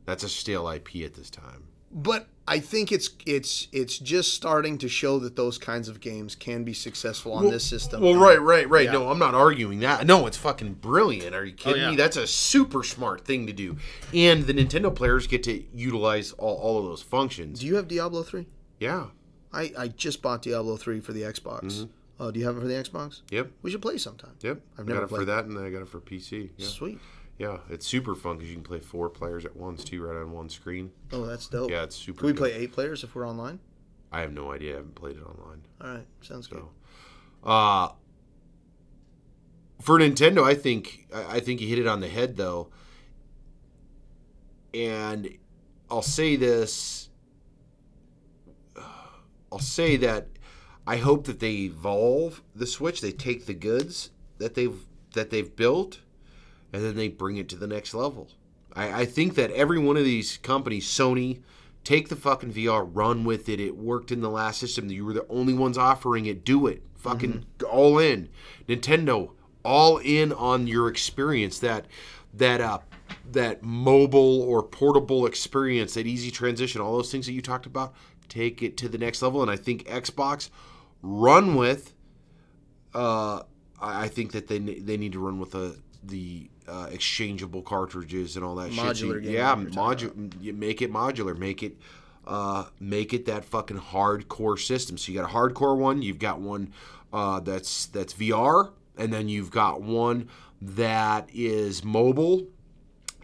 That's 0.05 0.25
a 0.25 0.29
stale 0.29 0.69
IP 0.69 0.97
at 1.05 1.15
this 1.15 1.31
time. 1.31 1.65
But 1.91 2.27
I 2.47 2.59
think 2.59 2.91
it's 2.91 3.11
it's 3.25 3.69
it's 3.71 3.99
just 3.99 4.35
starting 4.35 4.77
to 4.79 4.89
show 4.89 5.21
that 5.21 5.37
those 5.37 5.59
kinds 5.59 5.89
of 5.89 6.01
games 6.01 6.35
can 6.35 6.65
be 6.65 6.73
successful 6.75 7.33
on 7.33 7.49
this 7.51 7.65
system. 7.65 8.03
Well, 8.03 8.17
right, 8.17 8.41
right, 8.41 8.69
right. 8.69 8.87
Yeah. 8.87 8.93
No, 8.93 9.11
I'm 9.11 9.19
not 9.19 9.35
arguing 9.35 9.79
that. 9.81 10.07
No, 10.07 10.27
it's 10.27 10.37
fucking 10.37 10.75
brilliant. 10.75 11.37
Are 11.37 11.45
you 11.45 11.53
kidding 11.53 11.83
Oh, 11.83 11.85
yeah. 11.85 11.91
me? 11.93 11.97
That's 11.97 12.17
a 12.17 12.27
super 12.27 12.83
smart 12.83 13.25
thing 13.25 13.47
to 13.47 13.53
do. 13.53 13.77
And 14.13 14.45
the 14.45 14.55
Nintendo 14.55 14.93
players 14.95 15.29
get 15.29 15.45
to 15.45 15.63
utilize 15.73 16.33
all, 16.33 16.57
all 16.57 16.79
of 16.79 16.85
those 16.85 17.01
functions. 17.03 17.61
Do 17.61 17.67
you 17.67 17.77
have 17.77 17.87
Diablo 17.87 18.25
three? 18.25 18.49
Yeah. 18.81 19.07
I, 19.53 19.73
I 19.79 19.89
just 19.89 20.21
bought 20.21 20.43
Diablo 20.43 20.77
three 20.77 20.99
for 20.99 21.13
the 21.13 21.23
Xbox. 21.23 21.63
Mm-hmm. 21.65 22.23
Uh, 22.23 22.31
do 22.33 22.41
you 22.41 22.47
have 22.47 22.57
it 22.57 22.61
for 22.61 22.67
the 22.67 22.75
Xbox? 22.75 23.21
Yep. 23.31 23.51
We 23.63 23.71
should 23.71 23.83
play 23.83 23.99
sometime. 23.99 24.33
Yep. 24.41 24.61
I've 24.79 24.85
I 24.85 24.89
never 24.89 25.01
got 25.01 25.05
it 25.13 25.17
for 25.17 25.25
that, 25.25 25.45
and 25.45 25.57
then 25.57 25.65
I 25.65 25.71
got 25.71 25.83
it 25.83 25.89
for 25.89 26.01
PC. 26.01 26.51
Yeah. 26.57 26.67
Sweet. 26.67 26.99
Yeah, 27.39 27.59
it's 27.71 27.87
super 27.87 28.15
fun 28.15 28.37
because 28.37 28.51
you 28.51 28.57
can 28.57 28.65
play 28.65 28.79
four 28.81 29.09
players 29.11 29.45
at 29.45 29.57
once 29.57 29.83
too, 29.83 30.03
right 30.05 30.17
on 30.17 30.33
one 30.33 30.49
screen. 30.49 30.93
Oh, 31.13 31.25
that's 31.27 31.49
dope. 31.49 31.71
Yeah, 31.71 31.83
it's 31.83 31.97
super. 31.97 32.19
Can 32.21 32.27
we 32.27 32.33
dope. 32.33 32.39
play 32.39 32.53
eight 32.53 32.73
players 32.73 33.03
if 33.03 33.15
we're 33.15 33.29
online? 33.29 33.59
I 34.13 34.21
have 34.21 34.33
no 34.33 34.53
idea. 34.53 34.75
I 34.75 34.77
haven't 34.77 34.95
played 34.95 35.17
it 35.17 35.23
online. 35.23 35.63
All 35.81 35.89
right, 35.89 36.07
sounds 36.21 36.47
good. 36.47 36.63
Uh 37.43 37.89
for 39.81 39.99
Nintendo, 39.99 40.45
I 40.45 40.55
think 40.55 41.09
I 41.13 41.37
I 41.37 41.41
think 41.41 41.61
you 41.61 41.69
hit 41.69 41.79
it 41.79 41.87
on 41.87 42.01
the 42.01 42.09
head 42.09 42.37
though. 42.37 42.69
And 44.75 45.29
I'll 45.91 46.03
say 46.03 46.37
this. 46.37 47.09
I'll 49.53 49.59
say 49.59 49.97
that 49.97 50.29
I 50.87 50.97
hope 50.97 51.27
that 51.27 51.41
they 51.41 51.53
evolve 51.53 52.43
the 52.55 52.67
Switch. 52.67 53.01
They 53.01 53.13
take 53.13 53.47
the 53.47 53.55
goods 53.55 54.11
that 54.39 54.55
they've 54.55 54.79
that 55.15 55.31
they've 55.31 55.55
built, 55.55 56.01
and 56.73 56.83
then 56.83 56.97
they 56.97 57.09
bring 57.09 57.37
it 57.37 57.49
to 57.51 57.57
the 57.57 57.67
next 57.67 57.95
level. 57.95 58.29
I, 58.75 59.03
I 59.03 59.05
think 59.05 59.35
that 59.35 59.51
every 59.51 59.79
one 59.79 59.97
of 59.97 60.05
these 60.05 60.39
companies, 60.39 60.87
Sony, 60.87 61.43
take 61.85 62.09
the 62.09 62.17
fucking 62.17 62.53
VR, 62.53 62.89
run 62.91 63.25
with 63.25 63.49
it. 63.49 63.61
It 63.61 63.77
worked 63.77 64.11
in 64.11 64.21
the 64.21 64.31
last 64.31 64.59
system. 64.59 64.91
You 64.91 65.05
were 65.05 65.13
the 65.13 65.27
only 65.29 65.53
ones 65.53 65.77
offering 65.77 66.27
it. 66.27 66.45
Do 66.45 66.67
it. 66.67 66.83
Fucking 66.97 67.45
all 67.69 67.99
in. 67.99 68.29
Nintendo, 68.69 69.31
all 69.65 69.99
in 69.99 70.33
on 70.33 70.67
your 70.67 70.89
experience. 70.89 71.59
That 71.59 71.87
that 72.35 72.61
uh 72.61 72.79
that 73.31 73.63
mobile 73.63 74.43
or 74.43 74.63
portable 74.63 75.27
experience, 75.27 75.95
that 75.95 76.07
easy 76.07 76.31
transition, 76.31 76.81
all 76.81 76.97
those 76.97 77.11
things 77.11 77.27
that 77.27 77.33
you 77.33 77.43
talked 77.43 77.67
about, 77.67 77.95
take 78.29 78.63
it 78.63 78.77
to 78.79 78.89
the 78.89 78.99
next 78.99 79.21
level. 79.21 79.43
And 79.43 79.51
I 79.51 79.57
think 79.57 79.85
Xbox 79.85 80.49
run 81.03 81.57
with. 81.57 81.93
Uh, 82.95 83.43
I 83.81 84.07
think 84.09 84.33
that 84.33 84.47
they 84.47 84.59
they 84.59 84.97
need 84.97 85.13
to 85.13 85.19
run 85.19 85.41
with 85.41 85.53
the 85.53 85.81
the 86.05 86.49
uh, 86.69 86.89
exchangeable 86.91 87.63
cartridges 87.63 88.37
and 88.37 88.45
all 88.45 88.55
that 88.57 88.73
shit. 88.73 88.97
So, 89.25 89.31
yeah, 89.31 89.55
modular. 89.57 90.55
Make 90.55 90.83
it 90.83 90.93
modular. 90.93 91.37
Make 91.37 91.63
it 91.63 91.77
uh, 92.27 92.67
make 92.81 93.13
it 93.13 93.27
that 93.27 93.45
fucking 93.45 93.79
hardcore 93.79 94.59
system. 94.59 94.97
So 94.99 95.13
you 95.13 95.19
got 95.21 95.31
a 95.31 95.35
hardcore 95.35 95.77
one. 95.77 96.03
You've 96.03 96.19
got 96.19 96.41
one 96.41 96.73
uh, 97.13 97.41
that's 97.41 97.87
that's 97.87 98.15
VR, 98.15 98.71
and 98.97 99.13
then 99.13 99.29
you've 99.29 99.51
got 99.51 99.83
one 99.83 100.29
that 100.61 101.29
is 101.33 101.83
mobile 101.85 102.47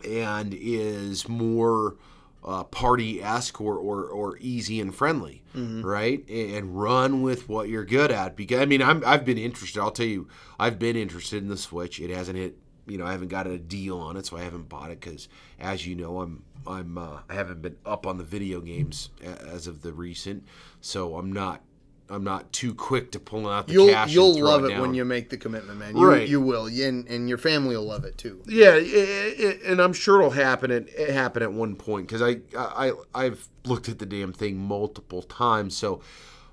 and 0.05 0.53
is 0.55 1.29
more 1.29 1.97
uh, 2.45 2.65
party 2.65 3.23
esque 3.23 3.61
or, 3.61 3.77
or, 3.77 4.05
or 4.05 4.37
easy 4.41 4.81
and 4.81 4.95
friendly, 4.95 5.43
right? 5.83 6.29
And 6.29 6.81
run 6.81 7.23
with 7.23 7.49
what 7.49 7.69
you're 7.69 7.85
good 7.85 8.11
at. 8.11 8.37
Because 8.37 8.61
I 8.61 8.65
mean, 8.65 8.81
I'm, 8.83 9.03
I've 9.07 9.25
been 9.25 9.39
interested. 9.39 9.81
I'll 9.81 9.91
tell 9.91 10.07
you, 10.07 10.29
I've 10.59 10.79
been 10.79 10.97
interested 10.97 11.43
in 11.43 11.49
the 11.49 11.57
Switch. 11.57 12.01
It 12.01 12.11
hasn't 12.11 12.39
hit. 12.39 12.57
You 12.89 12.99
know, 12.99 13.07
I 13.07 13.13
haven't 13.13 13.29
got 13.29 13.47
a 13.47 13.59
deal 13.59 13.99
on 13.99 14.17
it, 14.17 14.27
so 14.27 14.37
I 14.37 14.43
haven't 14.43 14.69
bought 14.69 14.91
it 14.91 15.01
because, 15.01 15.29
as 15.61 15.87
you 15.87 15.95
know, 15.95 16.21
I'm 16.21 16.43
I'm 16.67 16.99
uh, 16.99 17.21
I 17.29 17.35
haven't 17.35 17.63
been 17.63 17.77
up 17.85 18.07
on 18.07 18.19
the 18.19 18.25
video 18.25 18.61
games 18.61 19.11
as 19.23 19.67
of 19.67 19.83
the 19.83 19.93
recent, 19.93 20.47
so 20.81 21.17
I'm 21.17 21.33
not 21.33 21.63
I'm 22.11 22.25
not 22.25 22.53
too 22.53 22.75
quick 22.75 23.13
to 23.13 23.21
pull 23.21 23.49
out 23.49 23.67
the 23.67 23.75
You'll 23.75 23.89
cash. 23.89 24.13
you'll 24.13 24.41
love 24.41 24.65
it 24.65 24.79
when 24.81 24.95
you 24.95 25.05
make 25.05 25.29
the 25.29 25.37
commitment, 25.37 25.79
man. 25.79 25.97
You, 25.97 26.09
Right. 26.09 26.29
You 26.29 26.41
will, 26.41 26.67
and, 26.67 27.07
and 27.07 27.29
your 27.29 27.39
family 27.39 27.77
will 27.77 27.85
love 27.85 28.05
it 28.05 28.17
too. 28.17 28.43
Yeah, 28.47 28.73
i 28.73 28.77
i 28.77 29.59
and 29.67 29.81
I'm 29.81 29.93
sure 29.93 30.19
it'll 30.19 30.31
happen 30.31 30.71
at 30.71 30.89
it 30.89 31.11
happen 31.11 31.43
at 31.43 31.53
one 31.53 31.77
point 31.77 32.09
because 32.09 32.23
I 32.23 32.39
I 32.57 32.93
I've 33.15 33.49
looked 33.65 33.89
at 33.89 33.99
the 33.99 34.07
damn 34.07 34.33
thing 34.33 34.57
multiple 34.57 35.23
times. 35.23 35.77
So 35.77 36.01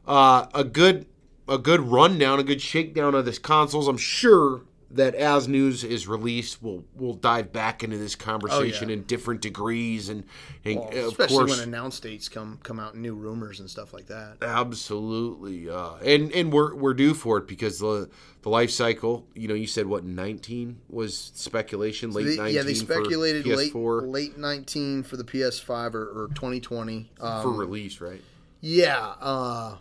uh, 0.07 0.47
a 0.53 0.63
good 0.63 1.05
a 1.47 1.57
good 1.57 1.81
rundown, 1.81 2.39
a 2.39 2.43
good 2.43 2.61
shakedown 2.61 3.15
of 3.15 3.25
this 3.25 3.39
consoles. 3.39 3.87
I'm 3.87 3.97
sure 3.97 4.61
that 4.91 5.15
as 5.15 5.47
news 5.47 5.83
is 5.83 6.07
released, 6.07 6.61
we'll 6.61 6.83
we'll 6.95 7.13
dive 7.15 7.51
back 7.51 7.83
into 7.83 7.97
this 7.97 8.15
conversation 8.15 8.89
in 8.89 9.03
different 9.03 9.41
degrees 9.41 10.09
and, 10.09 10.23
and 10.63 10.75
Well, 10.77 10.87
of 10.89 10.93
especially 11.07 11.37
course 11.37 11.57
when 11.59 11.67
announced 11.67 12.03
dates 12.03 12.29
come 12.29 12.59
come 12.63 12.79
out, 12.79 12.95
new 12.95 13.15
rumors 13.15 13.59
and 13.59 13.69
stuff 13.69 13.93
like 13.93 14.07
that. 14.07 14.37
Absolutely, 14.41 15.69
uh, 15.69 15.95
and 16.03 16.31
and 16.31 16.51
we're 16.53 16.75
we're 16.75 16.93
due 16.93 17.13
for 17.13 17.37
it 17.39 17.47
because 17.47 17.79
the 17.79 18.09
the 18.43 18.49
life 18.49 18.69
cycle. 18.71 19.27
You 19.33 19.47
know, 19.47 19.53
you 19.55 19.67
said 19.67 19.87
what 19.87 20.03
nineteen 20.03 20.79
was 20.89 21.17
speculation, 21.35 22.11
late 22.11 22.25
They- 22.25 22.35
nineteen. 22.37 22.55
yeah, 22.55 22.61
they 22.63 22.73
speculated 22.75 23.45
late 23.47 23.73
PS4 23.73 24.07
late 24.11 24.37
nineteen 24.37 25.01
for 25.03 25.17
the 25.17 25.23
PS5 25.23 25.95
or, 25.95 26.23
or 26.25 26.27
2020. 26.35 27.11
Um, 27.19 27.41
for 27.41 27.51
release, 27.51 27.99
right? 28.01 28.21
Yeah, 28.61 29.13
uh, 29.19 29.77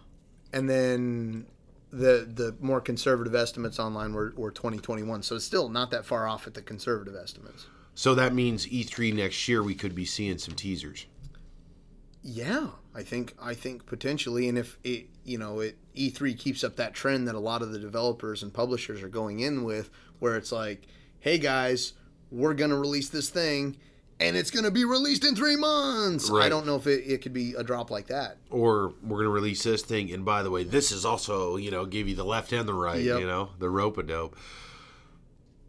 and 0.52 0.68
then 0.68 1.46
the 1.94 2.28
the 2.32 2.56
more 2.60 2.80
conservative 2.80 3.34
estimates 3.34 3.78
online 3.78 4.12
were, 4.12 4.32
were 4.36 4.50
2021. 4.50 5.22
So 5.22 5.36
it's 5.36 5.44
still 5.44 5.68
not 5.68 5.90
that 5.92 6.04
far 6.04 6.26
off 6.26 6.46
at 6.46 6.54
the 6.54 6.62
conservative 6.62 7.14
estimates. 7.14 7.66
So 7.94 8.14
that 8.16 8.34
means 8.34 8.66
E3 8.66 9.14
next 9.14 9.46
year 9.48 9.62
we 9.62 9.74
could 9.74 9.94
be 9.94 10.04
seeing 10.04 10.38
some 10.38 10.54
teasers. 10.54 11.06
Yeah, 12.22 12.68
I 12.94 13.02
think 13.02 13.34
I 13.40 13.54
think 13.54 13.86
potentially, 13.86 14.48
and 14.48 14.58
if 14.58 14.78
it 14.82 15.06
you 15.24 15.38
know 15.38 15.60
it 15.60 15.76
E3 15.94 16.36
keeps 16.38 16.64
up 16.64 16.76
that 16.76 16.94
trend 16.94 17.28
that 17.28 17.34
a 17.34 17.40
lot 17.40 17.62
of 17.62 17.70
the 17.70 17.78
developers 17.78 18.42
and 18.42 18.52
publishers 18.52 19.02
are 19.02 19.08
going 19.08 19.40
in 19.40 19.62
with, 19.62 19.90
where 20.18 20.36
it's 20.36 20.50
like, 20.50 20.88
hey 21.20 21.38
guys, 21.38 21.92
we're 22.30 22.54
gonna 22.54 22.78
release 22.78 23.08
this 23.08 23.28
thing. 23.28 23.76
And 24.20 24.36
it's 24.36 24.50
going 24.50 24.64
to 24.64 24.70
be 24.70 24.84
released 24.84 25.24
in 25.24 25.34
three 25.34 25.56
months. 25.56 26.30
I 26.30 26.48
don't 26.48 26.66
know 26.66 26.76
if 26.76 26.86
it, 26.86 27.02
it 27.04 27.20
could 27.22 27.32
be 27.32 27.54
a 27.54 27.64
drop 27.64 27.90
like 27.90 28.06
that. 28.06 28.36
Or 28.50 28.94
we're 29.02 29.18
gonna 29.18 29.30
release 29.30 29.62
this 29.64 29.82
thing, 29.82 30.12
and 30.12 30.24
by 30.24 30.42
the 30.44 30.50
way, 30.50 30.62
this 30.62 30.92
is 30.92 31.04
also 31.04 31.56
you 31.56 31.70
know 31.72 31.84
give 31.84 32.06
you 32.08 32.14
the 32.14 32.24
left 32.24 32.52
and 32.52 32.68
the 32.68 32.74
right, 32.74 33.02
Yep. 33.02 33.20
you 33.20 33.26
know 33.26 33.50
the 33.58 33.68
rope 33.68 33.98
a 33.98 34.02
dope. 34.04 34.36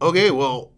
Okay, 0.02 0.30
well, 0.32 0.72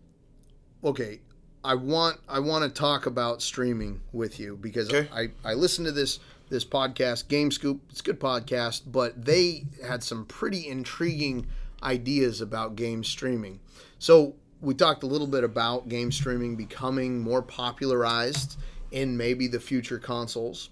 okay 0.84 1.20
i 1.64 1.74
want 1.74 2.20
i 2.30 2.38
want 2.40 2.64
to 2.64 2.70
talk 2.70 3.08
about 3.08 3.42
streaming 3.42 4.00
with 4.14 4.40
you 4.40 4.56
because 4.56 4.88
Okay. 4.94 5.10
i 5.12 5.32
i 5.44 5.56
listened 5.56 5.88
to 5.88 5.92
this 5.92 6.20
this 6.50 6.64
podcast 6.64 7.28
game 7.30 7.50
scoop 7.50 7.82
it's 7.90 8.00
a 8.00 8.04
good 8.04 8.20
podcast 8.20 8.84
but 8.86 9.26
they 9.26 9.66
had 9.86 10.04
some 10.04 10.24
pretty 10.26 10.68
intriguing 10.68 11.48
ideas 11.82 12.42
about 12.42 12.76
game 12.76 13.04
streaming 13.04 13.60
so 13.98 14.36
we 14.62 14.74
talked 14.74 15.04
a 15.04 15.08
little 15.08 15.28
bit 15.28 15.44
about 15.44 15.88
game 15.90 16.12
streaming 16.12 16.56
becoming 16.56 17.20
more 17.20 17.42
popularized 17.42 18.58
in 18.92 19.18
maybe 19.18 19.48
the 19.48 19.60
future 19.60 20.00
consoles 20.00 20.70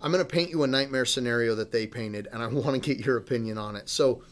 i'm 0.00 0.12
going 0.12 0.24
to 0.24 0.30
paint 0.30 0.50
you 0.50 0.62
a 0.62 0.66
nightmare 0.66 1.04
scenario 1.04 1.54
that 1.54 1.72
they 1.72 1.86
painted 1.86 2.28
and 2.32 2.42
i 2.42 2.46
want 2.48 2.80
to 2.80 2.94
get 2.94 3.04
your 3.04 3.16
opinion 3.16 3.58
on 3.58 3.76
it 3.76 3.88
so 3.88 4.22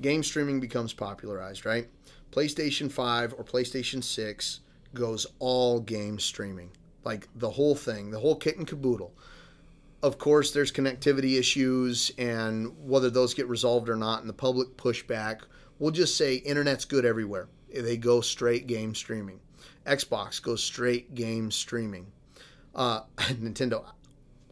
game 0.00 0.22
streaming 0.22 0.60
becomes 0.60 0.92
popularized, 0.92 1.66
right? 1.66 1.88
PlayStation 2.30 2.90
5 2.90 3.34
or 3.34 3.44
PlayStation 3.44 4.02
6 4.02 4.60
goes 4.94 5.26
all 5.38 5.80
game 5.80 6.18
streaming. 6.18 6.70
Like 7.04 7.28
the 7.34 7.50
whole 7.50 7.74
thing, 7.74 8.10
the 8.10 8.20
whole 8.20 8.36
kit 8.36 8.56
and 8.56 8.66
caboodle. 8.66 9.12
Of 10.02 10.18
course, 10.18 10.52
there's 10.52 10.72
connectivity 10.72 11.38
issues 11.38 12.10
and 12.18 12.72
whether 12.84 13.10
those 13.10 13.34
get 13.34 13.48
resolved 13.48 13.88
or 13.88 13.96
not, 13.96 14.20
and 14.20 14.28
the 14.28 14.34
public 14.34 14.76
pushback. 14.76 15.42
We'll 15.78 15.92
just 15.92 16.16
say 16.16 16.36
internet's 16.36 16.84
good 16.84 17.04
everywhere. 17.04 17.48
They 17.74 17.96
go 17.96 18.20
straight 18.20 18.66
game 18.66 18.94
streaming. 18.94 19.40
Xbox 19.86 20.40
goes 20.42 20.62
straight 20.62 21.14
game 21.14 21.50
streaming. 21.50 22.06
Uh, 22.74 23.02
Nintendo, 23.16 23.84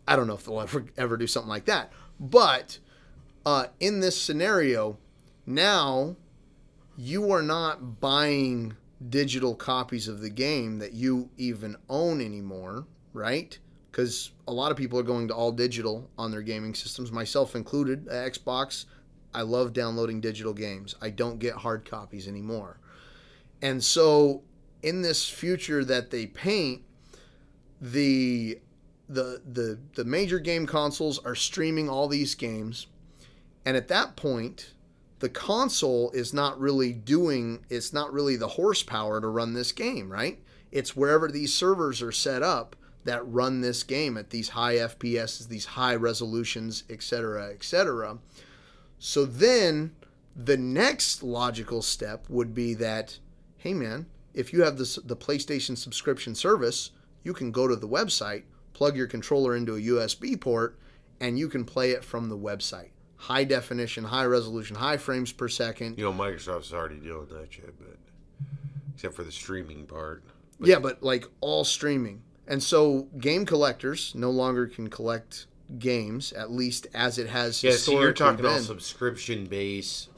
I 0.06 0.16
don't 0.16 0.26
know 0.26 0.34
if 0.34 0.44
they'll 0.44 0.60
ever 0.60 0.84
ever 0.96 1.16
do 1.16 1.26
something 1.26 1.48
like 1.48 1.66
that. 1.66 1.92
But 2.18 2.78
uh, 3.46 3.66
in 3.78 4.00
this 4.00 4.20
scenario, 4.20 4.98
now 5.46 6.16
you 6.96 7.30
are 7.32 7.42
not 7.42 8.00
buying 8.00 8.76
digital 9.08 9.54
copies 9.54 10.08
of 10.08 10.20
the 10.20 10.28
game 10.28 10.78
that 10.78 10.92
you 10.92 11.30
even 11.38 11.76
own 11.88 12.20
anymore, 12.20 12.86
right? 13.14 13.58
Because 13.90 14.32
a 14.46 14.52
lot 14.52 14.70
of 14.70 14.76
people 14.76 14.98
are 14.98 15.04
going 15.04 15.28
to 15.28 15.34
all 15.34 15.52
digital 15.52 16.10
on 16.18 16.30
their 16.30 16.42
gaming 16.42 16.74
systems, 16.74 17.10
myself 17.10 17.56
included. 17.56 18.06
Xbox, 18.06 18.84
I 19.32 19.42
love 19.42 19.72
downloading 19.72 20.20
digital 20.20 20.52
games. 20.52 20.94
I 21.00 21.10
don't 21.10 21.38
get 21.38 21.54
hard 21.54 21.88
copies 21.88 22.28
anymore. 22.28 22.78
And 23.62 23.82
so 23.82 24.42
in 24.82 25.02
this 25.02 25.28
future 25.28 25.84
that 25.84 26.10
they 26.10 26.26
paint, 26.26 26.82
the 27.80 28.58
the 29.08 29.42
the 29.44 29.78
the 29.96 30.04
major 30.04 30.38
game 30.38 30.66
consoles 30.66 31.18
are 31.24 31.34
streaming 31.34 31.88
all 31.88 32.08
these 32.08 32.34
games. 32.34 32.86
And 33.64 33.76
at 33.76 33.88
that 33.88 34.16
point, 34.16 34.74
the 35.18 35.28
console 35.28 36.10
is 36.12 36.32
not 36.32 36.58
really 36.58 36.92
doing 36.92 37.64
it's 37.68 37.92
not 37.92 38.12
really 38.12 38.36
the 38.36 38.48
horsepower 38.48 39.20
to 39.20 39.28
run 39.28 39.54
this 39.54 39.72
game, 39.72 40.10
right? 40.10 40.40
It's 40.72 40.96
wherever 40.96 41.28
these 41.28 41.52
servers 41.52 42.00
are 42.02 42.12
set 42.12 42.42
up 42.42 42.76
that 43.04 43.26
run 43.26 43.60
this 43.60 43.82
game 43.82 44.16
at 44.16 44.30
these 44.30 44.50
high 44.50 44.74
FPSs, 44.74 45.48
these 45.48 45.64
high 45.64 45.94
resolutions, 45.94 46.84
etc., 46.90 47.50
etc. 47.50 48.18
So 48.98 49.24
then 49.24 49.94
the 50.36 50.56
next 50.56 51.22
logical 51.22 51.82
step 51.82 52.26
would 52.28 52.54
be 52.54 52.74
that, 52.74 53.18
hey 53.60 53.74
man, 53.74 54.06
if 54.32 54.52
you 54.52 54.62
have 54.62 54.78
this, 54.78 54.96
the 54.96 55.16
PlayStation 55.16 55.76
subscription 55.76 56.34
service, 56.34 56.92
you 57.22 57.34
can 57.34 57.52
go 57.52 57.68
to 57.68 57.76
the 57.76 57.86
website, 57.88 58.44
plug 58.72 58.96
your 58.96 59.06
controller 59.06 59.54
into 59.54 59.76
a 59.76 59.80
USB 59.80 60.40
port, 60.40 60.78
and 61.20 61.38
you 61.38 61.46
can 61.48 61.64
play 61.66 61.90
it 61.90 62.02
from 62.02 62.30
the 62.30 62.38
website. 62.38 62.88
High 63.16 63.44
definition, 63.44 64.04
high 64.04 64.24
resolution, 64.24 64.76
high 64.76 64.96
frames 64.96 65.30
per 65.30 65.46
second. 65.46 65.98
You 65.98 66.04
know, 66.04 66.12
Microsoft's 66.12 66.72
already 66.72 66.96
doing 66.96 67.26
that 67.32 67.52
shit, 67.52 67.74
but 67.78 67.98
except 68.94 69.14
for 69.14 69.24
the 69.24 69.32
streaming 69.32 69.84
part. 69.84 70.24
yeah, 70.58 70.78
but 70.78 71.02
like 71.02 71.26
all 71.42 71.64
streaming. 71.64 72.22
And 72.46 72.62
so 72.62 73.08
game 73.18 73.44
collectors 73.44 74.14
no 74.14 74.30
longer 74.30 74.66
can 74.66 74.88
collect 74.88 75.46
games, 75.78 76.32
at 76.32 76.50
least 76.50 76.86
as 76.94 77.18
it 77.18 77.28
has 77.28 77.62
Yeah, 77.62 77.72
so 77.72 78.00
you're 78.00 78.12
talking 78.14 78.38
been. 78.38 78.46
about 78.46 78.62
subscription 78.62 79.44
base 79.44 80.08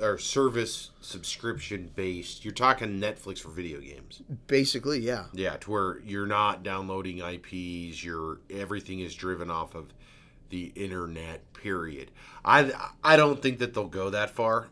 or 0.00 0.18
service 0.18 0.90
subscription 1.02 1.90
based. 1.94 2.44
You're 2.44 2.54
talking 2.54 3.00
Netflix 3.00 3.38
for 3.38 3.50
video 3.50 3.80
games. 3.80 4.22
Basically, 4.46 5.00
yeah. 5.00 5.26
Yeah, 5.32 5.56
to 5.58 5.70
where 5.70 6.00
you're 6.00 6.26
not 6.26 6.62
downloading 6.62 7.18
IPs. 7.18 8.02
You're 8.02 8.40
everything 8.50 9.00
is 9.00 9.14
driven 9.14 9.50
off 9.50 9.74
of 9.74 9.92
the 10.50 10.72
internet. 10.74 11.52
Period. 11.52 12.10
I 12.44 12.72
I 13.04 13.16
don't 13.16 13.40
think 13.40 13.58
that 13.58 13.74
they'll 13.74 13.86
go 13.86 14.10
that 14.10 14.30
far. 14.30 14.68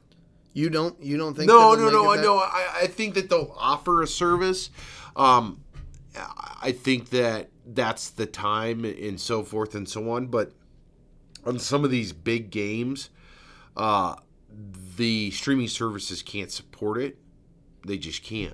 You 0.52 0.70
don't 0.70 1.00
you 1.02 1.16
don't 1.16 1.34
think 1.36 1.48
No, 1.48 1.74
no, 1.74 1.90
no. 1.90 2.10
I 2.10 2.16
know. 2.20 2.38
I, 2.38 2.80
I 2.82 2.86
think 2.86 3.14
that 3.14 3.28
they'll 3.28 3.54
offer 3.56 4.02
a 4.02 4.06
service. 4.06 4.70
Um, 5.14 5.62
I 6.62 6.72
think 6.72 7.10
that 7.10 7.50
that's 7.64 8.10
the 8.10 8.26
time 8.26 8.84
and 8.84 9.20
so 9.20 9.42
forth 9.42 9.74
and 9.74 9.88
so 9.88 10.10
on. 10.10 10.26
But 10.26 10.52
on 11.44 11.58
some 11.58 11.84
of 11.84 11.90
these 11.90 12.12
big 12.12 12.50
games, 12.50 13.10
uh, 13.76 14.16
the 15.00 15.30
streaming 15.30 15.66
services 15.68 16.22
can't 16.22 16.52
support 16.52 17.00
it. 17.00 17.16
They 17.86 17.96
just 17.96 18.22
can't. 18.22 18.52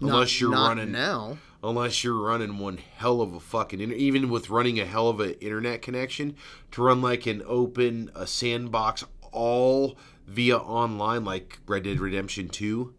Not- 0.00 0.10
Unless 0.14 0.40
you're 0.40 0.50
not 0.50 0.68
running 0.70 0.90
now. 0.92 1.38
unless 1.62 2.02
you're 2.02 2.20
running 2.20 2.58
one 2.58 2.78
hell 2.96 3.20
of 3.22 3.32
a 3.32 3.38
fucking 3.40 3.80
even 3.80 4.28
with 4.28 4.50
running 4.50 4.80
a 4.80 4.84
hell 4.84 5.08
of 5.08 5.20
an 5.20 5.30
internet 5.40 5.80
connection 5.80 6.34
to 6.72 6.82
run 6.82 7.00
like 7.00 7.26
an 7.26 7.40
open 7.46 8.10
a 8.16 8.26
sandbox 8.26 9.04
all 9.30 9.96
via 10.26 10.58
online 10.58 11.24
like 11.24 11.60
Red 11.66 11.84
Dead 11.84 12.00
Redemption 12.00 12.48
2 12.48 12.92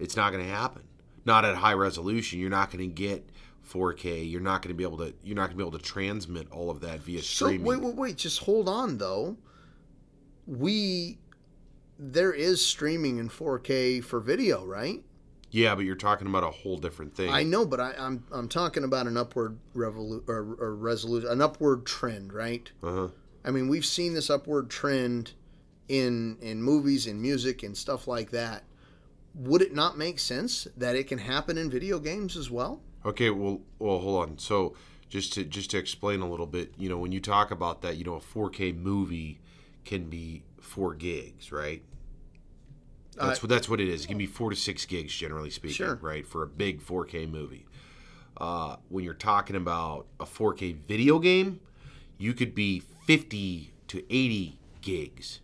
it's 0.00 0.16
not 0.16 0.32
going 0.32 0.44
to 0.44 0.50
happen 0.50 0.82
not 1.24 1.44
at 1.44 1.54
high 1.54 1.72
resolution 1.74 2.40
you're 2.40 2.50
not 2.50 2.70
going 2.70 2.86
to 2.86 2.92
get 2.94 3.30
4K 3.70 4.28
you're 4.30 4.40
not 4.42 4.60
going 4.60 4.68
to 4.70 4.74
be 4.76 4.82
able 4.84 4.98
to 4.98 5.14
you're 5.22 5.36
not 5.36 5.42
going 5.46 5.56
to 5.56 5.64
be 5.64 5.66
able 5.66 5.78
to 5.78 5.84
transmit 5.84 6.48
all 6.50 6.68
of 6.70 6.80
that 6.80 6.98
via 7.00 7.22
So 7.22 7.46
streaming 7.46 7.64
wait, 7.64 7.80
wait, 7.80 7.94
wait. 7.94 8.16
Just 8.16 8.40
hold 8.40 8.68
on, 8.68 8.98
though. 8.98 9.36
We 10.46 11.18
there 12.12 12.32
is 12.32 12.64
streaming 12.64 13.18
in 13.18 13.28
4K 13.28 14.02
for 14.04 14.20
video, 14.20 14.64
right? 14.64 15.02
yeah 15.50 15.72
but 15.72 15.84
you're 15.84 15.94
talking 15.94 16.26
about 16.26 16.42
a 16.42 16.50
whole 16.50 16.76
different 16.76 17.14
thing 17.14 17.30
I 17.30 17.44
know, 17.44 17.64
but 17.64 17.78
I, 17.78 17.94
I'm 17.96 18.24
I'm 18.32 18.48
talking 18.48 18.82
about 18.82 19.06
an 19.06 19.16
upward 19.16 19.56
revolu- 19.74 20.28
or, 20.28 20.56
or 20.58 20.74
resolution, 20.74 21.30
an 21.30 21.40
upward 21.40 21.86
trend, 21.86 22.32
right? 22.32 22.70
uh-huh 22.82 23.08
I 23.44 23.50
mean, 23.50 23.68
we've 23.68 23.84
seen 23.84 24.14
this 24.14 24.30
upward 24.30 24.70
trend 24.70 25.32
in 25.88 26.38
in 26.40 26.62
movies, 26.62 27.06
in 27.06 27.20
music, 27.20 27.62
and 27.62 27.76
stuff 27.76 28.08
like 28.08 28.30
that. 28.30 28.64
Would 29.34 29.62
it 29.62 29.74
not 29.74 29.98
make 29.98 30.18
sense 30.18 30.66
that 30.76 30.96
it 30.96 31.08
can 31.08 31.18
happen 31.18 31.58
in 31.58 31.70
video 31.70 31.98
games 31.98 32.36
as 32.36 32.50
well? 32.50 32.80
Okay, 33.04 33.30
well, 33.30 33.60
well, 33.78 33.98
hold 33.98 34.22
on. 34.22 34.38
So, 34.38 34.74
just 35.08 35.34
to 35.34 35.44
just 35.44 35.70
to 35.72 35.78
explain 35.78 36.20
a 36.20 36.28
little 36.28 36.46
bit, 36.46 36.72
you 36.78 36.88
know, 36.88 36.96
when 36.96 37.12
you 37.12 37.20
talk 37.20 37.50
about 37.50 37.82
that, 37.82 37.96
you 37.96 38.04
know, 38.04 38.14
a 38.14 38.20
4K 38.20 38.74
movie 38.76 39.40
can 39.84 40.08
be 40.08 40.44
four 40.60 40.94
gigs, 40.94 41.52
right? 41.52 41.82
That's 43.14 43.42
what 43.42 43.48
that's 43.48 43.68
what 43.68 43.80
it 43.80 43.88
is. 43.88 44.04
It 44.04 44.08
can 44.08 44.18
be 44.18 44.26
four 44.26 44.50
to 44.50 44.56
six 44.56 44.84
gigs, 44.86 45.12
generally 45.14 45.50
speaking, 45.50 45.74
Sure. 45.76 45.98
right, 46.02 46.26
for 46.26 46.42
a 46.42 46.46
big 46.46 46.80
4K 46.80 47.26
movie. 47.30 47.66
Uh, 48.36 48.76
when 48.88 49.04
you're 49.04 49.14
talking 49.14 49.54
about 49.56 50.06
a 50.18 50.24
4K 50.26 50.72
video 50.88 51.18
game, 51.18 51.60
you 52.18 52.34
could 52.34 52.54
be 52.54 52.80
50 53.06 53.72
to 53.88 53.98
80 54.12 54.58
gigs. 54.82 55.40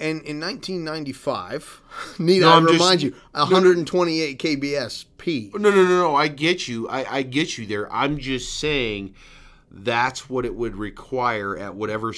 And 0.00 0.22
in 0.22 0.40
1995, 0.40 1.80
need 2.18 2.40
No, 2.40 2.50
I 2.50 2.56
I'm 2.56 2.62
just- 2.66 2.72
remind 2.74 3.02
you, 3.02 3.14
128 3.32 4.38
kbs 4.38 5.04
p. 5.18 5.50
No, 5.54 5.58
no, 5.58 5.70
no, 5.70 5.84
no. 5.86 6.14
I 6.16 6.28
get 6.28 6.66
you. 6.68 6.88
I, 6.88 7.18
I 7.18 7.22
get 7.22 7.58
you 7.58 7.66
there. 7.66 7.92
I'm 7.92 8.18
just 8.18 8.58
saying 8.58 9.14
that's 9.70 10.28
what 10.28 10.44
it 10.44 10.54
would 10.54 10.76
require 10.76 11.56
at 11.56 11.74
whatever 11.74 12.14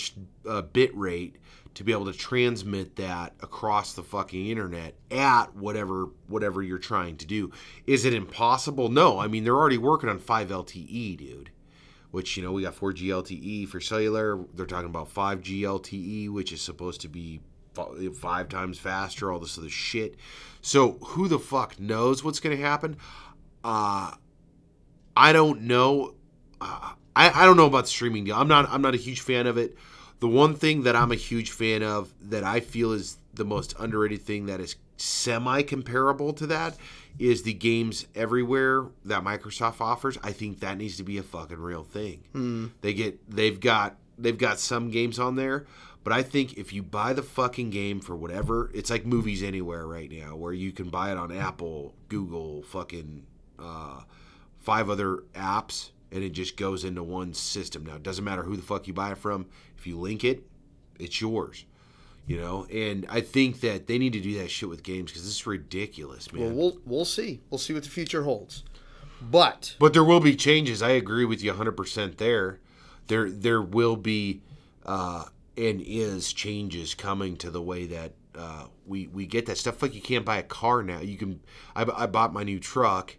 uh, 0.48 0.62
bit 0.62 0.96
rate 0.96 1.36
to 1.76 1.84
be 1.84 1.92
able 1.92 2.06
to 2.06 2.12
transmit 2.12 2.96
that 2.96 3.34
across 3.40 3.92
the 3.92 4.02
fucking 4.02 4.46
internet 4.46 4.94
at 5.10 5.54
whatever 5.54 6.08
whatever 6.26 6.62
you're 6.62 6.78
trying 6.78 7.18
to 7.18 7.26
do. 7.26 7.50
Is 7.86 8.06
it 8.06 8.14
impossible? 8.14 8.88
No. 8.88 9.18
I 9.18 9.28
mean, 9.28 9.44
they're 9.44 9.56
already 9.56 9.76
working 9.76 10.08
on 10.08 10.18
5 10.18 10.48
LTE, 10.48 11.18
dude. 11.18 11.50
Which 12.12 12.36
you 12.36 12.42
know 12.42 12.52
we 12.52 12.62
got 12.62 12.74
4G 12.74 13.08
LTE 13.08 13.68
for 13.68 13.78
cellular. 13.78 14.42
They're 14.54 14.64
talking 14.64 14.88
about 14.88 15.12
5G 15.12 15.60
LTE, 15.60 16.32
which 16.32 16.50
is 16.50 16.62
supposed 16.62 17.02
to 17.02 17.08
be 17.08 17.40
five 18.14 18.48
times 18.48 18.78
faster. 18.78 19.30
All 19.30 19.38
this 19.38 19.58
other 19.58 19.68
shit. 19.68 20.16
So 20.62 20.92
who 20.92 21.28
the 21.28 21.38
fuck 21.38 21.78
knows 21.78 22.24
what's 22.24 22.40
going 22.40 22.56
to 22.56 22.62
happen? 22.62 22.96
Uh, 23.62 24.12
I 25.14 25.34
don't 25.34 25.62
know. 25.62 26.14
Uh, 26.58 26.92
I, 27.14 27.42
I 27.42 27.44
don't 27.44 27.58
know 27.58 27.66
about 27.66 27.84
the 27.84 27.90
streaming 27.90 28.24
deal. 28.24 28.36
I'm 28.36 28.48
not 28.48 28.66
I'm 28.70 28.80
not 28.80 28.94
a 28.94 28.98
huge 28.98 29.20
fan 29.20 29.46
of 29.46 29.58
it. 29.58 29.76
The 30.20 30.28
one 30.28 30.54
thing 30.54 30.82
that 30.82 30.96
I'm 30.96 31.12
a 31.12 31.16
huge 31.16 31.50
fan 31.50 31.82
of 31.82 32.12
that 32.22 32.42
I 32.44 32.60
feel 32.60 32.92
is 32.92 33.18
the 33.34 33.44
most 33.44 33.74
underrated 33.78 34.22
thing 34.22 34.46
that 34.46 34.60
is 34.60 34.76
semi 34.96 35.62
comparable 35.62 36.32
to 36.34 36.46
that 36.46 36.76
is 37.18 37.42
the 37.42 37.52
games 37.52 38.06
everywhere 38.14 38.86
that 39.04 39.22
Microsoft 39.22 39.80
offers. 39.80 40.18
I 40.22 40.32
think 40.32 40.60
that 40.60 40.78
needs 40.78 40.96
to 40.98 41.02
be 41.02 41.18
a 41.18 41.22
fucking 41.22 41.58
real 41.58 41.84
thing. 41.84 42.24
They 42.80 42.94
get 42.94 43.30
they've 43.30 43.58
got 43.58 43.96
they've 44.18 44.36
got 44.38 44.58
some 44.58 44.90
games 44.90 45.18
on 45.18 45.36
there, 45.36 45.66
but 46.02 46.12
I 46.12 46.22
think 46.22 46.54
if 46.54 46.72
you 46.72 46.82
buy 46.82 47.12
the 47.12 47.22
fucking 47.22 47.70
game 47.70 48.00
for 48.00 48.16
whatever, 48.16 48.70
it's 48.74 48.90
like 48.90 49.04
movies 49.04 49.42
anywhere 49.42 49.86
right 49.86 50.10
now 50.10 50.36
where 50.36 50.52
you 50.52 50.72
can 50.72 50.88
buy 50.88 51.10
it 51.12 51.18
on 51.18 51.30
Apple, 51.32 51.94
Google, 52.08 52.62
fucking 52.62 53.26
uh, 53.58 54.00
five 54.58 54.88
other 54.88 55.24
apps 55.34 55.90
and 56.16 56.24
it 56.24 56.30
just 56.30 56.56
goes 56.56 56.82
into 56.82 57.02
one 57.02 57.34
system. 57.34 57.84
Now, 57.84 57.96
it 57.96 58.02
doesn't 58.02 58.24
matter 58.24 58.42
who 58.42 58.56
the 58.56 58.62
fuck 58.62 58.86
you 58.86 58.94
buy 58.94 59.12
it 59.12 59.18
from. 59.18 59.46
If 59.76 59.86
you 59.86 59.98
link 59.98 60.24
it, 60.24 60.44
it's 60.98 61.20
yours. 61.20 61.66
You 62.26 62.40
know, 62.40 62.66
and 62.72 63.06
I 63.08 63.20
think 63.20 63.60
that 63.60 63.86
they 63.86 63.98
need 63.98 64.14
to 64.14 64.20
do 64.20 64.38
that 64.38 64.50
shit 64.50 64.68
with 64.68 64.82
games 64.82 65.12
because 65.12 65.22
this 65.22 65.34
is 65.34 65.46
ridiculous, 65.46 66.32
man. 66.32 66.42
Well, 66.42 66.54
we'll 66.54 66.78
we'll 66.84 67.04
see. 67.04 67.40
We'll 67.50 67.58
see 67.58 67.72
what 67.72 67.84
the 67.84 67.88
future 67.88 68.24
holds. 68.24 68.64
But 69.20 69.76
But 69.78 69.92
there 69.92 70.02
will 70.02 70.18
be 70.18 70.34
changes. 70.34 70.82
I 70.82 70.90
agree 70.90 71.24
with 71.24 71.42
you 71.42 71.52
100% 71.52 72.16
there. 72.16 72.58
There 73.06 73.30
there 73.30 73.62
will 73.62 73.94
be 73.94 74.40
uh, 74.84 75.26
and 75.56 75.80
is 75.80 76.32
changes 76.32 76.94
coming 76.94 77.36
to 77.36 77.50
the 77.50 77.62
way 77.62 77.86
that 77.86 78.14
uh, 78.36 78.64
we 78.86 79.06
we 79.06 79.26
get 79.26 79.46
that 79.46 79.58
stuff. 79.58 79.80
Like 79.80 79.94
you 79.94 80.02
can't 80.02 80.24
buy 80.24 80.38
a 80.38 80.42
car 80.42 80.82
now. 80.82 81.00
You 81.00 81.16
can. 81.16 81.40
I, 81.76 81.86
I 81.96 82.06
bought 82.06 82.32
my 82.32 82.42
new 82.42 82.58
truck, 82.58 83.16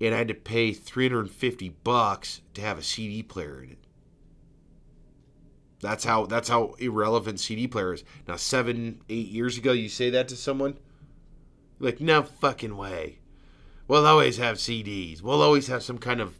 and 0.00 0.14
I 0.14 0.18
had 0.18 0.28
to 0.28 0.34
pay 0.34 0.72
350 0.72 1.70
bucks 1.82 2.42
to 2.54 2.60
have 2.60 2.78
a 2.78 2.82
CD 2.82 3.22
player 3.22 3.62
in 3.62 3.70
it. 3.72 3.78
That's 5.80 6.04
how 6.04 6.26
that's 6.26 6.48
how 6.48 6.74
irrelevant 6.78 7.38
CD 7.38 7.66
player 7.68 7.92
is. 7.94 8.04
Now 8.26 8.36
seven 8.36 9.00
eight 9.08 9.28
years 9.28 9.58
ago, 9.58 9.72
you 9.72 9.88
say 9.88 10.10
that 10.10 10.28
to 10.28 10.36
someone, 10.36 10.78
like 11.78 12.00
no 12.00 12.22
fucking 12.22 12.76
way. 12.76 13.18
We'll 13.86 14.06
always 14.06 14.38
have 14.38 14.56
CDs. 14.56 15.22
We'll 15.22 15.42
always 15.42 15.68
have 15.68 15.82
some 15.82 15.98
kind 15.98 16.20
of 16.20 16.38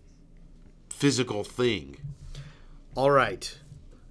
physical 0.88 1.44
thing. 1.44 1.98
all 2.96 3.10
right. 3.10 3.58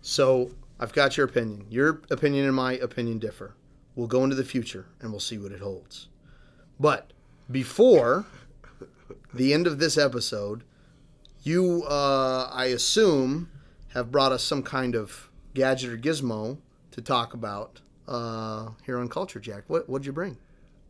So 0.01 0.51
I've 0.79 0.93
got 0.93 1.17
your 1.17 1.25
opinion. 1.25 1.65
Your 1.69 2.01
opinion 2.11 2.45
and 2.45 2.55
my 2.55 2.73
opinion 2.73 3.17
differ. 3.17 3.55
We'll 3.95 4.07
go 4.07 4.23
into 4.23 4.35
the 4.35 4.43
future 4.43 4.85
and 5.01 5.09
we'll 5.09 5.19
see 5.19 5.37
what 5.37 5.51
it 5.51 5.59
holds. 5.59 6.07
But 6.79 7.11
before 7.51 8.25
the 9.33 9.53
end 9.53 9.67
of 9.67 9.79
this 9.79 9.97
episode, 9.97 10.63
you, 11.43 11.83
uh, 11.83 12.49
I 12.51 12.65
assume, 12.65 13.49
have 13.93 14.11
brought 14.11 14.31
us 14.31 14.43
some 14.43 14.63
kind 14.63 14.95
of 14.95 15.29
gadget 15.53 15.91
or 15.91 15.97
gizmo 15.97 16.57
to 16.91 17.01
talk 17.01 17.33
about 17.33 17.81
uh, 18.07 18.69
here 18.85 18.97
on 18.97 19.09
Culture 19.09 19.39
Jack. 19.39 19.63
What 19.67 19.89
what'd 19.89 20.05
you 20.05 20.13
bring? 20.13 20.37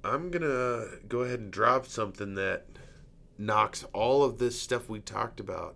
I'm 0.04 0.30
gonna 0.30 0.86
go 1.08 1.22
ahead 1.22 1.40
and 1.40 1.52
drop 1.52 1.88
something 1.88 2.36
that 2.36 2.66
knocks 3.38 3.86
all 3.94 4.24
of 4.24 4.38
this 4.38 4.60
stuff 4.60 4.88
we 4.88 5.00
talked 5.00 5.40
about 5.40 5.76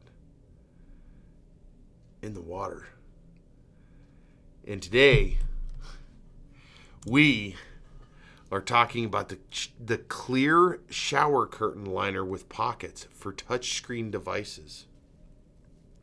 in 2.22 2.34
the 2.34 2.42
water. 2.42 2.88
And 4.68 4.82
today, 4.82 5.38
we 7.06 7.56
are 8.52 8.62
talking 8.62 9.06
about 9.06 9.30
the 9.30 9.38
the 9.84 9.98
clear 9.98 10.80
shower 10.90 11.46
curtain 11.46 11.86
liner 11.86 12.26
with 12.26 12.50
pockets 12.50 13.08
for 13.14 13.32
touchscreen 13.32 14.10
devices. 14.12 14.86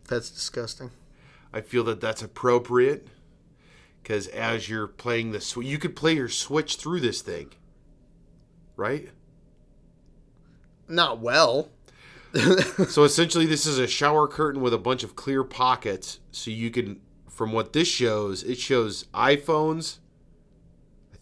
That's 0.09 0.31
disgusting. 0.31 0.91
I 1.53 1.61
feel 1.61 1.85
that 1.85 2.01
that's 2.01 2.23
appropriate 2.23 3.09
because 4.03 4.29
as 4.29 4.69
you're 4.69 4.87
playing 4.87 5.33
the 5.33 5.41
sw- 5.41 5.59
you 5.59 5.79
could 5.79 5.97
play 5.97 6.15
your 6.15 6.29
Switch 6.29 6.77
through 6.77 7.01
this 7.01 7.23
thing, 7.23 7.51
right? 8.77 9.09
Not 10.89 11.19
well. 11.19 11.71
so 12.89 13.05
essentially, 13.05 13.47
this 13.47 13.67
is 13.67 13.79
a 13.79 13.87
shower 13.87 14.29
curtain 14.29 14.61
with 14.61 14.75
a 14.75 14.79
bunch 14.79 15.03
of 15.03 15.17
clear 15.17 15.43
pockets, 15.43 16.21
so 16.31 16.51
you 16.51 16.71
can. 16.71 17.01
From 17.29 17.53
what 17.53 17.75
this 17.75 17.89
shows, 17.89 18.43
it 18.45 18.59
shows 18.59 19.05
iPhones. 19.13 19.99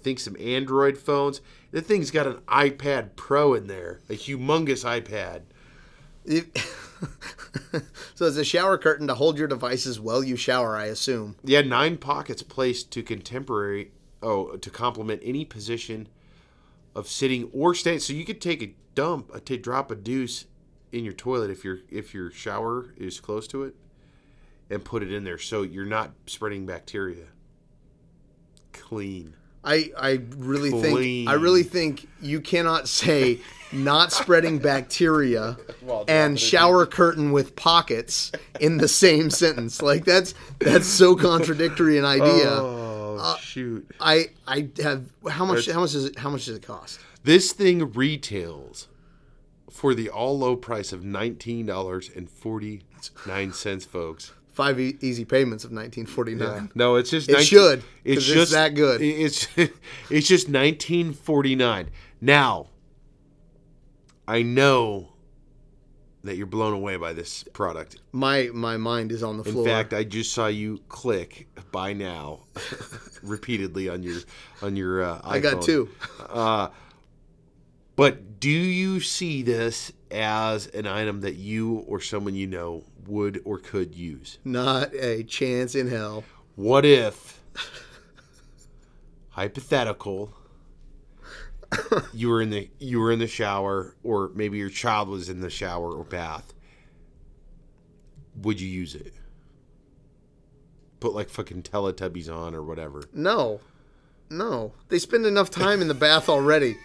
Think 0.04 0.20
some 0.20 0.36
Android 0.38 0.98
phones. 0.98 1.40
The 1.70 1.80
thing's 1.80 2.10
got 2.10 2.26
an 2.26 2.36
iPad 2.46 3.16
Pro 3.16 3.54
in 3.54 3.66
there, 3.66 4.00
a 4.10 4.12
humongous 4.12 4.84
iPad. 4.84 5.42
It- 6.26 6.56
so 8.14 8.26
it's 8.26 8.36
a 8.36 8.44
shower 8.44 8.76
curtain 8.76 9.08
to 9.08 9.14
hold 9.14 9.38
your 9.38 9.48
devices 9.48 9.98
while 9.98 10.22
you 10.22 10.36
shower, 10.36 10.76
I 10.76 10.84
assume. 10.86 11.36
Yeah, 11.42 11.62
nine 11.62 11.96
pockets 11.96 12.42
placed 12.42 12.90
to 12.92 13.02
contemporary. 13.02 13.92
Oh, 14.22 14.56
to 14.56 14.70
complement 14.70 15.20
any 15.24 15.44
position 15.44 16.08
of 16.94 17.08
sitting 17.08 17.50
or 17.52 17.74
standing. 17.74 18.00
So 18.00 18.12
you 18.12 18.24
could 18.24 18.40
take 18.40 18.62
a 18.62 18.74
dump, 18.94 19.34
a 19.34 19.40
to 19.40 19.56
drop 19.58 19.90
a 19.90 19.94
deuce 19.94 20.46
in 20.92 21.04
your 21.04 21.12
toilet 21.12 21.50
if 21.50 21.64
your 21.64 21.78
if 21.90 22.14
your 22.14 22.30
shower 22.30 22.94
is 22.96 23.20
close 23.20 23.46
to 23.48 23.64
it, 23.64 23.74
and 24.70 24.84
put 24.84 25.02
it 25.02 25.12
in 25.12 25.24
there 25.24 25.38
so 25.38 25.62
you're 25.62 25.84
not 25.84 26.12
spreading 26.26 26.64
bacteria. 26.64 27.26
Clean. 28.72 29.34
I, 29.64 29.90
I 29.98 30.20
really 30.36 30.70
Clean. 30.70 30.82
think 30.82 31.28
I 31.28 31.34
really 31.34 31.62
think 31.62 32.06
you 32.20 32.40
cannot 32.40 32.88
say 32.88 33.40
not 33.72 34.12
spreading 34.12 34.58
bacteria 34.58 35.56
While 35.80 36.04
and 36.06 36.36
a 36.36 36.40
shower 36.40 36.86
curtain 36.86 37.32
with 37.32 37.56
pockets 37.56 38.30
in 38.60 38.76
the 38.76 38.88
same 38.88 39.30
sentence. 39.30 39.82
Like 39.82 40.04
that's 40.04 40.34
that's 40.58 40.86
so 40.86 41.16
contradictory 41.16 41.98
an 41.98 42.04
idea. 42.04 42.50
Oh 42.50 43.18
uh, 43.20 43.36
shoot! 43.38 43.88
I 44.00 44.30
I 44.46 44.68
have 44.82 45.04
how 45.28 45.44
much 45.44 45.66
That's- 45.66 45.74
how 45.74 45.80
much 45.80 45.92
does 45.92 46.04
it 46.04 46.18
how 46.18 46.30
much 46.30 46.46
does 46.46 46.56
it 46.56 46.62
cost? 46.62 47.00
This 47.22 47.52
thing 47.52 47.92
retails 47.92 48.88
for 49.70 49.94
the 49.94 50.10
all 50.10 50.38
low 50.38 50.56
price 50.56 50.92
of 50.92 51.04
nineteen 51.04 51.66
dollars 51.66 52.10
and 52.14 52.28
forty 52.28 52.82
nine 53.26 53.52
cents, 53.52 53.84
folks. 53.84 54.32
Five 54.54 54.80
e- 54.80 54.96
easy 55.00 55.24
payments 55.24 55.64
of 55.64 55.72
1949. 55.72 56.70
No, 56.74 56.94
it's 56.96 57.10
just 57.10 57.28
It 57.28 57.42
should, 57.42 57.80
'cause 57.80 57.88
It's 58.04 58.22
it's 58.24 58.32
just 58.32 58.52
that 58.52 58.74
good. 58.74 59.02
It's 59.02 59.46
it's 60.10 60.26
just 60.28 60.48
1949. 60.48 61.90
Now, 62.20 62.68
I 64.26 64.42
know 64.42 65.10
that 66.22 66.36
you're 66.36 66.46
blown 66.46 66.72
away 66.72 66.96
by 66.96 67.12
this 67.12 67.42
product. 67.52 67.96
My 68.12 68.48
my 68.54 68.76
mind 68.78 69.12
is 69.12 69.22
on 69.22 69.36
the 69.38 69.44
floor. 69.44 69.66
In 69.68 69.74
fact, 69.74 69.92
I 69.92 70.04
just 70.04 70.32
saw 70.32 70.46
you 70.46 70.78
click 70.88 71.48
buy 71.72 71.92
now 71.92 72.44
repeatedly 73.22 73.88
on 73.88 74.02
your 74.04 74.20
on 74.62 74.76
your 74.76 75.02
uh, 75.02 75.20
I 75.24 75.40
got 75.40 75.56
iPhone. 75.56 75.64
two. 75.66 75.88
But 77.96 78.40
do 78.40 78.50
you 78.50 79.00
see 79.00 79.42
this 79.42 79.92
as 80.10 80.66
an 80.68 80.86
item 80.86 81.20
that 81.20 81.34
you 81.36 81.76
or 81.86 82.00
someone 82.00 82.34
you 82.34 82.46
know 82.46 82.84
would 83.08 83.42
or 83.44 83.58
could 83.58 83.94
use? 83.94 84.38
Not 84.44 84.94
a 84.94 85.22
chance 85.22 85.74
in 85.74 85.88
hell. 85.88 86.24
What 86.56 86.84
if, 86.84 87.40
hypothetical, 89.30 90.32
you 92.12 92.28
were 92.28 92.40
in 92.40 92.50
the 92.50 92.70
you 92.78 93.00
were 93.00 93.10
in 93.10 93.18
the 93.18 93.26
shower, 93.26 93.96
or 94.02 94.30
maybe 94.34 94.58
your 94.58 94.70
child 94.70 95.08
was 95.08 95.28
in 95.28 95.40
the 95.40 95.50
shower 95.50 95.92
or 95.92 96.04
bath? 96.04 96.54
Would 98.42 98.60
you 98.60 98.68
use 98.68 98.94
it? 98.94 99.12
Put 101.00 101.14
like 101.14 101.28
fucking 101.28 101.62
Teletubbies 101.62 102.34
on 102.34 102.54
or 102.54 102.62
whatever. 102.62 103.02
No. 103.12 103.60
No. 104.30 104.72
They 104.88 104.98
spend 104.98 105.26
enough 105.26 105.50
time 105.50 105.82
in 105.82 105.88
the 105.88 105.94
bath 105.94 106.28
already. 106.28 106.76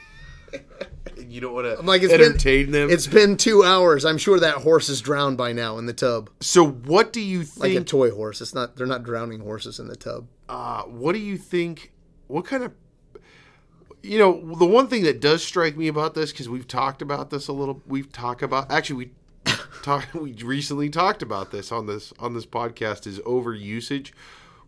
You 1.27 1.41
don't 1.41 1.53
want 1.53 1.67
to 1.67 1.77
I'm 1.77 1.85
like, 1.85 2.01
it's 2.01 2.13
entertain 2.13 2.65
been, 2.65 2.71
them. 2.71 2.89
It's 2.89 3.05
been 3.05 3.37
two 3.37 3.63
hours. 3.63 4.03
I'm 4.05 4.17
sure 4.17 4.39
that 4.39 4.55
horse 4.55 4.89
is 4.89 4.99
drowned 5.01 5.37
by 5.37 5.53
now 5.53 5.77
in 5.77 5.85
the 5.85 5.93
tub. 5.93 6.29
so 6.39 6.67
what 6.67 7.13
do 7.13 7.21
you 7.21 7.43
think? 7.43 7.75
Like 7.75 7.81
a 7.81 7.83
toy 7.83 8.11
horse. 8.11 8.41
It's 8.41 8.55
not 8.55 8.75
they're 8.75 8.87
not 8.87 9.03
drowning 9.03 9.41
horses 9.41 9.79
in 9.79 9.87
the 9.87 9.95
tub. 9.95 10.27
uh, 10.47 10.83
what 10.83 11.13
do 11.13 11.19
you 11.19 11.37
think? 11.37 11.91
What 12.27 12.45
kind 12.45 12.63
of 12.63 12.71
you 14.01 14.17
know 14.17 14.55
the 14.55 14.65
one 14.65 14.87
thing 14.87 15.03
that 15.03 15.19
does 15.19 15.43
strike 15.43 15.77
me 15.77 15.87
about 15.87 16.13
this 16.13 16.31
because 16.31 16.49
we've 16.49 16.67
talked 16.67 17.01
about 17.01 17.29
this 17.29 17.47
a 17.47 17.53
little. 17.53 17.81
We've 17.85 18.11
talked 18.11 18.41
about 18.41 18.71
actually 18.71 18.95
we 18.95 19.11
talked 19.83 20.13
we 20.13 20.33
recently 20.33 20.89
talked 20.89 21.21
about 21.21 21.51
this 21.51 21.71
on 21.71 21.85
this 21.85 22.13
on 22.19 22.33
this 22.33 22.45
podcast 22.45 23.05
is 23.05 23.19
overusage. 23.19 24.11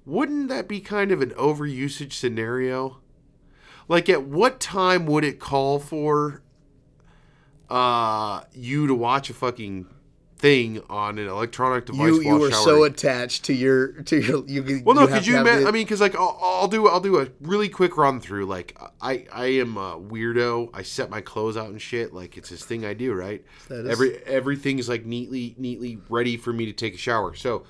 Wouldn't 0.06 0.50
that 0.50 0.68
be 0.68 0.80
kind 0.80 1.12
of 1.12 1.22
an 1.22 1.32
overusage 1.32 2.14
scenario? 2.14 3.01
Like 3.88 4.10
at 4.10 4.24
what 4.24 4.60
time 4.60 5.06
would 5.08 5.24
it 5.24 5.40
call 5.40 5.80
for 5.80 6.42
uh 7.70 8.42
you 8.54 8.88
to 8.88 8.94
watch 8.96 9.30
a 9.30 9.34
fucking 9.34 9.88
thing 10.38 10.82
on 10.90 11.20
an 11.20 11.28
electronic 11.28 11.86
device 11.86 12.00
You 12.00 12.22
you 12.22 12.36
were 12.38 12.52
so 12.52 12.84
attached 12.84 13.46
to 13.46 13.54
your 13.54 13.90
to 14.04 14.20
your 14.20 14.44
you. 14.48 14.82
Well, 14.84 14.96
no, 14.96 15.06
because 15.06 15.28
you, 15.28 15.34
the- 15.44 15.68
I 15.68 15.72
mean, 15.72 15.84
because 15.86 16.02
like 16.02 16.16
I'll, 16.16 16.38
I'll 16.42 16.68
do 16.68 16.88
I'll 16.88 17.00
do 17.00 17.20
a 17.20 17.28
really 17.42 17.70
quick 17.70 17.96
run 17.96 18.20
through. 18.20 18.46
Like 18.48 18.76
I 19.00 19.26
I 19.32 19.46
am 19.46 19.78
a 19.78 20.00
weirdo. 20.00 20.70
I 20.74 20.82
set 20.82 21.10
my 21.10 21.22
clothes 21.22 21.56
out 21.58 21.70
and 21.70 21.82
shit. 21.82 22.12
Like 22.14 22.38
it's 22.38 22.50
this 22.50 22.66
thing 22.66 22.86
I 22.86 22.94
do. 22.94 23.14
Right. 23.14 23.46
That 23.70 23.86
is- 23.86 23.92
Every 23.92 24.18
everything's 24.26 24.90
like 24.90 25.06
neatly 25.06 25.56
neatly 25.58 26.00
ready 26.10 26.38
for 26.38 26.52
me 26.52 26.66
to 26.66 26.74
take 26.74 26.96
a 26.96 26.98
shower. 26.98 27.36
So 27.36 27.64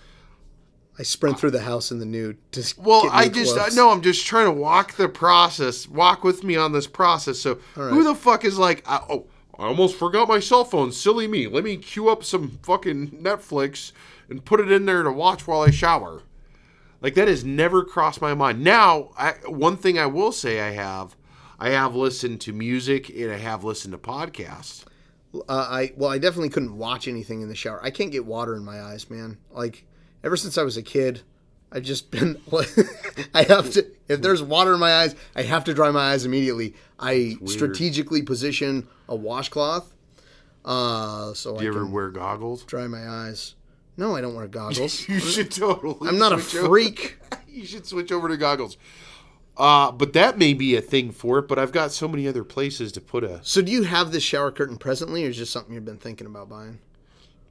I 1.00 1.04
sprint 1.04 1.40
through 1.40 1.52
the 1.52 1.62
house 1.62 1.92
in 1.92 2.00
the 2.00 2.06
nude. 2.06 2.38
Just 2.52 2.78
well, 2.78 3.10
I 3.12 3.30
just 3.30 3.58
I, 3.58 3.70
no. 3.74 3.90
I'm 3.90 4.02
just 4.02 4.26
trying 4.26 4.46
to 4.46 4.52
walk 4.52 4.96
the 4.96 5.10
process. 5.10 5.88
Walk 5.88 6.24
with 6.24 6.44
me 6.44 6.56
on 6.56 6.74
this 6.74 6.88
process. 6.88 7.40
So 7.40 7.60
right. 7.76 7.90
who 7.92 8.04
the 8.04 8.16
fuck 8.16 8.46
is 8.46 8.58
like 8.58 8.84
I, 8.88 9.02
oh. 9.10 9.28
I 9.60 9.66
almost 9.66 9.96
forgot 9.96 10.28
my 10.28 10.40
cell 10.40 10.66
phone. 10.66 10.92
Silly 10.92 11.28
me. 11.28 11.48
Let 11.48 11.64
me 11.64 11.78
queue 11.78 12.10
up 12.10 12.24
some 12.24 12.58
fucking 12.64 13.10
Netflix 13.10 13.92
and 14.28 14.44
put 14.44 14.60
it 14.60 14.72
in 14.72 14.86
there 14.86 15.04
to 15.04 15.12
watch 15.12 15.46
while 15.46 15.62
I 15.62 15.70
shower. 15.70 16.24
Like 17.00 17.14
that 17.16 17.28
has 17.28 17.44
never 17.44 17.84
crossed 17.84 18.22
my 18.22 18.34
mind. 18.34 18.64
Now, 18.64 19.12
I, 19.18 19.34
one 19.46 19.78
thing 19.78 20.00
I 20.00 20.08
will 20.08 20.32
say 20.32 20.62
I 20.62 20.72
have, 20.72 21.16
I 21.60 21.70
have 21.70 21.96
listened 21.96 22.42
to 22.42 22.54
music 22.54 23.10
and 23.10 23.32
I 23.32 23.38
have 23.38 23.64
listened 23.64 23.92
to 23.92 23.98
podcasts. 23.98 24.86
Uh, 25.34 25.40
I 25.48 25.94
well, 25.96 26.10
I 26.10 26.18
definitely 26.18 26.50
couldn't 26.50 26.78
watch 26.78 27.08
anything 27.08 27.42
in 27.42 27.48
the 27.48 27.56
shower. 27.56 27.84
I 27.84 27.92
can't 27.92 28.12
get 28.12 28.26
water 28.26 28.56
in 28.56 28.66
my 28.66 28.82
eyes, 28.82 29.10
man. 29.10 29.38
Like 29.52 29.86
ever 30.24 30.38
since 30.38 30.58
I 30.58 30.64
was 30.64 30.78
a 30.78 30.82
kid, 30.84 31.22
I've 31.72 31.84
just 31.84 32.12
been. 32.12 32.40
I 33.34 33.44
have 33.44 33.72
to. 33.72 33.86
If 34.08 34.22
there's 34.22 34.44
water 34.44 34.74
in 34.74 34.80
my 34.80 34.94
eyes, 34.94 35.16
I 35.36 35.44
have 35.44 35.64
to 35.66 35.74
dry 35.74 35.92
my 35.92 36.12
eyes 36.12 36.26
immediately. 36.26 36.76
I 37.00 37.36
strategically 37.46 38.22
position 38.22 38.88
a 39.08 39.16
washcloth, 39.16 39.94
uh, 40.66 41.34
so 41.34 41.58
Do 41.58 41.64
you 41.64 41.72
I 41.72 41.76
ever 41.76 41.86
wear 41.86 42.10
goggles? 42.10 42.64
dry 42.64 42.88
my 42.88 43.08
eyes. 43.08 43.56
No, 43.98 44.16
I 44.16 44.22
don't 44.22 44.36
wear 44.36 44.48
goggles. 44.50 45.08
You 45.08 45.20
should 45.20 45.52
totally. 45.52 46.08
I'm 46.10 46.18
not 46.18 46.32
a 46.32 46.36
over- 46.36 46.68
freak. 46.68 47.18
you 47.48 47.66
should 47.66 47.86
switch 47.86 48.12
over 48.12 48.28
to 48.28 48.38
goggles. 48.38 48.78
Uh, 49.58 49.92
but 49.92 50.14
that 50.14 50.38
may 50.38 50.54
be 50.54 50.76
a 50.76 50.82
thing 50.82 51.12
for 51.12 51.40
it. 51.40 51.48
But 51.48 51.60
I've 51.60 51.72
got 51.74 51.92
so 51.92 52.08
many 52.08 52.28
other 52.28 52.44
places 52.44 52.92
to 52.94 53.02
put 53.02 53.24
a. 53.24 53.40
So, 53.44 53.62
do 53.62 53.72
you 53.72 53.84
have 53.84 54.12
this 54.12 54.24
shower 54.24 54.52
curtain 54.52 54.78
presently, 54.78 55.26
or 55.26 55.30
is 55.30 55.36
it 55.38 55.40
just 55.40 55.52
something 55.54 55.74
you've 55.74 55.86
been 55.86 55.98
thinking 55.98 56.26
about 56.28 56.50
buying? 56.50 56.80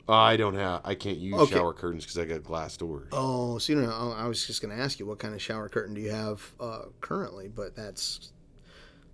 I 0.09 0.37
don't 0.37 0.55
have. 0.55 0.81
I 0.85 0.95
can't 0.95 1.19
use 1.19 1.35
Okay. 1.39 1.55
shower 1.55 1.73
curtains 1.73 2.05
because 2.05 2.19
I 2.19 2.25
got 2.25 2.43
glass 2.43 2.77
doors. 2.77 3.09
Oh, 3.13 3.59
so 3.59 3.73
you 3.73 3.81
know, 3.81 4.15
I 4.17 4.27
was 4.27 4.47
just 4.47 4.61
going 4.63 4.77
to 4.77 4.83
ask 4.83 4.99
you 4.99 5.07
what 5.07 5.19
kind 5.19 5.35
of 5.35 5.41
shower 5.43 5.69
curtain 5.69 5.95
do 5.95 6.01
you 6.01 6.11
have 6.11 6.51
uh, 6.59 6.83
currently, 7.01 7.49
but 7.49 7.77
that's 7.77 8.33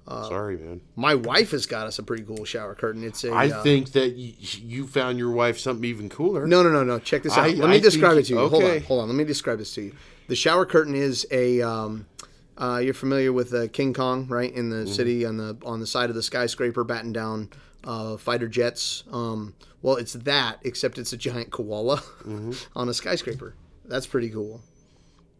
Sorry, 0.08 0.56
man. 0.56 0.80
My 0.94 1.16
wife 1.16 1.50
has 1.50 1.66
got 1.66 1.88
us 1.88 1.98
a 1.98 2.02
pretty 2.04 2.22
cool 2.22 2.44
shower 2.44 2.76
curtain. 2.76 3.02
It's 3.02 3.24
a. 3.24 3.32
I 3.32 3.50
uh, 3.50 3.62
think 3.64 3.90
that 3.92 4.14
y- 4.16 4.34
you 4.38 4.86
found 4.86 5.18
your 5.18 5.32
wife 5.32 5.58
something 5.58 5.84
even 5.84 6.08
cooler. 6.08 6.46
No, 6.46 6.62
no, 6.62 6.70
no, 6.70 6.84
no. 6.84 7.00
Check 7.00 7.24
this 7.24 7.32
out. 7.36 7.44
I- 7.46 7.48
Let 7.54 7.70
me 7.70 7.76
I 7.76 7.80
describe 7.80 8.12
think- 8.12 8.20
it 8.26 8.28
to 8.28 8.32
you. 8.34 8.48
Hold 8.48 8.62
okay. 8.62 8.76
on, 8.76 8.82
hold 8.84 9.00
on. 9.02 9.08
Let 9.08 9.16
me 9.16 9.24
describe 9.24 9.58
this 9.58 9.74
to 9.74 9.82
you. 9.82 9.94
The 10.28 10.36
shower 10.36 10.64
curtain 10.64 10.94
is 10.94 11.26
a. 11.32 11.60
Um, 11.60 12.06
uh, 12.56 12.80
you're 12.82 12.94
familiar 12.94 13.32
with 13.32 13.52
uh, 13.52 13.66
King 13.68 13.92
Kong, 13.94 14.28
right? 14.28 14.52
In 14.52 14.70
Mm-hmm. 14.70 14.84
the 14.84 14.86
city, 14.94 15.24
on 15.26 15.38
the 15.38 15.56
on 15.64 15.80
the 15.80 15.86
side 15.88 16.08
of 16.08 16.14
the 16.14 16.22
skyscraper, 16.22 16.84
batting 16.84 17.12
down 17.12 17.50
uh, 17.86 18.16
fighter 18.18 18.48
jets. 18.48 19.04
Um, 19.10 19.54
well, 19.80 19.96
it's 19.96 20.12
that, 20.12 20.58
except 20.62 20.98
it's 20.98 21.12
a 21.14 21.16
giant 21.16 21.50
koala 21.50 21.96
Mm-hmm. 22.26 22.52
on 22.78 22.88
a 22.90 22.94
skyscraper. 22.94 23.54
That's 23.86 24.06
pretty 24.06 24.28
cool. 24.28 24.60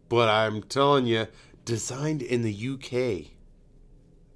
But 0.09 0.29
I'm 0.29 0.63
telling 0.63 1.05
you, 1.05 1.27
designed 1.65 2.21
in 2.23 2.41
the 2.41 2.53
UK. 2.73 3.33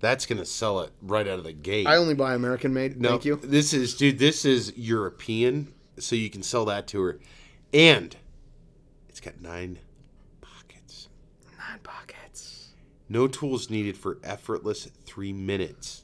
That's 0.01 0.25
gonna 0.25 0.45
sell 0.45 0.81
it 0.81 0.91
right 1.01 1.27
out 1.27 1.37
of 1.37 1.43
the 1.45 1.53
gate. 1.53 1.85
I 1.87 1.95
only 1.97 2.15
buy 2.15 2.33
American 2.33 2.73
made. 2.73 2.99
No, 2.99 3.09
Thank 3.09 3.25
you. 3.25 3.35
This 3.37 3.71
is, 3.71 3.95
dude. 3.95 4.17
This 4.19 4.45
is 4.45 4.73
European, 4.75 5.73
so 5.99 6.15
you 6.15 6.29
can 6.29 6.41
sell 6.41 6.65
that 6.65 6.87
to 6.87 7.01
her, 7.03 7.19
and 7.71 8.15
it's 9.09 9.19
got 9.19 9.39
nine 9.41 9.77
pockets. 10.41 11.07
Nine 11.57 11.79
pockets. 11.83 12.69
No 13.09 13.27
tools 13.27 13.69
needed 13.69 13.95
for 13.95 14.17
effortless 14.23 14.89
three 15.05 15.33
minutes. 15.33 16.03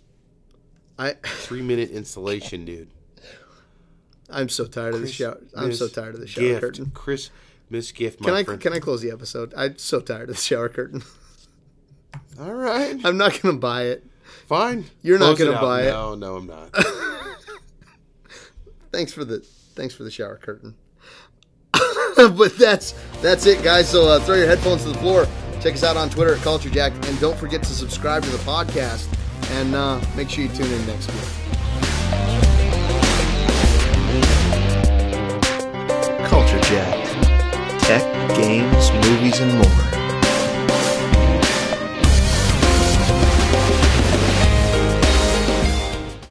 I 0.97 1.13
Three 1.23 1.61
minute 1.61 1.91
installation, 1.91 2.65
dude. 2.65 2.89
I'm 4.29 4.49
so 4.49 4.65
tired 4.65 4.95
of 4.95 5.01
the 5.01 5.07
shower. 5.11 5.39
I'm 5.55 5.73
so 5.73 5.87
tired 5.87 6.15
of 6.15 6.19
the 6.21 6.27
shower 6.27 6.43
gift. 6.43 6.61
curtain. 6.61 6.91
Chris, 6.93 7.29
Miss 7.69 7.91
Gift, 7.91 8.19
my 8.19 8.25
Can 8.25 8.35
I 8.35 8.43
friend. 8.43 8.61
can 8.61 8.73
I 8.73 8.79
close 8.79 9.01
the 9.01 9.11
episode? 9.11 9.53
I'm 9.55 9.77
so 9.77 9.99
tired 10.01 10.29
of 10.29 10.35
the 10.35 10.41
shower 10.41 10.69
curtain. 10.69 11.03
All 12.39 12.53
right, 12.53 12.99
I'm 13.05 13.17
not 13.17 13.39
gonna 13.41 13.57
buy 13.57 13.83
it. 13.83 14.03
fine. 14.47 14.85
You're 15.01 15.19
not 15.19 15.37
gonna 15.37 15.53
out. 15.53 15.61
buy 15.61 15.83
it. 15.83 15.91
No, 15.91 16.15
no, 16.15 16.35
I'm 16.37 16.47
not. 16.47 16.75
Thanks 18.91 19.13
for 19.13 19.23
the 19.25 19.39
thanks 19.75 19.93
for 19.93 20.03
the 20.03 20.11
shower 20.11 20.37
curtain. 20.37 20.75
but 22.15 22.57
that's 22.57 22.93
that's 23.21 23.45
it, 23.45 23.63
guys. 23.63 23.89
So 23.89 24.07
uh, 24.09 24.19
throw 24.19 24.35
your 24.35 24.47
headphones 24.47 24.83
to 24.83 24.89
the 24.89 24.97
floor. 24.97 25.27
Check 25.61 25.73
us 25.75 25.83
out 25.83 25.97
on 25.97 26.09
Twitter 26.09 26.33
at 26.35 26.41
Culture 26.41 26.69
Jack, 26.69 26.93
and 27.07 27.19
don't 27.19 27.37
forget 27.37 27.61
to 27.63 27.69
subscribe 27.69 28.23
to 28.23 28.29
the 28.29 28.37
podcast. 28.39 29.07
And 29.51 29.73
uh, 29.75 29.99
make 30.15 30.29
sure 30.29 30.43
you 30.43 30.49
tune 30.49 30.71
in 30.71 30.85
next 30.85 31.07
week. 31.11 31.23
Culture 36.27 36.59
Jack. 36.61 37.07
Tech, 37.79 38.35
games, 38.35 38.91
movies, 38.91 39.39
and 39.39 39.53
more. 39.53 39.86